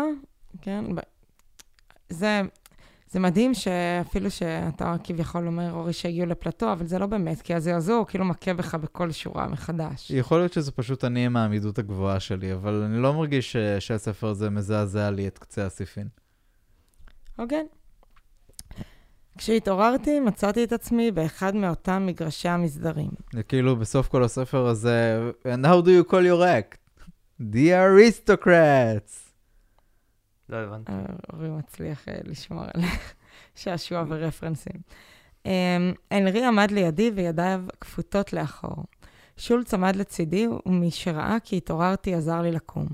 כן? 0.62 0.86
זה, 2.10 2.42
זה 3.12 3.20
מדהים 3.20 3.54
שאפילו 3.54 4.32
שאתה 4.32 4.96
כביכול 5.04 5.48
אומר, 5.48 5.72
אורי, 5.72 5.94
שהגיעו 5.94 6.26
לפלטו, 6.26 6.72
אבל 6.72 6.88
זה 6.88 7.00
לא 7.00 7.06
באמת, 7.06 7.42
כי 7.42 7.54
הזעזוע 7.54 7.96
הוא 7.96 8.06
כאילו 8.06 8.26
מכה 8.26 8.54
בך 8.54 8.76
בכל 8.76 9.12
שורה 9.12 9.48
מחדש. 9.48 10.12
יכול 10.12 10.38
להיות 10.38 10.54
שזה 10.54 10.72
פשוט 10.72 11.04
אני 11.04 11.26
עם 11.26 11.38
העמידות 11.38 11.80
הגבוהה 11.80 12.20
שלי, 12.20 12.54
אבל 12.54 12.74
אני 12.74 13.02
לא 13.02 13.14
מרגיש 13.14 13.52
ש... 13.52 13.58
שהספר 13.80 14.28
הזה 14.28 14.50
מזעזע 14.50 15.12
לי 15.12 15.28
את 15.28 15.38
קצה 15.38 15.66
הסיפין. 15.66 16.08
הוגן. 17.38 17.66
כשהתעוררתי, 19.38 20.20
מצאתי 20.20 20.64
את 20.64 20.74
עצמי 20.74 21.12
באחד 21.12 21.56
מאותם 21.56 22.06
מגרשי 22.06 22.50
המסדרים. 22.50 23.10
זה 23.34 23.44
כאילו 23.44 23.76
בסוף 23.76 24.08
כל 24.08 24.24
הספר 24.24 24.66
הזה, 24.66 25.32
And 25.44 25.66
how 25.66 25.86
do 25.86 25.88
you 25.88 26.12
call 26.12 26.24
your 26.24 26.42
act? 26.42 26.78
The 27.42 27.72
aristocrats. 27.72 29.32
לא 30.50 30.58
הבנתי. 30.58 30.92
אורי 31.34 31.50
מצליח 31.50 32.10
אה, 32.10 32.20
לשמור 32.24 32.64
על 32.64 32.82
שעשוע 33.56 34.04
ורפרנסים. 34.08 34.82
אמ, 35.46 35.52
הנרי 36.12 36.46
עמד 36.46 36.72
לידי 36.72 37.12
וידיו 37.16 37.62
כפותות 37.82 38.34
לאחור. 38.34 38.86
שולץ 39.38 39.74
עמד 39.74 39.96
לצידי, 39.96 40.48
ומששראה 40.66 41.38
כי 41.44 41.58
התעוררתי 41.58 42.16
עזר 42.16 42.42
לי 42.42 42.52
לקום. 42.52 42.88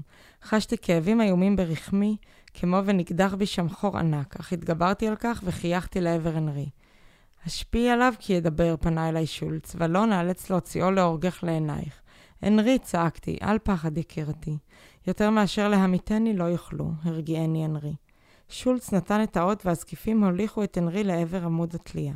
חשתי 0.43 0.77
כאבים 0.77 1.21
איומים 1.21 1.55
ברחמי, 1.55 2.17
כמו 2.59 2.81
ונקדח 2.85 3.33
בי 3.33 3.45
שם 3.45 3.69
חור 3.69 3.97
ענק, 3.97 4.35
אך 4.39 4.53
התגברתי 4.53 5.07
על 5.07 5.15
כך 5.19 5.41
וחייכתי 5.43 6.01
לעבר 6.01 6.37
הנרי. 6.37 6.69
השפיעי 7.45 7.89
עליו 7.89 8.13
כי 8.19 8.33
ידבר, 8.33 8.75
פנה 8.79 9.09
אליי 9.09 9.27
שולץ, 9.27 9.75
ולא 9.77 10.05
נאלץ 10.05 10.49
להוציאו 10.49 10.91
להורגך 10.91 11.43
לעינייך. 11.43 12.01
הנרי, 12.41 12.79
צעקתי, 12.79 13.37
אל 13.41 13.59
פחד, 13.59 13.97
יקירתי. 13.97 14.57
יותר 15.07 15.29
מאשר 15.29 15.69
להמיתני 15.69 16.37
לא 16.37 16.43
יוכלו, 16.43 16.91
הרגיעני 17.03 17.65
הנרי. 17.65 17.95
שולץ 18.49 18.93
נתן 18.93 19.23
את 19.23 19.37
האות 19.37 19.65
והזקיפים 19.65 20.23
הוליכו 20.23 20.63
את 20.63 20.77
הנרי 20.77 21.03
לעבר 21.03 21.45
עמוד 21.45 21.75
התלייה. 21.75 22.13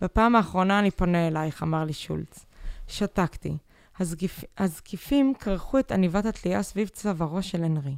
בפעם 0.00 0.36
האחרונה 0.36 0.78
אני 0.78 0.90
פונה 0.90 1.28
אלייך, 1.28 1.62
אמר 1.62 1.84
לי 1.84 1.92
שולץ. 1.92 2.46
שתקתי. 2.88 3.56
הזגיפ... 3.98 4.44
הזקיפים 4.58 5.34
כרכו 5.38 5.78
את 5.78 5.92
עניבת 5.92 6.26
התלייה 6.26 6.62
סביב 6.62 6.88
צווארו 6.88 7.42
של 7.42 7.64
הנרי. 7.64 7.96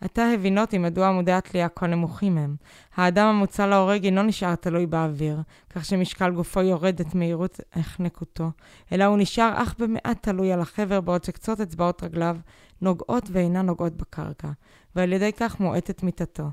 עתה 0.00 0.24
הבינותי 0.34 0.78
מדוע 0.78 1.08
עמודי 1.08 1.32
התלייה 1.32 1.68
כה 1.68 1.86
נמוכים 1.86 2.38
הם. 2.38 2.56
האדם 2.96 3.26
המוצא 3.26 3.66
להורג 3.66 4.04
אינו 4.04 4.22
נשאר 4.22 4.54
תלוי 4.54 4.86
באוויר, 4.86 5.42
כך 5.70 5.84
שמשקל 5.84 6.30
גופו 6.30 6.62
יורד 6.62 7.00
את 7.00 7.14
מהירות 7.14 7.60
החנקותו, 7.72 8.50
אלא 8.92 9.04
הוא 9.04 9.18
נשאר 9.18 9.52
אך 9.62 9.74
במעט 9.78 10.22
תלוי 10.22 10.52
על 10.52 10.60
החבר, 10.60 11.00
בעוד 11.00 11.24
שקצות 11.24 11.60
אצבעות 11.60 12.02
רגליו 12.02 12.36
נוגעות 12.82 13.28
ואינן 13.32 13.66
נוגעות 13.66 13.96
בקרקע, 13.96 14.48
ועל 14.96 15.12
ידי 15.12 15.32
כך 15.32 15.60
מועטת 15.60 16.02
מיטתו. 16.02 16.50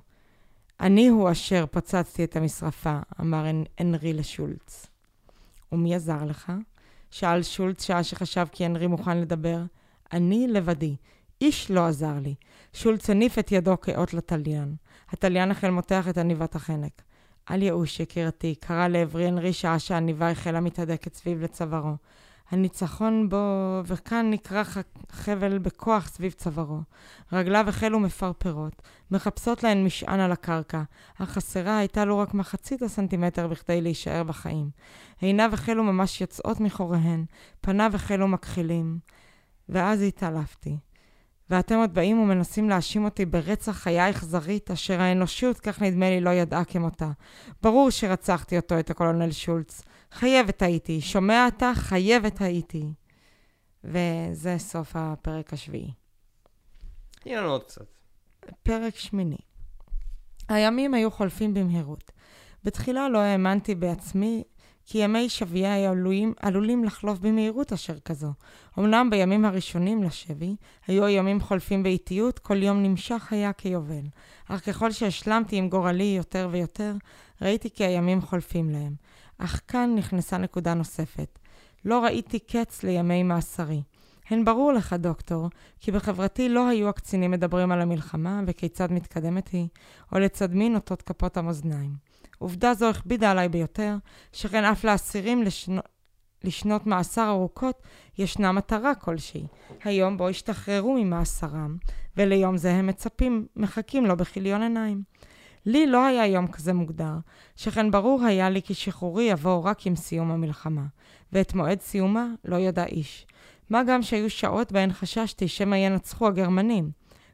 אני 0.80 1.08
הוא 1.08 1.32
אשר 1.32 1.66
פצצתי 1.72 2.24
את 2.24 2.36
המשרפה, 2.36 3.00
אמר 3.22 3.46
הנ- 3.46 3.66
הנרי 3.78 4.14
לשולץ. 4.14 4.88
ומי 5.72 5.96
עזר 5.96 6.24
לך? 6.26 6.52
שאל 7.12 7.44
שולץ 7.44 7.84
שעה 7.84 8.04
שחשב 8.04 8.46
כי 8.52 8.66
הנרי 8.66 8.88
מוכן 8.88 9.18
לדבר. 9.18 9.62
אני 10.14 10.48
לבדי. 10.48 10.96
איש 11.42 11.72
לא 11.72 11.88
עזר 11.88 12.14
לי. 12.22 12.36
שולץ 12.74 13.10
הניף 13.10 13.40
את 13.40 13.52
ידו 13.52 13.82
כאות 13.82 14.14
לתליין. 14.14 14.76
התליין 15.10 15.52
החל 15.52 15.70
מותח 15.70 16.08
את 16.10 16.18
עניבת 16.18 16.56
החנק. 16.56 17.02
אל 17.52 17.62
ייאוש, 17.62 18.00
יקירתי, 18.00 18.56
קרא 18.56 18.88
לעברי 18.88 19.28
הנרי 19.28 19.54
שעה 19.54 19.80
שהעניבה 19.80 20.30
החלה 20.32 20.60
מתהדקת 20.60 21.14
סביב 21.14 21.42
לצווארו. 21.42 21.96
הניצחון 22.52 23.30
בו, 23.30 23.80
וכאן 23.86 24.30
נקרע 24.30 24.62
חבל 25.12 25.58
בכוח 25.58 26.08
סביב 26.08 26.32
צווארו. 26.32 26.80
רגליו 27.32 27.66
החלו 27.70 28.00
מפרפרות, 28.00 28.82
מחפשות 29.12 29.64
להן 29.64 29.86
משען 29.86 30.20
על 30.20 30.32
הקרקע, 30.32 30.82
אך 31.20 31.30
חסרה 31.30 31.78
הייתה 31.78 32.06
לו 32.06 32.20
רק 32.20 32.34
מחצית 32.34 32.82
הסנטימטר 32.82 33.48
בכדי 33.48 33.82
להישאר 33.82 34.24
בחיים. 34.24 34.70
עיניו 35.22 35.50
החלו 35.54 35.84
ממש 35.84 36.22
יוצאות 36.22 36.60
מחוריהן, 36.60 37.26
פניו 37.62 37.92
החלו 37.94 38.28
מכחילים. 38.28 39.00
ואז 39.70 40.02
התעלפתי. 40.02 40.78
ואתם 41.52 41.76
עוד 41.76 41.94
באים 41.94 42.20
ומנסים 42.20 42.70
להאשים 42.70 43.06
אותי 43.06 43.26
ברצח 43.26 43.72
חיה 43.72 44.10
אכזרית, 44.10 44.72
אשר 44.72 45.02
האנושות, 45.02 45.60
כך 45.60 45.82
נדמה 45.82 46.10
לי, 46.10 46.22
לא 46.22 46.30
ידעה 46.30 46.66
כמותה. 46.66 47.12
ברור 47.62 47.90
שרצחתי 47.90 48.58
אותו, 48.58 48.80
את 48.80 48.90
הקולונל 48.90 49.32
שולץ. 49.32 49.82
חייבת 50.12 50.62
הייתי. 50.62 51.02
שומע 51.02 51.48
אתה? 51.48 51.72
חייבת 51.76 52.42
הייתי. 52.42 52.94
וזה 53.84 54.56
סוף 54.58 54.92
הפרק 54.96 55.54
השביעי. 55.54 55.92
תני 57.12 57.36
לנו 57.36 57.50
עוד 57.50 57.64
קצת. 57.64 57.86
פרק 58.64 58.96
שמיני. 58.96 59.38
הימים 60.50 60.94
היו 60.94 61.12
חולפים 61.12 61.54
במהירות. 61.54 62.12
בתחילה 62.64 63.10
לא 63.10 63.18
האמנתי 63.18 63.76
בעצמי 63.76 64.44
כי 64.86 64.98
ימי 64.98 65.30
שביעי 65.30 65.86
עלולים, 65.86 66.34
עלולים 66.40 66.84
לחלוף 66.84 67.20
במהירות 67.20 67.74
אשר 67.74 68.00
כזו. 68.00 68.34
אמנם 68.80 69.10
בימים 69.10 69.46
הראשונים 69.46 70.04
לשבי, 70.04 70.56
היו 70.88 71.06
הימים 71.06 71.42
חולפים 71.42 71.84
באיטיות, 71.84 72.40
כל 72.40 72.64
יום 72.64 72.84
נמשך 72.84 73.34
היה 73.34 73.54
כיובל. 73.54 74.06
אך 74.50 74.66
ככל 74.66 74.92
שהשלמתי 74.92 75.56
עם 75.56 75.70
גורלי 75.70 76.14
יותר 76.18 76.50
ויותר, 76.52 76.94
ראיתי 77.42 77.70
כי 77.70 77.86
הימים 77.86 78.22
חולפים 78.22 78.70
להם. 78.70 78.96
אך 79.38 79.62
כאן 79.68 79.94
נכנסה 79.96 80.38
נקודה 80.38 80.74
נוספת. 80.74 81.40
לא 81.86 82.04
ראיתי 82.04 82.40
קץ 82.40 82.84
לימי 82.84 83.24
מאסרי. 83.24 83.82
הן 84.30 84.46
ברור 84.46 84.74
לך, 84.74 84.94
דוקטור, 84.94 85.50
כי 85.80 85.92
בחברתי 85.92 86.50
לא 86.50 86.68
היו 86.68 86.90
הקצינים 86.90 87.32
מדברים 87.32 87.72
על 87.72 87.82
המלחמה 87.82 88.42
וכיצד 88.48 88.92
מתקדמת 88.92 89.48
היא, 89.48 89.68
או 90.12 90.20
לצד 90.20 90.54
מי 90.54 90.70
נוטות 90.70 91.02
כפות 91.02 91.38
המאזניים. 91.38 92.11
עובדה 92.42 92.74
זו 92.74 92.90
הכבידה 92.90 93.32
עליי 93.32 93.50
ביותר, 93.50 93.96
שכן 94.34 94.64
אף 94.64 94.84
לאסירים 94.84 95.44
לשנ... 95.44 95.78
לשנות 96.44 96.88
מאסר 96.88 97.30
ארוכות 97.30 97.82
ישנה 98.18 98.52
מטרה 98.52 98.96
כלשהי, 98.96 99.48
היום 99.84 100.18
בו 100.18 100.30
השתחררו 100.30 100.94
ממאסרם, 100.94 101.78
וליום 102.18 102.58
זה 102.58 102.72
הם 102.72 102.88
מצפים, 102.88 103.46
מחכים 103.56 104.06
לו 104.06 104.18
בכיליון 104.18 104.62
עיניים. 104.62 105.04
לי 105.66 105.88
לא 105.88 106.06
היה 106.06 106.28
יום 106.28 106.48
כזה 106.48 106.74
מוגדר, 106.74 107.14
שכן 107.56 107.92
ברור 107.92 108.24
היה 108.24 108.50
לי 108.50 108.62
כי 108.62 108.74
שחרורי 108.74 109.24
יבוא 109.24 109.64
רק 109.64 109.88
עם 109.88 109.96
סיום 109.96 110.32
המלחמה, 110.32 110.86
ואת 111.34 111.54
מועד 111.54 111.80
סיומה 111.82 112.28
לא 112.46 112.56
ידע 112.56 112.86
איש. 112.86 113.26
מה 113.70 113.84
גם 113.84 114.02
שהיו 114.02 114.30
שעות 114.30 114.72
בהן 114.72 114.94
חששתי 114.94 115.48
שמא 115.48 115.76
ינצחו 115.76 116.28
הגרמנים, 116.28 116.92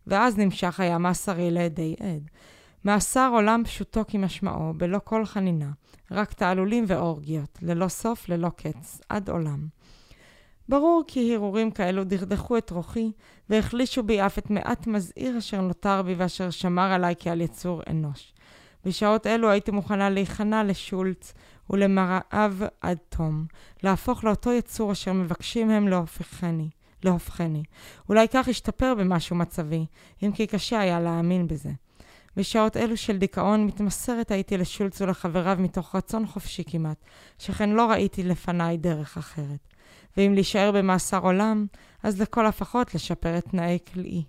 ואז 0.08 0.38
נמשך 0.38 0.80
היה 0.80 0.97
מאסרי 0.97 1.51
לעדי 1.51 1.95
עד. 1.99 2.30
מאסר 2.86 3.30
עולם 3.34 3.63
פשוטו 3.65 4.01
כמשמעו, 4.07 4.73
בלא 4.78 4.99
כל 5.03 5.25
חנינה, 5.25 5.71
רק 6.11 6.34
תעלולים 6.34 6.84
ואורגיות, 6.88 7.57
ללא 7.61 7.88
סוף, 7.88 8.30
ללא 8.30 8.49
קץ, 8.49 9.01
עד 9.09 9.30
עולם. 9.30 9.67
ברור 10.69 11.03
כי 11.07 11.36
הרהורים 11.36 11.71
כאלו 11.71 12.03
דכדכו 12.03 12.57
את 12.57 12.69
רוחי, 12.69 13.11
והחלישו 13.49 14.03
בי 14.03 14.25
אף 14.25 14.38
את 14.38 14.49
מעט 14.49 14.88
מזהיר 14.88 15.38
אשר 15.38 15.61
נותר 15.61 16.01
בי 16.01 16.13
ואשר 16.17 16.49
שמר 16.49 16.91
עליי 16.91 17.15
כעל 17.19 17.41
יצור 17.41 17.82
אנוש. 17.89 18.34
בשעות 18.86 19.28
אלו 19.28 19.49
הייתי 19.49 19.71
מוכנה 19.71 20.09
להיכנע 20.09 20.63
לשולץ 20.63 21.34
ולמרעיו 21.69 22.53
עד 22.82 22.97
תום, 23.09 23.45
להפוך 23.84 24.23
לאותו 24.23 24.51
יצור 24.51 24.91
אשר 24.91 25.13
מבקשים 25.13 25.69
הם 25.69 25.88
להופכני. 25.88 26.69
להופכני. 27.03 27.63
אולי 28.09 28.28
כך 28.28 28.47
ישתפר 28.47 28.93
במשהו 28.95 29.36
מצבי, 29.36 29.86
אם 30.23 30.32
כי 30.32 30.47
קשה 30.47 30.80
היה 30.80 30.99
להאמין 30.99 31.47
בזה. 31.47 31.71
בשעות 32.38 32.78
אלו 32.78 32.98
של 32.98 33.18
דיכאון 33.18 33.66
מתמסרת 33.66 34.32
הייתי 34.32 34.58
לשולץ 34.58 35.02
ולחבריו 35.02 35.58
מתוך 35.60 35.96
רצון 35.96 36.26
חופשי 36.28 36.64
כמעט, 36.68 36.98
שכן 37.38 37.70
לא 37.70 37.86
ראיתי 37.86 38.24
לפניי 38.24 38.78
דרך 38.78 39.18
אחרת. 39.18 39.60
ואם 40.18 40.34
להישאר 40.34 40.72
במאסר 40.72 41.20
עולם, 41.20 41.66
אז 42.04 42.22
לכל 42.22 42.46
הפחות 42.46 42.96
לשפר 42.96 43.38
את 43.38 43.44
תנאי 43.44 43.78
כליאי. 43.94 44.24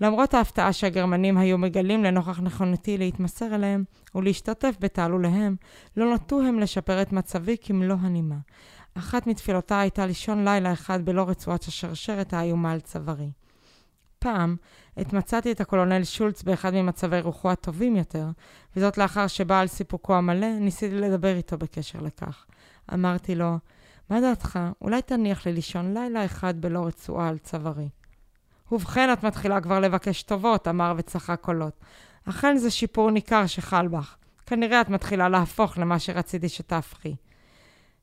למרות 0.00 0.34
ההפתעה 0.34 0.72
שהגרמנים 0.72 1.38
היו 1.38 1.58
מגלים 1.58 2.04
לנוכח 2.04 2.40
נכונתי 2.40 2.98
להתמסר 2.98 3.54
אליהם 3.54 3.84
ולהשתתף 4.14 4.76
בתעלוליהם, 4.80 5.56
לא 5.96 6.14
נטו 6.14 6.40
הם 6.40 6.60
לשפר 6.60 7.02
את 7.02 7.12
מצבי 7.12 7.56
כמלוא 7.62 7.96
הנימה. 8.00 8.36
אחת 8.94 9.26
מתפילותיי 9.26 9.78
הייתה 9.78 10.06
לישון 10.06 10.48
לילה 10.48 10.72
אחד 10.72 11.04
בלא 11.04 11.28
רצועת 11.28 11.62
השרשרת 11.64 12.32
האיומה 12.34 12.72
על 12.72 12.80
צווארי. 12.80 13.30
פעם, 14.24 14.56
עת 14.96 15.12
מצאתי 15.12 15.52
את 15.52 15.60
הקולונל 15.60 16.04
שולץ 16.04 16.42
באחד 16.42 16.74
ממצבי 16.74 17.20
רוחו 17.20 17.50
הטובים 17.50 17.96
יותר, 17.96 18.26
וזאת 18.76 18.98
לאחר 18.98 19.26
שבא 19.26 19.60
על 19.60 19.66
סיפוקו 19.66 20.14
המלא, 20.14 20.58
ניסיתי 20.60 20.94
לדבר 20.94 21.36
איתו 21.36 21.58
בקשר 21.58 22.00
לכך. 22.00 22.44
אמרתי 22.94 23.34
לו, 23.34 23.58
מה 24.10 24.20
דעתך? 24.20 24.58
אולי 24.80 25.02
תניח 25.02 25.46
לי 25.46 25.52
לישון 25.52 25.94
לילה 25.94 26.24
אחד 26.24 26.60
בלא 26.60 26.86
רצועה 26.86 27.28
על 27.28 27.38
צווארי. 27.38 27.88
ובכן, 28.72 29.12
את 29.12 29.24
מתחילה 29.24 29.60
כבר 29.60 29.80
לבקש 29.80 30.22
טובות, 30.22 30.68
אמר 30.68 30.94
וצחק 30.96 31.40
קולות. 31.40 31.80
אכן 32.28 32.56
זה 32.56 32.70
שיפור 32.70 33.10
ניכר 33.10 33.46
שחל 33.46 33.88
בך. 33.88 34.16
כנראה 34.46 34.80
את 34.80 34.88
מתחילה 34.88 35.28
להפוך 35.28 35.78
למה 35.78 35.98
שרציתי 35.98 36.48
שתהפכי. 36.48 37.16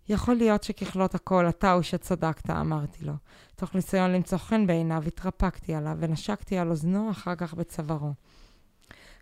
יכול 0.10 0.36
להיות 0.36 0.64
שככלות 0.64 1.16
הכל 1.16 1.50
אתה 1.50 1.72
הוא 1.72 1.82
שצדקת, 1.82 2.50
אמרתי 2.50 3.06
לו. 3.06 3.14
תוך 3.56 3.76
ניסיון 3.76 4.12
למצוא 4.12 4.38
חן 4.38 4.68
בעיניו, 4.68 5.04
התרפקתי 5.08 5.74
עליו 5.74 5.98
ונשקתי 6.00 6.58
על 6.58 6.70
אוזנו, 6.70 7.12
אחר 7.12 7.36
כך 7.36 7.54
בצווארו. 7.54 8.14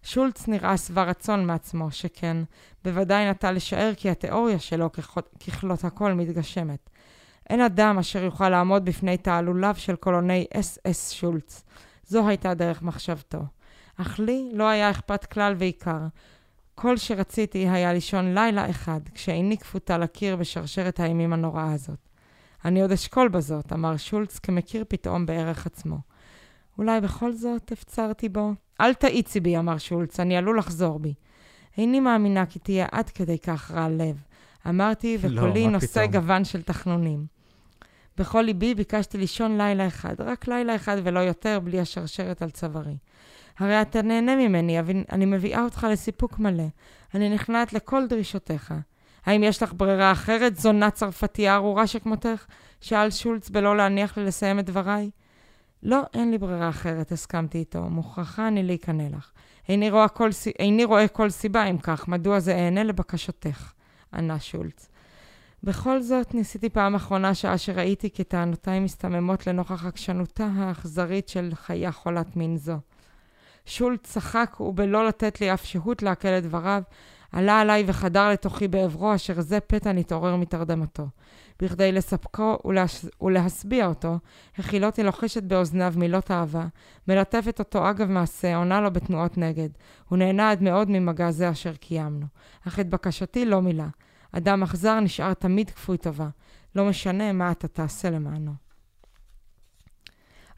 שולץ 0.04 0.48
נראה 0.48 0.78
שבע 0.78 1.04
רצון 1.04 1.46
מעצמו, 1.46 1.92
שכן, 1.92 2.38
בוודאי 2.84 3.30
נטה 3.30 3.52
לשער 3.52 3.94
כי 3.98 4.10
התיאוריה 4.10 4.60
שלו 4.60 4.90
ככלות 5.48 5.84
הכל 5.84 6.14
מתגשמת. 6.14 6.90
אין 7.50 7.62
אדם 7.62 7.98
אשר 8.00 8.24
יוכל 8.24 8.50
לעמוד 8.50 8.86
בפני 8.86 9.18
תעלוליו 9.18 9.76
של 9.78 9.96
קולוני 9.96 10.46
אס-אס 10.54 11.12
שולץ. 11.12 11.64
זו 12.08 12.28
הייתה 12.28 12.54
דרך 12.54 12.82
מחשבתו. 12.82 13.40
אך 13.98 14.20
לי 14.20 14.50
לא 14.54 14.68
היה 14.68 14.92
אכפת 14.92 15.26
כלל 15.26 15.54
ועיקר. 15.58 16.08
כל 16.82 16.98
שרציתי 16.98 17.70
היה 17.70 17.94
לישון 17.94 18.34
לילה 18.34 18.70
אחד, 18.70 19.00
כשאיני 19.14 19.58
כפותה 19.58 19.98
לקיר 19.98 20.36
בשרשרת 20.36 21.00
האימים 21.00 21.34
הנוראה 21.34 21.74
הזאת. 21.74 22.00
אני 22.66 22.82
עוד 22.82 22.92
אשקול 22.92 23.28
בזאת, 23.28 23.74
אמר 23.74 23.98
שולץ 23.98 24.40
כמכיר 24.40 24.84
פתאום 24.88 25.26
בערך 25.26 25.66
עצמו. 25.66 25.98
אולי 26.78 27.02
בכל 27.02 27.34
זאת 27.34 27.72
הפצרתי 27.72 28.30
בו? 28.30 28.52
אל 28.82 28.94
תאיצי 28.94 29.40
בי, 29.40 29.58
אמר 29.58 29.78
שולץ, 29.78 30.20
אני 30.20 30.38
עלול 30.38 30.58
לחזור 30.60 31.00
בי. 31.00 31.14
איני 31.78 32.00
מאמינה 32.00 32.46
כי 32.46 32.60
תהיה 32.60 32.88
עד 32.92 33.10
כדי 33.10 33.40
כך 33.40 33.72
רע 33.72 33.90
לב. 33.90 34.24
אמרתי, 34.70 35.18
לא, 35.24 35.42
וקולי 35.42 35.64
לא, 35.64 35.72
נושא 35.72 36.06
גוון 36.06 36.46
של 36.46 36.62
תחנונים. 36.62 37.26
בכל 38.18 38.42
ליבי 38.42 38.76
ביקשתי 38.76 39.18
לישון 39.18 39.58
לילה 39.58 39.88
אחד, 39.88 40.22
רק 40.22 40.48
לילה 40.48 40.76
אחד 40.76 40.98
ולא 41.04 41.20
יותר, 41.20 41.60
בלי 41.60 41.80
השרשרת 41.80 42.42
על 42.42 42.50
צווארי. 42.50 42.98
הרי 43.60 43.82
אתה 43.82 44.02
נהנה 44.02 44.36
ממני, 44.36 44.80
אני 45.12 45.26
מביאה 45.26 45.64
אותך 45.64 45.88
לסיפוק 45.92 46.40
מלא. 46.40 46.68
אני 47.16 47.30
נכנעת 47.30 47.74
לכל 47.74 48.08
דרישותיך. 48.08 48.74
האם 49.26 49.44
יש 49.44 49.64
לך 49.64 49.74
ברירה 49.78 50.12
אחרת, 50.12 50.56
זונה 50.56 50.92
צרפתייה 50.92 51.56
ארורה 51.56 51.88
שכמותך? 51.88 52.46
שאל 52.82 53.12
שולץ 53.12 53.50
בלא 53.50 53.78
להניח 53.78 54.18
לי 54.18 54.26
לסיים 54.26 54.60
את 54.60 54.66
דבריי. 54.66 55.10
לא, 55.84 56.02
אין 56.14 56.32
לי 56.32 56.38
ברירה 56.38 56.70
אחרת, 56.70 57.12
הסכמתי 57.12 57.58
איתו. 57.58 57.82
מוכרחה 57.82 58.48
אני 58.48 58.64
להיכנע 58.64 59.04
לך. 59.18 59.32
איני 59.70 59.90
רואה, 59.90 60.08
כל, 60.08 60.30
איני 60.60 60.86
רואה 60.86 61.08
כל 61.08 61.30
סיבה 61.30 61.66
אם 61.66 61.78
כך, 61.78 62.08
מדוע 62.08 62.40
זה 62.40 62.56
אענה 62.56 62.84
לבקשתך, 62.84 63.74
ענה 64.14 64.40
שולץ. 64.40 64.90
בכל 65.64 66.02
זאת, 66.02 66.34
ניסיתי 66.34 66.70
פעם 66.70 66.96
אחרונה 66.96 67.34
שעה 67.34 67.58
שראיתי 67.58 68.10
כי 68.10 68.24
טענותיי 68.24 68.80
מסתממות 68.80 69.48
לנוכח 69.48 69.86
עקשנותה 69.86 70.48
האכזרית 70.56 71.30
של 71.30 71.52
חיה 71.54 71.92
חולת 71.92 72.36
מין 72.36 72.58
זו. 72.58 72.78
שולץ 73.70 74.02
צחק, 74.04 74.56
ובלא 74.60 75.08
לתת 75.08 75.42
לי 75.42 75.54
אף 75.54 75.66
שהות 75.66 76.04
לעכל 76.04 76.28
את 76.28 76.44
דבריו, 76.44 76.82
עלה 77.32 77.60
עליי 77.60 77.84
וחדר 77.88 78.30
לתוכי 78.30 78.68
בעברו, 78.68 79.16
אשר 79.16 79.42
זה 79.42 79.60
פתע 79.60 79.92
נתעורר 79.92 80.36
מתרדמתו. 80.36 81.08
בכדי 81.62 81.92
לספקו 81.92 82.58
ולהש... 82.66 83.06
ולהשביע 83.22 83.88
אותו, 83.88 84.18
הכילותי 84.58 85.04
לוחשת 85.04 85.44
באוזניו 85.44 85.94
מילות 85.98 86.32
אהבה, 86.32 86.66
מלטפת 87.08 87.60
אותו 87.60 87.90
אגב 87.90 88.10
מעשה, 88.10 88.56
עונה 88.56 88.82
לו 88.82 88.94
בתנועות 88.94 89.38
נגד. 89.38 89.70
הוא 90.10 90.18
נהנה 90.18 90.52
עד 90.52 90.64
מאוד 90.64 90.90
ממגע 90.90 91.32
זה 91.32 91.50
אשר 91.50 91.76
קיימנו. 91.76 92.26
אך 92.68 92.80
את 92.80 92.90
בקשתי 92.90 93.46
לא 93.46 93.62
מילא. 93.62 93.84
אדם 94.32 94.64
אכזר 94.64 95.00
נשאר 95.00 95.34
תמיד 95.34 95.70
כפוי 95.70 95.98
טובה. 95.98 96.28
לא 96.76 96.86
משנה 96.86 97.34
מה 97.34 97.52
אתה 97.52 97.68
תעשה 97.68 98.10
למענו. 98.10 98.69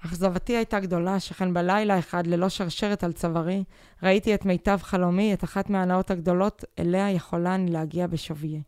אכזבתי 0.05 0.55
הייתה 0.55 0.79
גדולה, 0.79 1.19
שכן 1.19 1.53
בלילה 1.53 1.99
אחד, 1.99 2.27
ללא 2.27 2.49
שרשרת 2.49 3.03
על 3.03 3.11
צווארי, 3.11 3.63
ראיתי 4.03 4.35
את 4.35 4.45
מיטב 4.45 4.79
חלומי, 4.81 5.33
את 5.33 5.43
אחת 5.43 5.69
מהנאות 5.69 6.11
הגדולות 6.11 6.65
אליה 6.79 7.11
יכולה 7.11 7.55
אני 7.55 7.71
להגיע 7.71 8.07
בשוויי. 8.07 8.61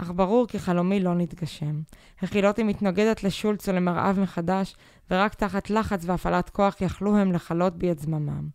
אך 0.00 0.12
ברור 0.16 0.46
כי 0.46 0.58
חלומי 0.58 1.00
לא 1.00 1.14
נתגשם. 1.14 1.80
החילותי 2.22 2.62
מתנגדת 2.62 3.24
לשולץ 3.24 3.68
ולמרעיו 3.68 4.16
מחדש, 4.18 4.76
ורק 5.10 5.34
תחת 5.34 5.70
לחץ 5.70 6.04
והפעלת 6.04 6.50
כוח 6.50 6.80
יכלו 6.80 7.16
הם 7.16 7.32
לכלות 7.32 7.78
בי 7.78 7.90
את 7.90 7.98
זממם. 7.98 8.48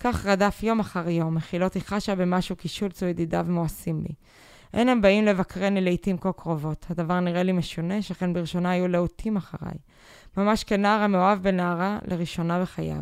כך 0.00 0.26
רדף 0.26 0.62
יום 0.62 0.80
אחר 0.80 1.08
יום, 1.08 1.36
החילותי 1.36 1.80
חשה 1.80 2.14
במשהו 2.14 2.56
כי 2.56 2.68
שולץ 2.68 3.02
וידידיו 3.02 3.46
מואסים 3.48 4.04
בי. 4.04 4.14
אין 4.74 4.88
הם 4.88 5.00
באים 5.00 5.24
לבקרני 5.24 5.80
לעיתים 5.80 6.18
כה 6.18 6.32
קרובות. 6.32 6.86
הדבר 6.90 7.20
נראה 7.20 7.42
לי 7.42 7.52
משונה, 7.52 8.02
שכן 8.02 8.32
בראשונה 8.32 8.70
היו 8.70 8.88
להוטים 8.88 9.36
אחריי. 9.36 9.78
ממש 10.36 10.64
כנער 10.64 11.00
המאוהב 11.00 11.42
בנערה 11.42 11.98
לראשונה 12.06 12.62
בחייו. 12.62 13.00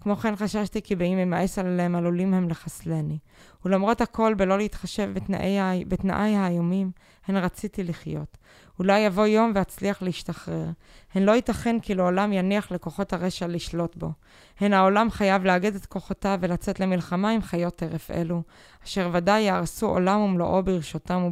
כמו 0.00 0.16
כן 0.16 0.36
חששתי 0.36 0.82
כי 0.82 0.96
באם 0.96 1.18
אמאס 1.18 1.58
עליהם 1.58 1.94
עלולים 1.94 2.34
הם 2.34 2.48
לחסלני. 2.48 3.18
ולמרות 3.64 4.00
הכל, 4.00 4.34
בלא 4.34 4.58
להתחשב 4.58 5.10
בתנאי, 5.14 5.84
בתנאי 5.84 6.36
האיומים, 6.36 6.90
הן 7.26 7.36
רציתי 7.36 7.84
לחיות. 7.84 8.38
אולי 8.78 9.00
יבוא 9.00 9.26
יום 9.26 9.52
ואצליח 9.54 10.02
להשתחרר. 10.02 10.66
הן 11.14 11.22
לא 11.22 11.32
ייתכן 11.32 11.80
כי 11.80 11.94
לעולם 11.94 12.32
יניח 12.32 12.72
לכוחות 12.72 13.12
הרשע 13.12 13.46
לשלוט 13.46 13.96
בו. 13.96 14.12
הן 14.60 14.72
העולם 14.72 15.10
חייב 15.10 15.44
לאגד 15.44 15.74
את 15.74 15.86
כוחותיו 15.86 16.38
ולצאת 16.40 16.80
למלחמה 16.80 17.30
עם 17.30 17.42
חיות 17.42 17.76
טרף 17.76 18.10
אלו, 18.10 18.42
אשר 18.84 19.10
ודאי 19.12 19.42
יהרסו 19.42 19.86
עולם 19.86 20.20
ומלואו 20.20 20.62
ברשותם 20.62 21.30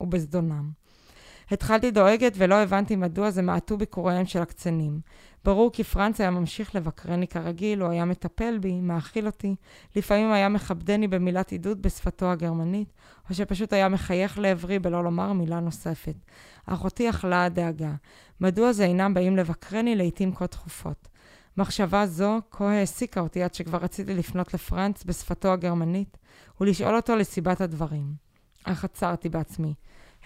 ובזדונם. 0.00 0.79
התחלתי 1.50 1.90
דואגת 1.90 2.32
ולא 2.36 2.54
הבנתי 2.54 2.96
מדוע 2.96 3.30
זה 3.30 3.42
מעטו 3.42 3.76
ביקוריהם 3.76 4.26
של 4.26 4.42
הקצנים. 4.42 5.00
ברור 5.44 5.72
כי 5.72 5.84
פרנץ 5.84 6.20
היה 6.20 6.30
ממשיך 6.30 6.74
לבקרני 6.74 7.28
כרגיל, 7.28 7.80
הוא 7.80 7.90
היה 7.90 8.04
מטפל 8.04 8.58
בי, 8.58 8.80
מאכיל 8.80 9.26
אותי, 9.26 9.54
לפעמים 9.96 10.32
היה 10.32 10.48
מכבדני 10.48 11.08
במילת 11.08 11.52
עידוד 11.52 11.82
בשפתו 11.82 12.30
הגרמנית, 12.30 12.92
או 13.28 13.34
שפשוט 13.34 13.72
היה 13.72 13.88
מחייך 13.88 14.38
לעברי 14.38 14.78
בלא 14.78 15.04
לומר 15.04 15.32
מילה 15.32 15.60
נוספת. 15.60 16.14
אחותי 16.66 17.10
אכלה 17.10 17.44
הדאגה. 17.44 17.92
מדוע 18.40 18.72
זה 18.72 18.84
אינם 18.84 19.14
באים 19.14 19.36
לבקרני 19.36 19.96
לעתים 19.96 20.34
כה 20.34 20.46
תכופות? 20.46 21.08
מחשבה 21.56 22.06
זו 22.06 22.38
כה 22.50 22.72
העסיקה 22.72 23.20
אותי 23.20 23.42
עד 23.42 23.54
שכבר 23.54 23.78
רציתי 23.78 24.14
לפנות 24.14 24.54
לפרנץ 24.54 25.04
בשפתו 25.04 25.52
הגרמנית 25.52 26.16
ולשאול 26.60 26.96
אותו 26.96 27.16
לסיבת 27.16 27.60
הדברים. 27.60 28.14
אך 28.64 28.84
עצרתי 28.84 29.28
בעצמי. 29.28 29.74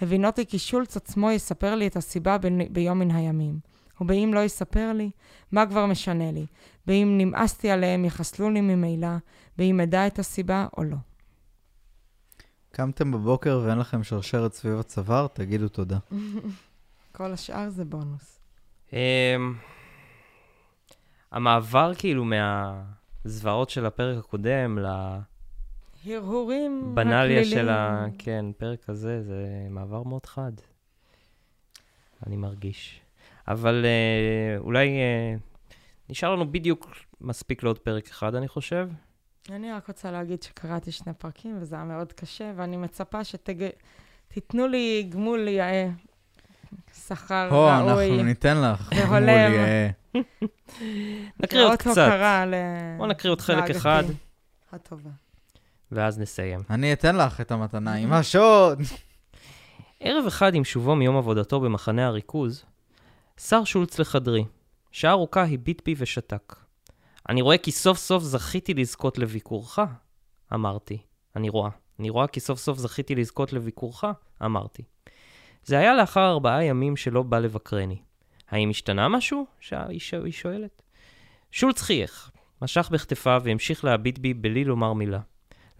הבין 0.00 0.24
אותי 0.24 0.46
כי 0.46 0.58
שולץ 0.58 0.96
עצמו 0.96 1.30
יספר 1.30 1.74
לי 1.74 1.86
את 1.86 1.96
הסיבה 1.96 2.38
ב- 2.38 2.72
ביום 2.72 2.98
מן 2.98 3.10
הימים. 3.10 3.58
ובאם 4.00 4.34
לא 4.34 4.40
יספר 4.40 4.92
לי, 4.92 5.10
מה 5.52 5.66
כבר 5.66 5.86
משנה 5.86 6.32
לי? 6.32 6.46
באם 6.86 7.18
נמאסתי 7.18 7.70
עליהם, 7.70 8.04
יחסלו 8.04 8.50
לי 8.50 8.60
ממילא, 8.60 9.08
באם 9.58 9.80
אדע 9.80 10.06
את 10.06 10.18
הסיבה 10.18 10.66
או 10.76 10.84
לא. 10.84 10.96
קמתם 12.72 13.12
בבוקר 13.12 13.60
ואין 13.64 13.78
לכם 13.78 14.02
שרשרת 14.04 14.52
סביב 14.52 14.78
הצוואר, 14.78 15.26
תגידו 15.26 15.68
תודה. 15.68 15.98
כל 17.16 17.32
השאר 17.32 17.70
זה 17.70 17.84
בונוס. 17.84 18.40
אמ, 18.92 18.98
המעבר 21.32 21.92
כאילו 21.94 22.24
מהזוועות 22.24 23.70
של 23.70 23.86
הפרק 23.86 24.24
הקודם 24.24 24.78
הרהורים 24.78 25.22
לבנליה 26.06 27.40
הכליליים. 27.40 27.44
של 27.44 27.68
ה... 27.68 28.06
כן, 28.18 28.46
פרק 28.58 28.88
הזה, 28.88 29.22
זה 29.22 29.46
מעבר 29.70 30.02
מאוד 30.02 30.26
חד. 30.26 30.52
אני 32.26 32.36
מרגיש. 32.36 33.00
אבל 33.48 33.84
אה, 33.84 34.58
אולי 34.58 34.88
אה, 34.88 35.34
נשאר 36.08 36.34
לנו 36.34 36.52
בדיוק 36.52 36.94
מספיק 37.20 37.62
לעוד 37.62 37.78
פרק 37.78 38.08
אחד, 38.08 38.34
אני 38.34 38.48
חושב. 38.48 38.88
אני 39.50 39.72
רק 39.72 39.88
רוצה 39.88 40.10
להגיד 40.10 40.42
שקראתי 40.42 40.92
שני 40.92 41.12
פרקים, 41.12 41.56
וזה 41.60 41.76
היה 41.76 41.84
מאוד 41.84 42.12
קשה, 42.12 42.52
ואני 42.56 42.76
מצפה 42.76 43.18
שתיתנו 43.24 44.66
לי 44.66 45.06
גמול 45.08 45.48
יאה, 45.48 45.88
שכר 47.06 47.48
ראוי. 47.50 48.10
אנחנו 48.10 48.22
ניתן 48.22 48.60
לך. 48.60 48.92
מולי, 49.08 49.30
אה, 49.30 49.90
נקריא 51.40 51.64
עוד 51.64 51.78
קצת. 51.78 52.08
בוא 52.98 53.06
נקריא 53.06 53.32
עוד 53.32 53.40
חלק 53.40 53.70
אחד, 53.70 54.04
הטובה. 54.72 55.10
ואז 55.94 56.18
נסיים. 56.18 56.60
אני 56.70 56.92
אתן 56.92 57.16
לך 57.16 57.40
את 57.40 57.50
המתנה 57.50 57.94
עם 57.94 58.12
השוד. 58.12 58.78
ערב 60.00 60.26
אחד 60.26 60.54
עם 60.54 60.64
שובו 60.64 60.96
מיום 60.96 61.16
עבודתו 61.16 61.60
במחנה 61.60 62.06
הריכוז, 62.06 62.64
שר 63.40 63.64
שולץ 63.64 63.98
לחדרי. 63.98 64.44
שעה 64.92 65.10
ארוכה 65.10 65.44
הביט 65.44 65.82
בי 65.84 65.94
ושתק. 65.98 66.56
אני 67.28 67.42
רואה 67.42 67.58
כי 67.58 67.72
סוף 67.72 67.98
סוף 67.98 68.22
זכיתי 68.22 68.74
לזכות 68.74 69.18
לביקורך, 69.18 69.78
אמרתי. 70.54 70.98
אני 71.36 71.48
רואה. 71.48 71.70
אני 71.98 72.10
רואה 72.10 72.26
כי 72.26 72.40
סוף 72.40 72.58
סוף 72.58 72.78
זכיתי 72.78 73.14
לזכות 73.14 73.52
לביקורך, 73.52 74.04
אמרתי. 74.44 74.82
זה 75.64 75.78
היה 75.78 75.94
לאחר 75.94 76.30
ארבעה 76.30 76.64
ימים 76.64 76.96
שלא 76.96 77.22
בא 77.22 77.38
לבקרני. 77.38 78.02
האם 78.48 78.70
השתנה 78.70 79.08
משהו? 79.08 79.46
היא 80.12 80.32
שואלת. 80.32 80.82
שולץ 81.50 81.80
חייך, 81.82 82.30
משך 82.62 82.88
בכתפיו 82.92 83.42
והמשיך 83.44 83.84
להביט 83.84 84.18
בי 84.18 84.34
בלי 84.34 84.64
לומר 84.64 84.92
מילה. 84.92 85.20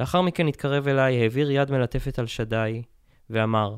לאחר 0.01 0.21
מכן 0.21 0.47
התקרב 0.49 0.89
אליי, 0.89 1.23
העביר 1.23 1.51
יד 1.51 1.71
מלטפת 1.71 2.19
על 2.19 2.27
שדיי, 2.27 2.83
ואמר, 3.31 3.77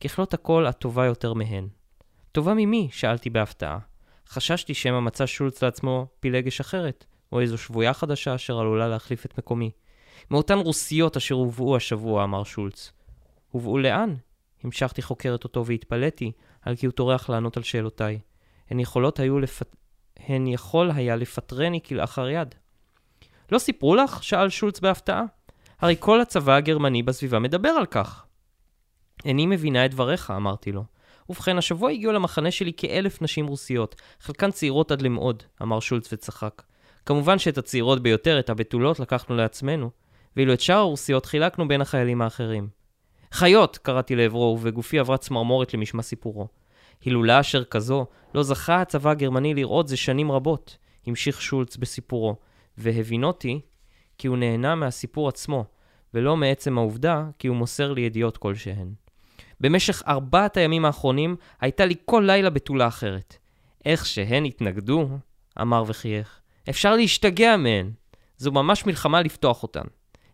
ככלות 0.00 0.34
הכל 0.34 0.66
את 0.68 0.78
טובה 0.78 1.04
יותר 1.06 1.32
מהן. 1.32 1.68
טובה 2.32 2.54
ממי? 2.54 2.88
שאלתי 2.92 3.30
בהפתעה. 3.30 3.78
חששתי 4.28 4.74
שמא 4.74 5.00
מצא 5.00 5.26
שולץ 5.26 5.62
לעצמו 5.62 6.06
פילגש 6.20 6.60
אחרת, 6.60 7.04
או 7.32 7.40
איזו 7.40 7.58
שבויה 7.58 7.94
חדשה 7.94 8.34
אשר 8.34 8.58
עלולה 8.58 8.88
להחליף 8.88 9.26
את 9.26 9.38
מקומי. 9.38 9.70
מאותן 10.30 10.58
רוסיות 10.58 11.16
אשר 11.16 11.34
הובאו 11.34 11.76
השבוע, 11.76 12.24
אמר 12.24 12.44
שולץ. 12.44 12.92
הובאו 13.50 13.78
לאן? 13.78 14.14
המשכתי 14.64 15.02
חוקרת 15.02 15.44
אותו 15.44 15.66
והתפלאתי 15.66 16.32
על 16.62 16.76
כי 16.76 16.86
הוא 16.86 16.92
טורח 16.92 17.28
לענות 17.28 17.56
על 17.56 17.62
שאלותיי. 17.62 18.18
הן 18.70 18.80
יכולות 18.80 19.20
היו 19.20 19.38
לפט... 19.38 19.76
הן 20.16 20.46
יכול 20.46 20.90
היה 20.90 21.16
לפטרני 21.16 21.80
כלאחר 21.80 22.28
יד. 22.28 22.54
לא 23.52 23.58
סיפרו 23.58 23.94
לך? 23.94 24.24
שאל 24.24 24.48
שולץ 24.48 24.80
בהפתעה. 24.80 25.22
הרי 25.80 25.96
כל 25.98 26.20
הצבא 26.20 26.54
הגרמני 26.54 27.02
בסביבה 27.02 27.38
מדבר 27.38 27.68
על 27.68 27.86
כך. 27.86 28.24
איני 29.24 29.46
מבינה 29.46 29.86
את 29.86 29.90
דבריך, 29.90 30.30
אמרתי 30.30 30.72
לו. 30.72 30.84
ובכן, 31.28 31.58
השבוע 31.58 31.90
הגיעו 31.90 32.12
למחנה 32.12 32.50
שלי 32.50 32.72
כאלף 32.76 33.22
נשים 33.22 33.46
רוסיות, 33.46 33.96
חלקן 34.20 34.50
צעירות 34.50 34.90
עד 34.90 35.02
למאוד, 35.02 35.42
אמר 35.62 35.80
שולץ 35.80 36.12
וצחק. 36.12 36.62
כמובן 37.06 37.38
שאת 37.38 37.58
הצעירות 37.58 38.02
ביותר, 38.02 38.38
את 38.38 38.50
הבתולות, 38.50 39.00
לקחנו 39.00 39.36
לעצמנו, 39.36 39.90
ואילו 40.36 40.52
את 40.52 40.60
שאר 40.60 40.76
הרוסיות 40.76 41.26
חילקנו 41.26 41.68
בין 41.68 41.80
החיילים 41.80 42.22
האחרים. 42.22 42.68
חיות! 43.32 43.78
קראתי 43.78 44.16
לעברו, 44.16 44.58
ובגופי 44.60 44.98
עברה 44.98 45.18
צמרמורת 45.18 45.74
למשמע 45.74 46.02
סיפורו. 46.02 46.48
הילולה 47.04 47.40
אשר 47.40 47.64
כזו 47.64 48.06
לא 48.34 48.42
זכה 48.42 48.80
הצבא 48.80 49.10
הגרמני 49.10 49.54
לראות 49.54 49.88
זה 49.88 49.96
שנים 49.96 50.32
רבות, 50.32 50.76
המשיך 51.06 51.42
שולץ 51.42 51.76
בסיפורו, 51.76 52.36
והבינותי 52.78 53.60
כי 54.18 54.28
הוא 54.28 54.36
נהנה 54.36 54.74
מהסיפור 54.74 55.28
עצמו, 55.28 55.64
ולא 56.14 56.36
מעצם 56.36 56.78
העובדה 56.78 57.24
כי 57.38 57.48
הוא 57.48 57.56
מוסר 57.56 57.92
לי 57.92 58.00
ידיעות 58.00 58.36
כלשהן. 58.36 58.94
במשך 59.60 60.02
ארבעת 60.08 60.56
הימים 60.56 60.84
האחרונים 60.84 61.36
הייתה 61.60 61.86
לי 61.86 61.94
כל 62.04 62.22
לילה 62.26 62.50
בתולה 62.50 62.88
אחרת. 62.88 63.36
איך 63.84 64.06
שהן 64.06 64.44
התנגדו, 64.44 65.08
אמר 65.60 65.84
וחייך, 65.86 66.40
אפשר 66.70 66.96
להשתגע 66.96 67.56
מהן. 67.56 67.90
זו 68.38 68.52
ממש 68.52 68.86
מלחמה 68.86 69.22
לפתוח 69.22 69.62
אותן. 69.62 69.84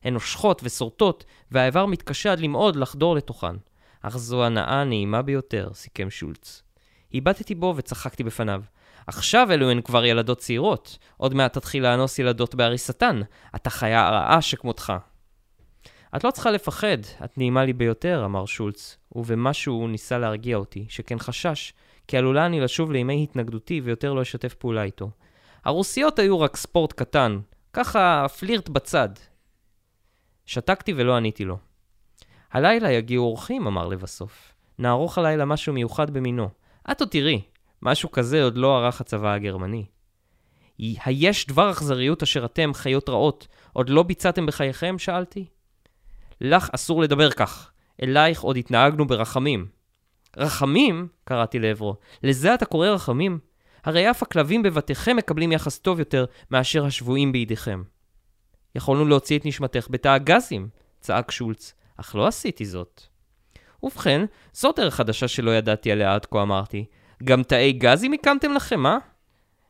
הן 0.05 0.13
נושכות 0.13 0.61
ושורטות, 0.65 1.25
והאיבר 1.51 1.87
מתקשה 1.87 2.33
עד 2.33 2.41
למאוד 2.41 2.77
לחדור 2.77 3.17
לתוכן. 3.17 3.57
אך 4.03 4.17
זו 4.17 4.45
הנאה 4.45 4.81
הנעימה 4.81 5.23
ביותר, 5.23 5.71
סיכם 5.75 6.11
שולץ. 6.11 6.63
הבטתי 7.15 7.55
בו 7.55 7.75
וצחקתי 7.77 8.25
בפניו. 8.25 8.63
עכשיו 9.07 9.53
אלו 9.53 9.71
הן 9.71 9.81
כבר 9.81 10.05
ילדות 10.05 10.39
צעירות. 10.39 10.99
עוד 11.17 11.35
מעט 11.35 11.53
תתחיל 11.53 11.83
לאנוס 11.83 12.19
ילדות 12.19 12.55
בהריסתן. 12.55 13.21
אתה 13.55 13.71
חיה 13.71 14.11
רעה 14.11 14.43
שכמותך. 14.43 14.93
את 16.17 16.25
לא 16.25 16.31
צריכה 16.31 16.51
לפחד, 16.51 16.99
את 17.25 17.39
נעימה 17.39 17.65
לי 17.65 17.73
ביותר, 17.73 18.23
אמר 18.25 18.47
שולץ, 18.47 18.99
ובמשהו 19.13 19.75
הוא 19.75 19.89
ניסה 19.89 20.19
להרגיע 20.19 20.57
אותי, 20.57 20.87
שכן 20.89 21.19
חשש, 21.19 21.73
כי 22.09 22.17
עלולה 22.17 22.47
אני 22.47 22.61
לשוב 22.61 22.93
לימי 22.93 23.23
התנגדותי 23.23 23.81
ויותר 23.81 24.13
לא 24.13 24.23
אשתף 24.23 24.55
פעולה 24.55 24.83
איתו. 24.83 25.11
הרוסיות 25.65 26.19
היו 26.19 26.41
רק 26.41 26.57
ספורט 26.57 26.93
קטן, 26.93 27.39
ככה 27.73 28.27
פלירט 28.39 28.69
בצד. 28.69 29.09
שתקתי 30.47 30.93
ולא 30.97 31.17
עניתי 31.17 31.45
לו. 31.45 31.59
הלילה 32.53 32.91
יגיעו 32.91 33.25
אורחים, 33.25 33.67
אמר 33.67 33.89
לבסוף. 33.89 34.55
נערוך 34.79 35.19
הלילה 35.19 35.45
משהו 35.45 35.73
מיוחד 35.73 36.11
במינו. 36.11 36.49
את 36.91 37.01
עוד 37.01 37.09
תראי, 37.09 37.41
משהו 37.83 38.11
כזה 38.11 38.45
עוד 38.45 38.57
לא 38.57 38.77
ערך 38.79 39.01
הצבא 39.01 39.33
הגרמני. 39.33 39.87
היש 40.79 41.47
דבר 41.47 41.71
אכזריות 41.71 42.23
אשר 42.23 42.45
אתם, 42.45 42.75
חיות 42.75 43.09
רעות, 43.09 43.49
עוד 43.73 43.89
לא 43.89 44.03
ביצעתם 44.03 44.47
בחייכם? 44.47 44.99
שאלתי. 44.99 45.47
לך 46.41 46.69
אסור 46.75 47.03
לדבר 47.03 47.31
כך. 47.31 47.71
אלייך 48.03 48.41
עוד 48.41 48.57
התנהגנו 48.57 49.07
ברחמים. 49.07 49.67
רחמים? 50.37 51.09
קראתי 51.25 51.59
לעברו. 51.59 51.97
לזה 52.23 52.55
אתה 52.55 52.65
קורא 52.65 52.89
רחמים? 52.89 53.39
הרי 53.85 54.11
אף 54.11 54.23
הכלבים 54.23 54.63
בבתיכם 54.63 55.17
מקבלים 55.17 55.53
יחס 55.53 55.79
טוב 55.79 55.99
יותר 55.99 56.25
מאשר 56.51 56.85
השבויים 56.85 57.33
בידיכם. 57.33 57.83
יכולנו 58.75 59.05
להוציא 59.05 59.39
את 59.39 59.47
נשמתך 59.47 59.87
בתא 59.91 60.09
הגזים, 60.09 60.69
צעק 61.01 61.31
שולץ, 61.31 61.75
אך 61.97 62.15
לא 62.15 62.27
עשיתי 62.27 62.65
זאת. 62.65 63.03
ובכן, 63.83 64.25
זו 64.53 64.73
דרך 64.73 64.95
חדשה 64.95 65.29
שלא 65.29 65.51
ידעתי 65.51 65.93
עליה 65.93 66.15
עד 66.15 66.27
כה 66.27 66.43
אמרתי. 66.43 66.85
גם 67.25 67.43
תאי 67.43 67.73
גזים 67.73 68.13
הקמתם 68.13 68.53
לכם, 68.53 68.87
אה? 68.87 68.97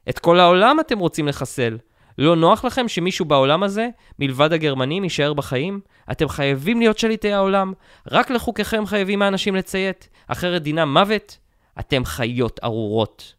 את 0.09 0.19
כל 0.19 0.41
העולם 0.41 0.81
אתם 0.81 0.99
רוצים 0.99 1.29
לחסל. 1.29 1.79
לא 2.19 2.37
נוח 2.37 2.65
לכם 2.65 2.89
שמישהו 2.89 3.25
בעולם 3.25 3.63
הזה, 3.63 3.89
מלבד 4.19 4.53
הגרמנים, 4.53 5.05
יישאר 5.05 5.33
בחיים? 5.33 5.81
אתם 6.11 6.29
חייבים 6.29 6.79
להיות 6.79 6.99
שליטי 6.99 7.33
העולם. 7.33 7.73
רק 8.11 8.31
לחוקיכם 8.31 8.87
חייבים 8.87 9.23
האנשים 9.23 9.57
לציית, 9.57 10.09
אחרת 10.27 10.63
דינם 10.63 10.93
מוות. 10.93 11.39
אתם 11.81 12.05
חיות 12.05 12.61
ארורות. 12.65 13.35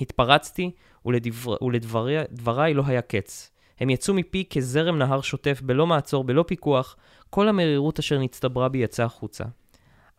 התפרצתי, 0.00 0.70
ולדבר... 1.06 1.56
ולדבריי 1.62 2.74
לא 2.74 2.82
היה 2.86 3.02
קץ. 3.02 3.50
הם 3.80 3.90
יצאו 3.90 4.14
מפי 4.14 4.44
כזרם 4.50 4.98
נהר 4.98 5.20
שוטף, 5.20 5.60
בלא 5.62 5.86
מעצור, 5.86 6.24
בלא 6.24 6.44
פיקוח. 6.46 6.96
כל 7.30 7.48
המרירות 7.48 7.98
אשר 7.98 8.18
נצטברה 8.18 8.68
בי 8.68 8.78
יצאה 8.78 9.06
החוצה. 9.06 9.44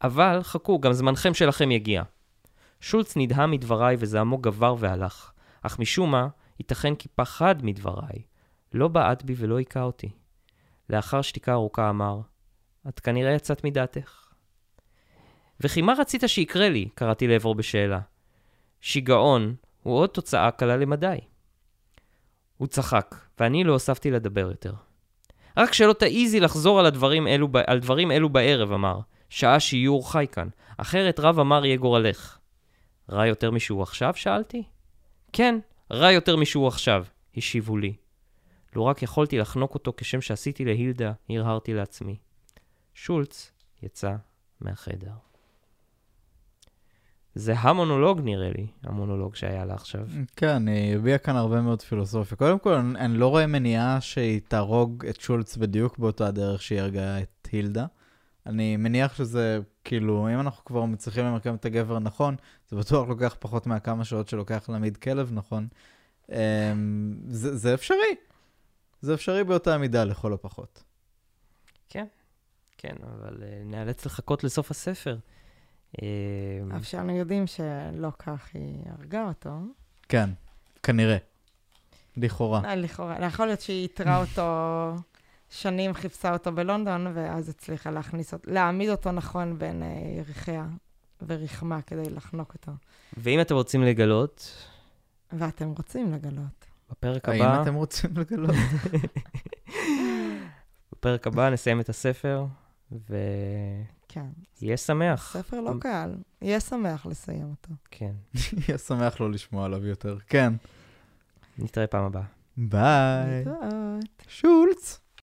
אבל, 0.04 0.40
חכו, 0.44 0.80
גם 0.80 0.94
זמנכם 0.94 1.34
שלכם 1.34 1.72
יגיע. 1.72 2.04
שולץ 2.80 3.18
נדהם 3.18 3.52
מדבריי 3.52 3.96
וזעמו 4.00 4.38
גבר 4.38 4.76
והלך. 4.80 5.32
אך 5.62 5.80
משום 5.80 6.12
מה, 6.12 6.28
ייתכן 6.60 6.96
כי 6.96 7.08
פחד 7.16 7.56
מדבריי. 7.66 8.24
לא 8.74 8.88
בעט 8.88 9.24
בי 9.24 9.34
ולא 9.38 9.58
היכה 9.58 9.82
אותי. 9.82 10.10
לאחר 10.90 11.22
שתיקה 11.22 11.54
ארוכה 11.54 11.90
אמר, 11.90 12.20
את 12.90 13.00
כנראה 13.00 13.32
יצאת 13.32 13.64
מדעתך. 13.64 14.30
וכי 15.62 15.82
מה 15.82 15.94
רצית 15.98 16.24
שיקרה 16.28 16.70
לי? 16.70 16.90
קראתי 16.96 17.28
לעברו 17.28 17.56
בשאלה. 17.56 18.00
שיגעון, 18.82 19.56
הוא 19.84 19.98
עוד 19.98 20.10
תוצאה 20.10 20.52
קלה 20.52 20.78
למדי. 20.78 21.18
הוא 22.58 22.68
צחק, 22.68 23.16
ואני 23.40 23.64
לא 23.64 23.74
הוספתי 23.74 24.12
לדבר 24.12 24.48
יותר. 24.50 24.74
רק 25.58 25.74
שלא 25.74 25.94
תעיזי 25.94 26.40
לחזור 26.40 26.80
על, 26.80 26.86
הדברים 26.86 27.28
אלו, 27.28 27.50
על 27.68 27.80
דברים 27.80 28.12
אלו 28.12 28.30
בערב, 28.30 28.72
אמר. 28.72 29.00
שעה 29.30 29.60
שיעור 29.60 30.12
חי 30.12 30.26
כאן. 30.32 30.48
אחרת 30.78 31.20
רב 31.20 31.40
אמר 31.40 31.66
יהיה 31.66 31.78
גורלך. 31.78 32.39
רע 33.10 33.28
יותר 33.28 33.52
משהוא 33.52 33.84
עכשיו? 33.84 34.14
שאלתי. 34.16 34.64
כן, 35.34 35.60
רע 35.92 36.12
יותר 36.12 36.36
משהוא 36.36 36.68
עכשיו, 36.68 37.06
השיבו 37.38 37.78
לי. 37.78 37.94
לו 38.76 38.86
רק 38.86 39.04
יכולתי 39.04 39.38
לחנוק 39.38 39.74
אותו 39.74 39.94
כשם 39.98 40.22
שעשיתי 40.22 40.66
להילדה, 40.66 41.12
הרהרתי 41.30 41.74
לעצמי. 41.74 42.18
שולץ 42.94 43.52
יצא 43.84 44.16
מהחדר. 44.62 45.12
זה 47.36 47.54
המונולוג 47.58 48.22
נראה 48.24 48.50
לי, 48.58 48.68
המונולוג 48.84 49.36
שהיה 49.36 49.66
לה 49.66 49.74
עכשיו. 49.74 50.08
כן, 50.36 50.68
היא 50.68 50.96
הביעה 50.96 51.18
כאן 51.18 51.36
הרבה 51.36 51.62
מאוד 51.62 51.82
פילוסופיה. 51.82 52.38
קודם 52.38 52.60
כל, 52.60 52.74
אני, 52.74 53.00
אני 53.00 53.18
לא 53.18 53.28
רואה 53.28 53.48
מניעה 53.48 54.02
שהיא 54.02 54.42
תהרוג 54.48 55.06
את 55.06 55.20
שולץ 55.20 55.58
בדיוק 55.58 55.98
באותה 55.98 56.32
דרך 56.32 56.62
שהיא 56.62 56.80
הרגה 56.80 57.22
את 57.22 57.48
הילדה. 57.52 57.86
אני 58.46 58.78
מניח 58.78 59.16
שזה, 59.16 59.60
כאילו, 59.84 60.30
אם 60.34 60.40
אנחנו 60.40 60.66
כבר 60.66 60.86
מצליחים 60.86 61.26
למרקם 61.26 61.56
את 61.56 61.66
הגבר 61.66 62.00
נכון, 62.00 62.36
זה 62.70 62.76
בטוח 62.76 63.08
לוקח 63.08 63.36
פחות 63.40 63.68
מהכמה 63.68 64.06
שעות 64.06 64.28
שלוקח 64.28 64.70
להעמיד 64.70 64.98
כלב 64.98 65.30
נכון. 65.34 65.68
אמ, 66.32 66.36
זה, 67.28 67.58
זה 67.58 67.74
אפשרי. 67.74 68.16
זה 69.02 69.14
אפשרי 69.14 69.44
באותה 69.44 69.78
מידה 69.78 70.04
לכל 70.04 70.34
הפחות. 70.34 70.84
כן, 72.78 72.96
אבל 73.04 73.34
uh, 73.34 73.66
נאלץ 73.66 74.06
לחכות 74.06 74.44
לסוף 74.44 74.72
הספר. 74.72 75.18
אף 76.78 76.84
שאנו 76.84 77.18
יודעים 77.18 77.48
שלא 77.48 78.10
כך 78.20 78.50
היא 78.54 78.84
הרגה 78.86 79.28
אותו. 79.28 79.60
כן, 80.10 80.30
כנראה. 80.84 81.18
לכאורה. 82.18 82.62
אה, 82.66 82.76
לכאורה, 82.76 83.26
יכול 83.26 83.46
להיות 83.46 83.62
שהיא 83.62 83.84
איתרה 83.84 84.18
אותו 84.18 84.96
שנים, 85.50 85.94
חיפשה 85.94 86.34
אותו 86.34 86.52
בלונדון, 86.52 87.08
ואז 87.14 87.50
הצליחה 87.50 87.92
להכניס 87.92 88.34
אותו, 88.34 88.52
להעמיד 88.52 88.90
אותו 88.90 89.12
נכון 89.12 89.60
בין 89.60 89.84
אה, 89.84 89.88
יריחיה 90.18 90.66
ורחמה 91.28 91.82
כדי 91.82 92.10
לחנוק 92.10 92.54
אותו. 92.54 92.72
ואם 93.18 93.42
אתם 93.42 93.56
רוצים 93.56 93.84
לגלות, 93.84 94.66
ואתם 95.32 95.70
רוצים 95.78 96.14
לגלות. 96.14 96.66
בפרק 96.90 97.30
האם 97.30 97.42
הבא, 97.42 97.62
אתם 97.62 97.74
רוצים 97.74 98.10
לגלות? 98.18 98.56
בפרק 100.92 101.28
הבא 101.28 101.50
נסיים 101.50 101.80
את 101.80 101.90
הספר, 101.90 102.46
ויהיה 102.92 103.86
כן, 104.08 104.78
שמח. 104.78 105.34
ספר 105.34 105.62
לא 105.62 105.74
קל. 105.80 106.16
יהיה 106.42 106.60
שמח 106.60 107.06
לסיים 107.06 107.50
אותו. 107.50 107.74
כן. 107.92 108.12
יהיה 108.68 108.78
שמח 108.78 109.22
לא 109.22 109.32
לשמוע 109.32 109.66
עליו 109.66 109.86
יותר. 109.86 110.18
כן. 110.28 110.54
נתראה 111.58 111.88
פעם 111.88 112.06
הבאה. 112.06 112.24
ביי. 112.58 113.38
להתראות. 113.38 114.24
שולץ. 114.28 115.00